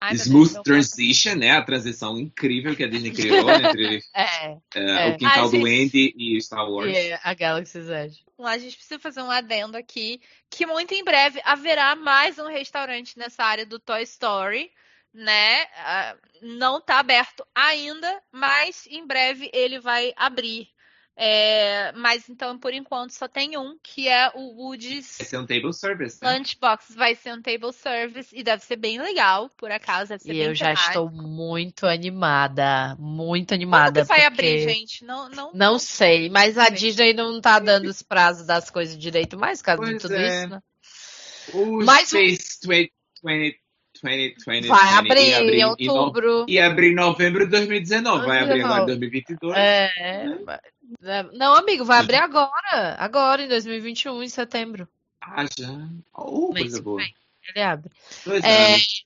[0.00, 1.50] Ai, Deus, Smooth Transition, né?
[1.52, 5.08] A transição incrível que a Disney criou entre É, eh, É.
[5.10, 5.82] o quintal Ai, do gente.
[5.84, 6.90] Andy e Star Wars.
[6.90, 8.10] e é a Galaxy Z.
[8.42, 13.18] A gente precisa fazer um adendo aqui, que muito em breve haverá mais um restaurante
[13.18, 14.70] nessa área do Toy Story,
[15.12, 15.64] né?
[15.76, 20.68] Ah, Não tá aberto ainda, mas em breve ele vai abrir.
[21.22, 25.46] É, mas então, por enquanto, só tem um, que é o Woody's Vai ser um
[25.46, 26.32] table service, né?
[26.38, 26.94] Lunchbox.
[26.94, 30.08] Vai ser um table service e deve ser bem legal, por acaso.
[30.08, 30.88] Deve ser E bem eu já temático.
[30.88, 32.96] estou muito animada.
[32.98, 34.00] Muito Quando animada.
[34.00, 34.26] que vai porque...
[34.26, 35.04] abrir, gente?
[35.04, 36.70] Não, não, Não sei, mas a.
[36.70, 40.14] Disney não tá dando os prazos das coisas direito mais, por causa de Pois tudo
[40.14, 40.38] é.
[40.38, 40.60] isso, né?
[41.52, 42.92] O Mas o- Space 20, 20,
[43.24, 43.60] 20,
[44.02, 46.46] 20, Vai 20, abrir ia em no- outubro.
[46.48, 48.26] Ia abrir em novembro de 2019.
[48.26, 49.56] Vai abrir agora em 2022.
[49.56, 50.24] É,
[51.02, 52.96] é, Não, amigo, vai abrir agora.
[52.98, 54.88] Agora, em 2021, em setembro.
[55.20, 55.68] Ah, já.
[56.14, 56.96] Oh, coisa que boa.
[57.02, 57.14] vem,
[57.54, 57.90] Ele abre.
[58.24, 59.04] Dois É, anos.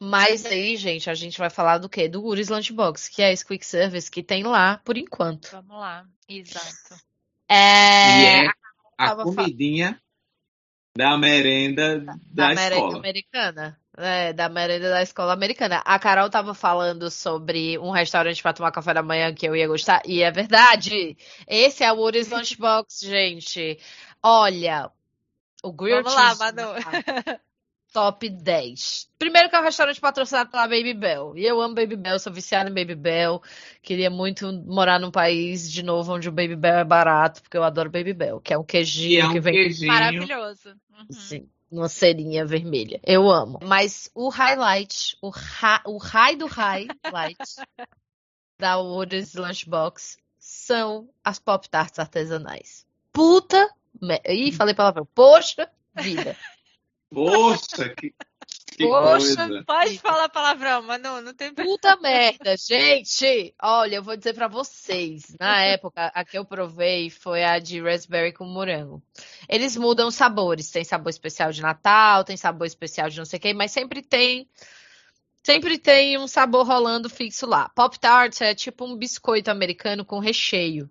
[0.00, 2.08] Mas aí, gente, a gente vai falar do quê?
[2.08, 5.50] Do Uri's Lunchbox, que é esse quick service que tem lá por enquanto.
[5.50, 6.04] Vamos lá.
[6.28, 6.94] Exato.
[7.50, 8.50] E É, é
[8.96, 10.00] a comidinha
[10.96, 12.98] da merenda da, da merenda escola.
[12.98, 13.80] americana.
[14.00, 15.82] É, da merenda da escola americana.
[15.84, 19.66] A Carol tava falando sobre um restaurante para tomar café da manhã que eu ia
[19.66, 21.16] gostar, e é verdade.
[21.48, 23.76] Esse é o Woody's Lunchbox, gente.
[24.22, 24.88] Olha,
[25.64, 27.40] o Grilled Vamos lá, Manu.
[27.92, 29.08] top 10.
[29.18, 31.36] Primeiro que é um restaurante patrocinado pela Baby Bell.
[31.36, 33.42] E eu amo Baby Bell, sou viciada em Baby Bell.
[33.82, 37.64] Queria muito morar num país de novo onde o Baby Bell é barato, porque eu
[37.64, 39.92] adoro Baby Bell, que é um queijinho é um que vem queijinho.
[39.92, 40.68] Maravilhoso.
[40.68, 41.06] Uhum.
[41.10, 43.00] Sim, uma cerinha vermelha.
[43.04, 43.58] Eu amo.
[43.62, 47.38] Mas o highlight, o, ra o high do highlight
[48.58, 52.86] da Woody's Lunchbox são as Pop Tarts artesanais.
[53.12, 53.72] Puta.
[54.00, 54.20] Me...
[54.26, 55.06] Ih, falei palavrão.
[55.14, 56.36] Poxa vida.
[57.10, 58.14] Poxa, que,
[58.78, 59.36] que Poxa.
[59.36, 59.64] coisa.
[59.66, 63.52] Pode falar palavrão, Manu, não tem Puta merda, gente!
[63.60, 65.34] Olha, eu vou dizer pra vocês.
[65.38, 69.02] Na época, a que eu provei foi a de raspberry com morango.
[69.48, 70.70] Eles mudam os sabores.
[70.70, 74.00] Tem sabor especial de Natal, tem sabor especial de não sei o quê, mas sempre
[74.00, 74.48] tem.
[75.42, 77.68] Sempre tem um sabor rolando fixo lá.
[77.70, 80.88] Pop Tarts é tipo um biscoito americano com recheio.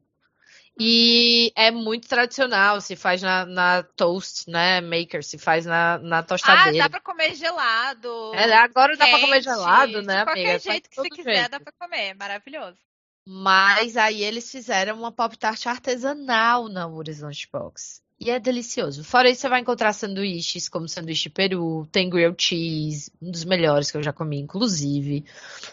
[0.79, 4.79] E é muito tradicional, se faz na, na toast, né?
[4.81, 6.77] Maker, se faz na, na Ah, tostadeira.
[6.83, 8.33] dá pra comer gelado.
[8.35, 10.59] É, agora dá pra comer quente, gelado, né, De qualquer amiga?
[10.59, 11.49] Jeito que você quiser, jeito.
[11.51, 12.13] dá pra comer.
[12.15, 12.77] Maravilhoso.
[13.25, 18.01] Mas aí eles fizeram uma pop tart artesanal na Woody's Lunchbox.
[18.19, 19.03] E é delicioso.
[19.03, 23.91] Fora isso, você vai encontrar sanduíches, como sanduíche peru, tem grilled cheese, um dos melhores
[23.91, 25.23] que eu já comi, inclusive.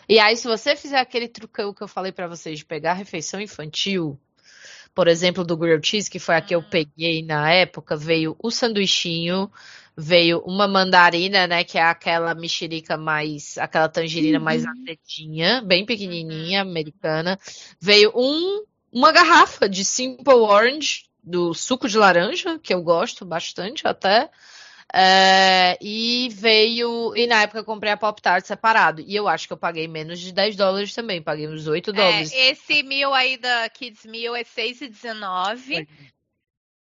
[0.08, 2.94] E aí, se você fizer aquele trucão que eu falei pra vocês de pegar a
[2.94, 4.18] refeição infantil,
[4.94, 6.66] por exemplo, do grilled cheese, que foi a que eu Hum.
[6.70, 9.50] peguei na época, veio o sanduichinho,
[9.96, 16.62] veio uma mandarina, né, que é aquela mexerica mais, aquela tangerina mais azedinha, bem pequenininha,
[16.62, 17.38] americana.
[17.80, 23.86] Veio um, uma garrafa de Simple Orange, do suco de laranja, que eu gosto bastante
[23.88, 24.30] até.
[24.92, 27.14] É, e veio.
[27.16, 29.02] E na época eu comprei a Pop Tart separado.
[29.02, 31.22] E eu acho que eu paguei menos de 10 dólares também.
[31.22, 32.32] Paguei uns 8 dólares.
[32.32, 35.86] É, esse meal aí da Kids Meal é 6,19.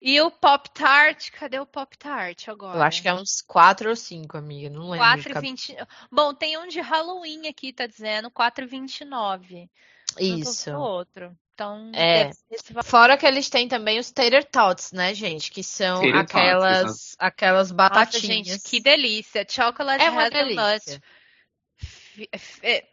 [0.04, 2.76] E o Pop Tart, cadê o Pop Tart agora?
[2.76, 4.68] Eu acho que é uns 4 ou 5, amiga.
[4.68, 5.22] Não lembro.
[5.22, 5.72] de cabeça.
[5.74, 5.88] 4,20.
[6.10, 9.70] Bom, tem um de Halloween aqui, tá dizendo 4,29.
[10.20, 10.72] Não tô Isso.
[10.72, 11.36] outro.
[11.62, 12.30] Então, É.
[12.84, 15.50] Fora que eles têm também os tater tots, né, gente?
[15.50, 18.46] Que são Tater tots, aquelas, aquelas Nossa, batatinhas.
[18.48, 19.46] gente, que delícia.
[19.48, 20.56] Chocolate É uma hazelnut.
[20.84, 21.02] delícia.
[22.62, 22.84] É,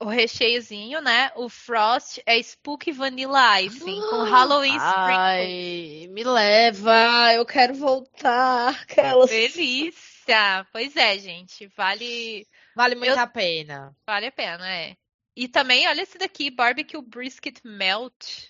[0.00, 1.32] O recheiozinho, né?
[1.34, 5.14] O frost é Spooky Vanilla Icing com Halloween Sprinkle.
[5.16, 8.80] Ai, me leva, eu quero voltar.
[8.82, 9.28] Aquelas...
[9.28, 10.64] Delícia!
[10.72, 11.66] Pois é, gente.
[11.76, 12.46] Vale,
[12.76, 13.92] Vale muito Eu- a pena.
[14.06, 14.94] vale a pena, é.
[15.38, 18.48] E também, olha esse daqui, Barbecue Brisket Melt.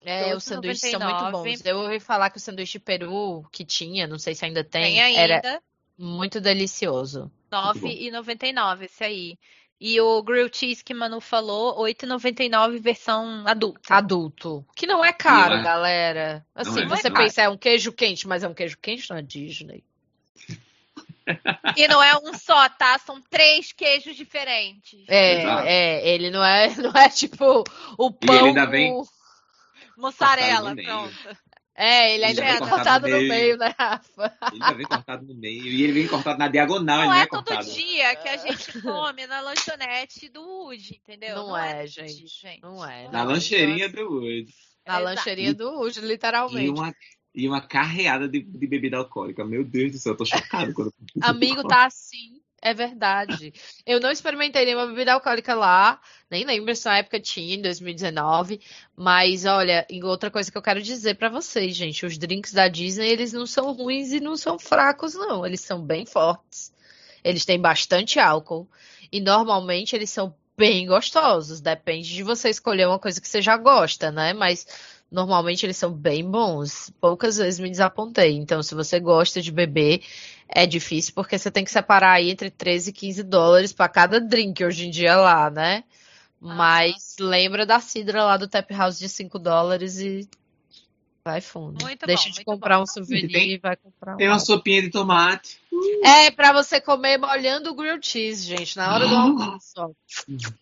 [0.00, 1.30] É, os sanduíches são muito 12,99.
[1.30, 1.64] bons.
[1.64, 5.16] Eu ouvi falar que o sanduíche peru que tinha, não sei se ainda tem, Tem
[5.16, 5.62] era ainda.
[5.96, 7.30] muito delicioso.
[7.48, 7.72] Bom.
[7.72, 9.38] 9,99 esse aí.
[9.80, 13.94] E o grilled cheese que Manu falou, 8,99 versão adulta.
[13.94, 14.66] Adulto.
[14.74, 15.62] Que não é caro, Não é.
[15.62, 16.46] galera.
[16.52, 17.10] Assim, é, você é.
[17.12, 19.84] pensa, é um queijo quente, mas é um queijo quente na Disney.
[21.76, 22.98] E não é um só, tá?
[22.98, 25.04] São três queijos diferentes.
[25.08, 25.66] É, Exato.
[25.66, 27.64] é, ele não é, não é tipo
[27.98, 28.36] o E pão.
[28.36, 28.92] ele ainda vem-
[29.96, 30.86] Mussarela, meio.
[30.88, 31.38] pronto.
[31.76, 33.56] É, ele ainda Ele vem vem cortado cortado no no meio, meio.
[33.58, 34.38] né, Rafa?
[34.52, 35.64] Ele já vem cortado no meio.
[35.64, 38.36] E ele vem cortado na diagonal, ele Não não é é todo dia que a
[38.36, 41.34] gente come na lanchonete do Wood, entendeu?
[41.36, 42.24] Não, é, todo gente.
[42.24, 43.08] dia, Não é.
[43.10, 43.32] Na não.
[43.32, 44.46] lancheirinha Então, do Wood.
[44.86, 45.04] Na Exato.
[45.04, 46.70] lancheirinha do Wood, E literalmente.
[46.70, 46.92] uma,
[47.34, 49.44] e uma carreada de, de bebida alcoólica.
[49.44, 50.94] Meu Deus do céu, eu tô chocado quando.
[51.20, 52.40] Amigo, tá assim.
[52.62, 53.52] É verdade.
[53.84, 56.00] Eu não experimentei nenhuma bebida alcoólica lá.
[56.30, 58.58] Nem lembro se na época tinha, em 2019.
[58.96, 62.06] Mas, olha, outra coisa que eu quero dizer pra vocês, gente.
[62.06, 65.44] Os drinks da Disney, eles não são ruins e não são fracos, não.
[65.44, 66.72] Eles são bem fortes.
[67.22, 68.66] Eles têm bastante álcool.
[69.12, 71.60] E, normalmente, eles são bem gostosos.
[71.60, 74.32] Depende de você escolher uma coisa que você já gosta, né?
[74.32, 74.66] Mas,
[75.14, 76.90] normalmente, eles são bem bons.
[77.00, 78.32] Poucas vezes me desapontei.
[78.36, 80.02] Então, se você gosta de beber...
[80.46, 84.20] É difícil porque você tem que separar aí entre 13 e 15 dólares para cada
[84.20, 85.82] drink hoje em dia lá, né?
[86.38, 90.28] Mas lembra da cidra lá do Tap House de 5 dólares e
[91.24, 91.82] vai fundo.
[91.82, 92.82] Muito Deixa bom, de muito comprar bom.
[92.82, 94.32] um souvenir Tem- e vai comprar Tem um.
[94.32, 95.58] uma sopinha de tomate.
[96.04, 99.20] É para você comer molhando o grilled cheese, gente, na hora do Ah.
[99.22, 99.72] almoço.
[99.78, 99.90] ó.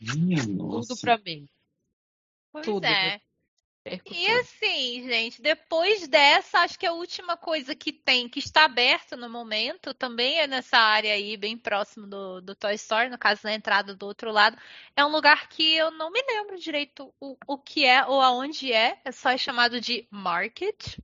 [0.00, 0.96] Minha Tudo nossa.
[1.00, 1.46] pra mim.
[2.52, 3.20] Pois Tudo, é.
[3.84, 9.16] E assim, gente, depois dessa, acho que a última coisa que tem, que está aberta
[9.16, 13.40] no momento, também é nessa área aí, bem próximo do, do Toy Story, no caso,
[13.42, 14.56] na entrada do outro lado.
[14.96, 18.72] É um lugar que eu não me lembro direito o, o que é ou aonde
[18.72, 19.00] é.
[19.04, 20.98] É só chamado de Market.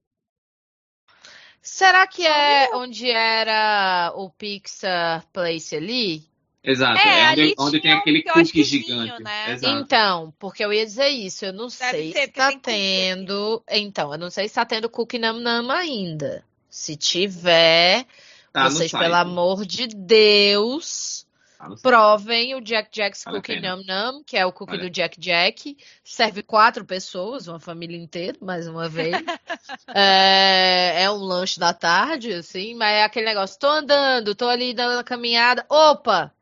[1.61, 6.38] Será que é onde era o Pixar Place ali?
[6.71, 9.23] Exato, É, é, onde, onde tem um aquele quiosquezinho, cookie gigante.
[9.23, 9.53] né?
[9.53, 9.79] Exato.
[9.79, 12.63] Então, porque eu ia dizer isso, eu não Deve sei ser, se tá tem cookie
[12.63, 13.63] tendo.
[13.71, 16.45] Então, eu não sei se tá tendo cookie nam nam ainda.
[16.69, 18.05] Se tiver,
[18.53, 21.27] Tá vocês, pelo amor de Deus,
[21.59, 23.61] Tá provem o Jack Jack's Vale a Cookie.
[23.61, 24.89] Nam Nam, que é o cookie Vale.
[24.89, 25.77] do Jack Jack.
[26.05, 29.13] Serve quatro pessoas, uma família inteira, mais uma vez.
[29.95, 34.73] é, é um lanche da tarde, assim, mas é aquele negócio, tô andando, tô ali
[34.75, 36.33] dando uma caminhada, opa!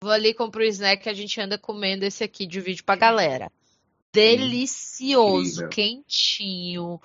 [0.00, 3.50] Vou ali comprar o snack que a gente anda comendo esse aqui, divide pra galera.
[4.12, 5.68] Delicioso, Incrível.
[5.70, 7.00] quentinho,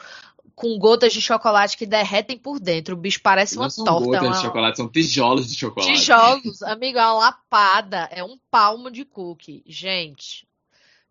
[0.56, 2.96] com gotas de chocolate que derretem por dentro.
[2.96, 4.04] O bicho parece uma Não são torta.
[4.04, 5.94] é gotas uma- de chocolate, são tijolos de chocolate.
[5.94, 9.64] Tijolos, amigo, é uma lapada, é um palmo de cookie.
[9.66, 10.48] Gente,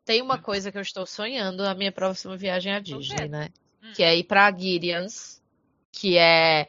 [0.05, 3.31] tem uma coisa que eu estou sonhando na minha próxima viagem à Disney, vendo.
[3.31, 3.49] né?
[3.83, 3.93] Hum.
[3.95, 5.41] Que é ir pra Gideon's,
[5.93, 6.69] que é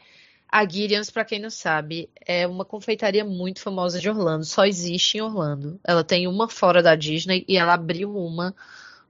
[0.51, 5.17] a Gideon's, pra quem não sabe, é uma confeitaria muito famosa de Orlando, só existe
[5.17, 5.79] em Orlando.
[5.83, 8.53] Ela tem uma fora da Disney e ela abriu uma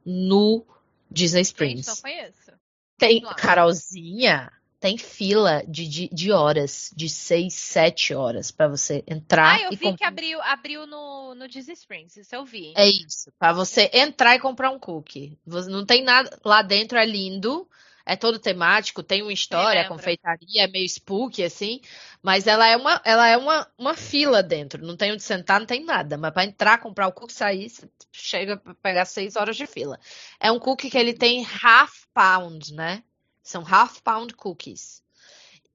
[0.05, 0.63] no
[1.09, 1.87] Disney Springs.
[1.87, 2.51] não conheço.
[2.97, 3.21] Tem.
[3.35, 9.61] Carolzinha, tem fila de, de, de horas, de seis, sete horas pra você entrar Ah,
[9.61, 12.73] eu vi que abriu, abriu no, no Disney Springs, isso eu vi.
[12.75, 15.35] É isso, pra você entrar e comprar um cookie.
[15.45, 17.67] Você não tem nada lá dentro, é lindo,
[18.05, 21.81] é todo temático, tem uma história, a confeitaria é meio spooky assim,
[22.21, 25.67] mas ela é uma, ela é uma, uma fila dentro, não tem onde sentar, não
[25.67, 29.55] tem nada, mas pra entrar, comprar o cookie, sair, você chega pra pegar seis horas
[29.55, 29.99] de fila.
[30.39, 33.03] É um cookie que ele tem half pound, né?
[33.43, 35.01] São half pound cookies.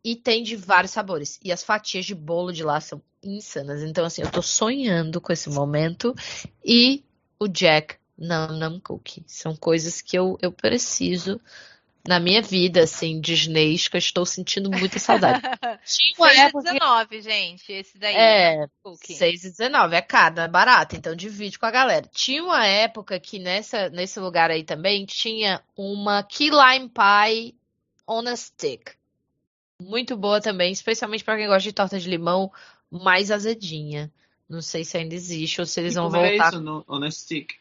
[0.04, 1.40] E tem de vários sabores.
[1.42, 3.82] E as fatias de bolo de lá são insanas.
[3.82, 6.14] Então, assim, eu tô sonhando com esse momento.
[6.64, 7.04] E
[7.40, 9.24] o Jack Nam Nam Cookie.
[9.26, 11.40] São coisas que eu, eu preciso
[12.08, 15.40] na minha vida, assim, Disney, que eu estou sentindo muita saudade.
[15.84, 16.72] Tinha uma 6 época.
[16.72, 18.14] 19, gente, esse daí.
[18.14, 19.14] É, cookie.
[19.14, 22.08] 6,19 é caro, é barato, então divide com a galera.
[22.12, 27.54] Tinha uma época que nessa, nesse lugar aí também tinha uma Key Lime Pie
[28.06, 28.92] on a Stick.
[29.80, 32.50] Muito boa também, especialmente para quem gosta de torta de limão
[32.90, 34.10] mais azedinha.
[34.48, 36.48] Não sei se ainda existe ou se eles E vão como era voltar.
[36.52, 37.54] isso no, on a stick?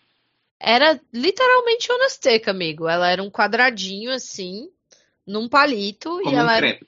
[0.60, 2.88] Era literalmente on a stick, amigo.
[2.88, 4.72] Ela era um quadradinho assim,
[5.26, 6.80] num palito, e Como ela um era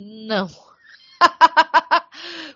[0.00, 0.48] não.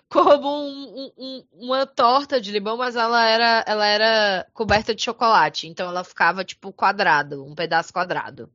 [0.09, 5.03] Como um- um- um- uma torta de limão, mas ela era, ela era coberta de
[5.03, 5.67] chocolate.
[5.67, 8.51] Então ela ficava tipo quadrado, um pedaço quadrado.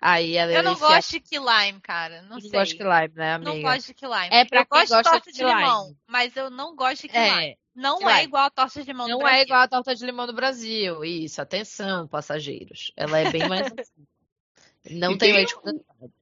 [0.00, 2.22] Aí ela Eu não enfiava- gosto de key lime, cara.
[2.22, 2.50] Não não sei.
[2.50, 3.74] gosto de lime, né, Não amiga?
[3.74, 4.28] gosto de key lime.
[4.30, 7.02] É pra eu quem gosto de gosta torta de de limão, mas eu não gosto
[7.02, 7.58] de key lime.
[7.74, 9.42] Não é igual a torta de limão do não é Brasil.
[9.44, 11.04] igual a torta de limão do Brasil.
[11.04, 12.92] Isso, atenção, passageiros.
[12.96, 14.06] Ela é bem mais assim.
[14.90, 16.12] Não E tem tem leite um- condensado.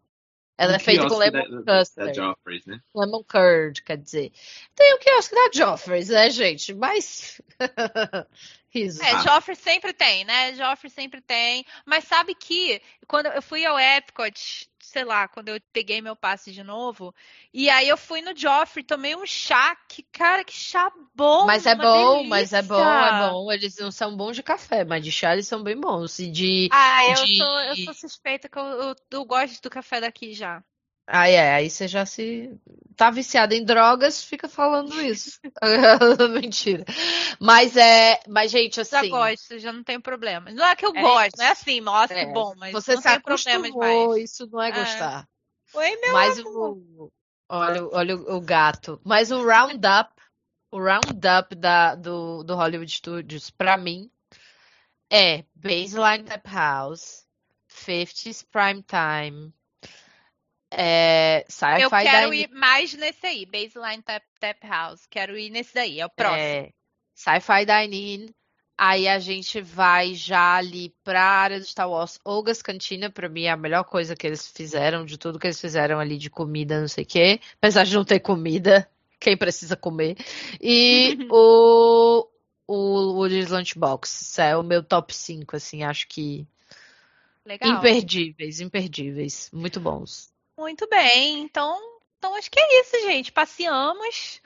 [0.60, 2.08] Ela Um é feita com lemon da, da, custard.
[2.08, 2.80] da Joffrey's, né?
[2.92, 4.32] Lemon curd, quer dizer.
[4.74, 6.74] Tem o quiosque da Joffrey's, né, gente?
[6.74, 7.40] Mas.
[8.70, 9.00] Risos.
[9.00, 9.22] É, Ah.
[9.22, 10.54] Joffrey sempre tem, né?
[10.54, 11.64] Joffrey sempre tem.
[11.86, 16.52] Mas sabe que quando eu fui ao Epcot, sei lá, quando eu peguei meu passe
[16.52, 17.14] de novo,
[17.52, 21.46] e aí eu fui no Joffrey, tomei um chá, que, cara, que chá bom.
[21.46, 23.32] Mas é bom, mas é bom, é delícia.
[23.32, 23.52] bom.
[23.52, 26.18] Eles não são bons de café, mas de chá eles são bem bons.
[26.18, 26.68] E de.
[26.70, 30.32] Ah, eu, de- sou, eu sou suspeita que eu, eu, eu gosto do café daqui
[30.34, 30.62] já.
[31.10, 32.50] Aí é, aí você já se.
[32.94, 35.38] Tá viciado em drogas, fica falando isso.
[36.34, 36.84] Mentira.
[37.40, 38.20] Mas é.
[38.28, 39.10] Mas, gente, Já assim.
[39.10, 40.50] gosto, já não tenho problema.
[40.50, 42.94] Não é que eu É gosto, não é assim, nossa, É, que bom, mas Você
[42.94, 44.22] não se tenho problemas mais.
[44.22, 44.80] isso não é É.
[44.80, 45.28] gostar.
[45.72, 46.76] Oi, meu Mas amor.
[46.76, 47.12] o.
[47.48, 49.00] Olha, o- olha o o gato.
[49.04, 50.10] Mas o Roundup,
[50.70, 54.10] o Roundup da, do, do Hollywood Studios, pra mim,
[55.10, 57.26] é Baseline Tap House,
[57.68, 59.52] 50s Prime Time,
[60.70, 61.44] é,
[61.78, 65.06] Eu Sci-Fi quero Dining, ir mais nesse aí, Baseline Tap, Tap House.
[65.06, 66.38] Quero ir nesse daí, é o próximo.
[66.38, 66.72] é,
[67.14, 68.34] Sci-Fi Dining.
[68.80, 72.20] Aí a gente vai já ali pra área do Star Wars.
[72.24, 75.60] Olga's Cantina, pra mim, é a melhor coisa que eles fizeram, de tudo que eles
[75.60, 77.40] fizeram ali de comida, não sei o quê.
[77.56, 78.88] Apesar de não ter comida,
[79.18, 80.16] quem precisa comer.
[80.60, 82.28] E o,
[82.68, 84.22] o Woody's Lunchbox.
[84.22, 86.46] Isso é o meu top 5, assim, acho que
[87.44, 87.78] Legal.
[87.78, 89.50] imperdíveis, imperdíveis.
[89.52, 90.30] Muito bons.
[90.58, 91.78] Muito bem, então,
[92.18, 93.30] então acho que é isso, gente.
[93.30, 94.42] Passeamos.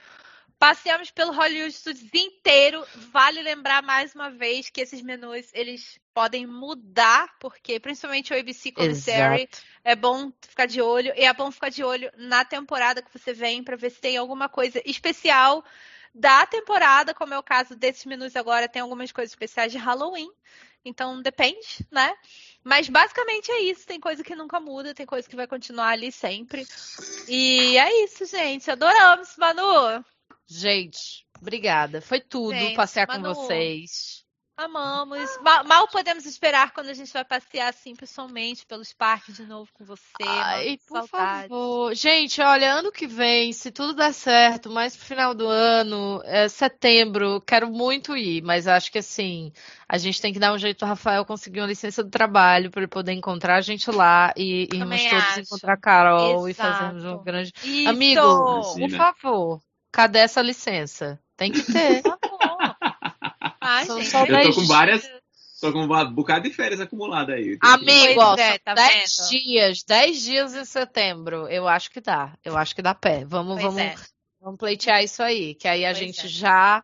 [0.59, 2.85] Passeamos pelo Hollywood Studios inteiro.
[3.11, 8.71] Vale lembrar mais uma vez que esses menus eles podem mudar, porque principalmente o ABC
[8.71, 9.49] Commissary
[9.83, 13.33] é bom ficar de olho e é bom ficar de olho na temporada que você
[13.33, 15.65] vem para ver se tem alguma coisa especial
[16.13, 20.29] da temporada, como é o caso desses menus agora, tem algumas coisas especiais de Halloween.
[20.85, 22.13] Então depende, né?
[22.63, 23.85] Mas basicamente é isso.
[23.85, 26.65] Tem coisa que nunca muda, tem coisa que vai continuar ali sempre.
[27.27, 28.71] E é isso, gente.
[28.71, 30.03] Adoramos, Manu.
[30.47, 32.01] Gente, obrigada.
[32.01, 34.22] Foi tudo Gente, passear com Manu, vocês.
[34.55, 35.39] Amamos.
[35.41, 39.69] Mal, mal podemos esperar quando a gente vai passear assim pessoalmente pelos parques de novo
[39.73, 40.03] com você.
[40.21, 40.77] Ai, mano.
[40.87, 41.49] por Saudades.
[41.49, 41.95] favor.
[41.95, 46.47] Gente, olha, ano que vem, se tudo der certo, mais pro final do ano, é
[46.47, 49.51] setembro, quero muito ir, mas acho que assim,
[49.89, 52.81] a gente tem que dar um jeito o Rafael conseguir uma licença do trabalho para
[52.81, 55.39] ele poder encontrar a gente lá e irmos todos acho.
[55.39, 56.73] encontrar a Carol e Exato.
[56.73, 57.51] fazermos um grande.
[57.63, 57.89] Isso.
[57.89, 58.21] Amigo,
[58.77, 59.61] por favor,
[59.91, 61.19] cadê essa licença?
[61.35, 62.03] Tem que ter.
[63.87, 63.93] Bom.
[63.93, 65.09] Ai, São gente, só Eu tô dez com várias.
[65.61, 67.57] Tô com um bocado de férias acumulada aí.
[67.61, 69.29] Amigo, ó, é, tá 10 vendo?
[69.29, 71.47] dias, 10 dias em setembro.
[71.47, 72.33] Eu acho que dá.
[72.43, 73.23] Eu acho que dá pé.
[73.23, 73.95] Vamos, Pois vamos, é.
[74.41, 75.55] vamos pleitear isso aí.
[75.55, 76.29] Que aí a Pois gente é.
[76.29, 76.83] já,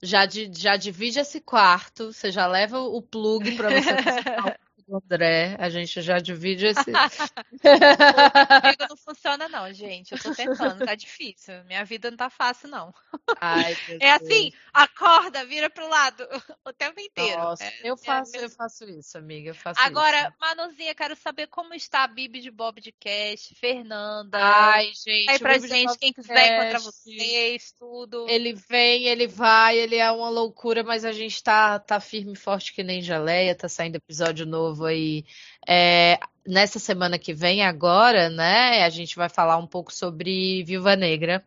[0.00, 2.12] já, di- já divide esse quarto.
[2.12, 3.80] Você já leva o plug pra você
[4.96, 5.56] André.
[5.58, 6.84] A gente já divide esse.
[6.84, 10.12] Comigo não funciona, não, gente.
[10.12, 11.64] Eu tô tentando, tá difícil.
[11.64, 12.92] Minha vida não tá fácil, não.
[13.40, 16.26] Ai, É assim, acorda, vira pro lado
[16.66, 17.38] o tempo inteiro.
[17.40, 18.46] Nossa, É- eu é faço, mesmo.
[18.46, 19.50] eu faço isso, amiga.
[19.50, 20.32] Eu faço Agora, isso.
[20.40, 24.38] Manuzinha, quero saber como está a Bibi de Bob de Cast, Fernanda.
[24.40, 25.30] Ai, gente.
[25.30, 27.02] aí pra gente, quem quiser encontrar Podcast.
[27.02, 28.26] vocês, tudo.
[28.28, 32.36] Ele vem, ele vai, ele é uma loucura, mas a gente tá, tá firme e
[32.36, 35.24] forte que nem geleia, tá saindo episódio novo aí.
[35.66, 40.96] É, nessa semana que vem, agora, né, a gente vai falar um pouco sobre Viúva
[40.96, 41.44] Negra.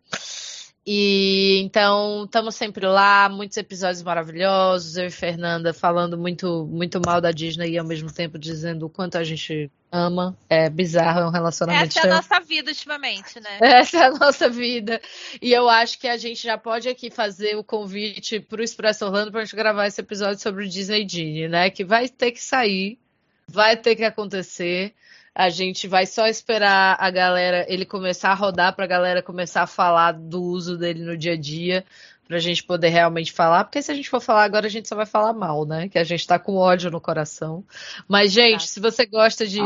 [0.85, 7.21] E então, estamos sempre lá, muitos episódios maravilhosos, eu e Fernanda falando muito, muito mal
[7.21, 10.37] da Disney e ao mesmo tempo dizendo o quanto a gente ama.
[10.49, 13.59] É bizarro, é um relacionamento Essa é a nossa vida ultimamente, né?
[13.63, 14.99] essa é a nossa vida.
[15.41, 19.05] E eu acho que a gente já pode aqui fazer o convite para o Expresso
[19.05, 21.69] Orlando para a gente gravar esse episódio sobre o Disney Genie, né?
[21.69, 22.99] Que vai ter que sair,
[23.47, 24.93] vai ter que acontecer.
[25.35, 29.63] A gente vai só esperar a galera, ele começar a rodar para a galera começar
[29.63, 31.83] a falar do uso dele no dia a dia,
[32.27, 33.63] para a gente poder realmente falar.
[33.63, 35.89] Porque se a gente for falar agora, a gente só vai falar mal, né?
[35.89, 37.63] Que a gente tá com ódio no coração.
[38.07, 39.59] Mas, gente, se você gosta de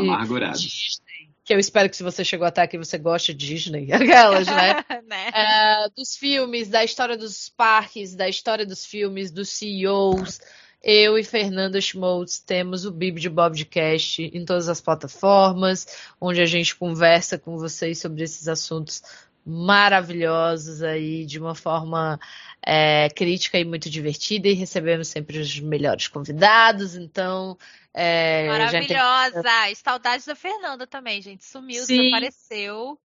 [1.47, 4.83] que eu espero que se você chegou até aqui você goste de Disney, aquelas, né?
[5.07, 5.29] né?
[5.33, 10.41] É, dos filmes, da história dos parques, da história dos filmes, dos CEOs.
[10.83, 15.87] Eu e Fernanda Schmoltz temos o Bib de Bobcast em todas as plataformas,
[16.21, 19.01] onde a gente conversa com vocês sobre esses assuntos
[19.45, 22.19] maravilhosos aí, de uma forma
[22.65, 27.57] é, crítica e muito divertida, e recebemos sempre os melhores convidados, então
[27.93, 29.69] é, tem Maravilhosa.
[29.71, 31.45] E saudades da Fernanda também, gente.
[31.45, 31.97] Sumiu, Sim.
[31.97, 32.99] desapareceu.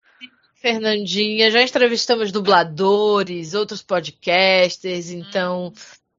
[0.55, 5.73] Fernandinha, já entrevistamos dubladores, outros podcasters, então,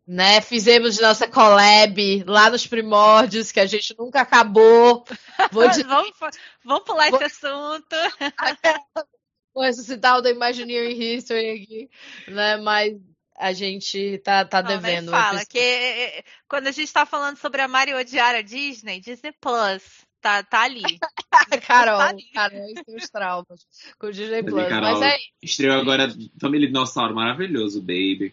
[0.06, 5.04] né, fizemos nossa collab lá nos primórdios, que a gente nunca acabou.
[5.50, 6.10] Vou, de- vamos,
[6.64, 7.96] vamos pular Vou- esse assunto.
[9.54, 11.90] vou ressuscitar o da Imagineering History aqui,
[12.28, 12.96] né, mas
[13.38, 15.10] a gente tá, tá Não, devendo.
[15.10, 19.32] fala, que eh, quando a gente tá falando sobre a Mario odiar a Disney, Disney
[19.40, 19.82] Plus,
[20.20, 20.82] tá, tá ali.
[21.66, 22.24] Carol, tá ali.
[22.32, 23.66] Carol, e seus traumas
[23.98, 26.08] com o Disney Mas, Plus, Carol, mas é Estreou agora
[26.40, 28.32] Família Dinossauro, maravilhoso, baby.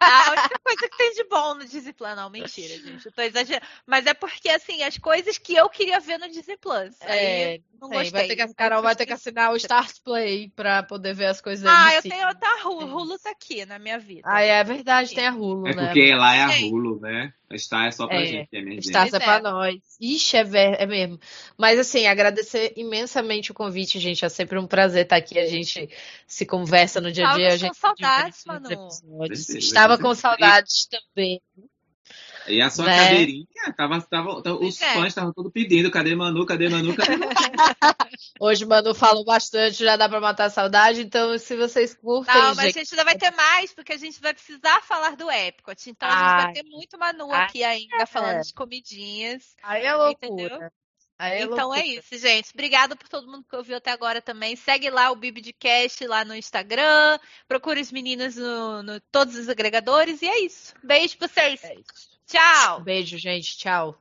[0.00, 3.06] A única coisa que tem de bom no Disney Plus, não, mentira, gente.
[3.06, 3.66] Eu tô exagerando.
[3.86, 7.00] Mas é porque, assim, as coisas que eu queria ver no Disney Plus.
[7.02, 8.10] Aí É, não gostei.
[8.10, 11.40] vai ter que, Carol vai ter que assinar o Start Play pra poder ver as
[11.40, 12.08] coisas Ah, eu si.
[12.08, 12.96] tenho outra Hulu.
[12.96, 14.22] Hulu tá aqui na minha vida.
[14.24, 15.86] Ah, é verdade, tem a Hulu, É né?
[15.86, 16.66] porque lá é a.
[16.66, 17.32] Hulu, né?
[17.52, 18.74] A Star é só pra É, gente, é.
[18.76, 19.74] Stars é pra nós.
[20.00, 21.18] Ixi, é, ver- é mesmo.
[21.58, 24.24] Mas assim, agradecer imensamente o convite, gente.
[24.24, 25.36] É sempre um prazer estar aqui.
[25.36, 25.90] A gente
[26.28, 27.48] se conversa no dia a dia.
[27.48, 28.88] A Tava com saudades, Manu.
[29.32, 31.40] Estava com saudades também.
[32.46, 32.96] E a sua Né?
[32.96, 33.46] cadeirinha,
[33.76, 34.94] tava, tava, tava- os é.
[34.94, 37.30] fãs estavam todos pedindo, cadê Manu, cadê Manu, cadê Manu?
[38.40, 41.02] Hoje o Manu falou bastante, já dá pra matar a saudade.
[41.02, 43.98] Então, se vocês curtem, Não, mas a gente, gente ainda vai ter mais, porque a
[43.98, 45.90] gente vai precisar falar do Epcot.
[45.90, 46.42] Então a gente Ai.
[46.44, 48.40] vai ter muito Manu Ai, aqui ainda, falando é.
[48.40, 49.54] de comidinhas.
[49.62, 50.26] aí é loucura.
[50.26, 50.70] Entendeu?
[51.18, 51.86] Aí é então é loucura.
[51.86, 52.50] isso, gente.
[52.54, 54.56] Obrigada por todo mundo que ouviu até agora também.
[54.56, 57.18] Segue lá o Bibi de Cast lá no Instagram.
[57.46, 60.22] Procure as meninas no, no todos os agregadores.
[60.22, 60.72] E é isso.
[60.82, 61.62] Beijo pra vocês.
[61.62, 62.09] É isso.
[62.30, 62.80] Tchau.
[62.82, 63.58] Beijo, gente.
[63.58, 64.00] Tchau.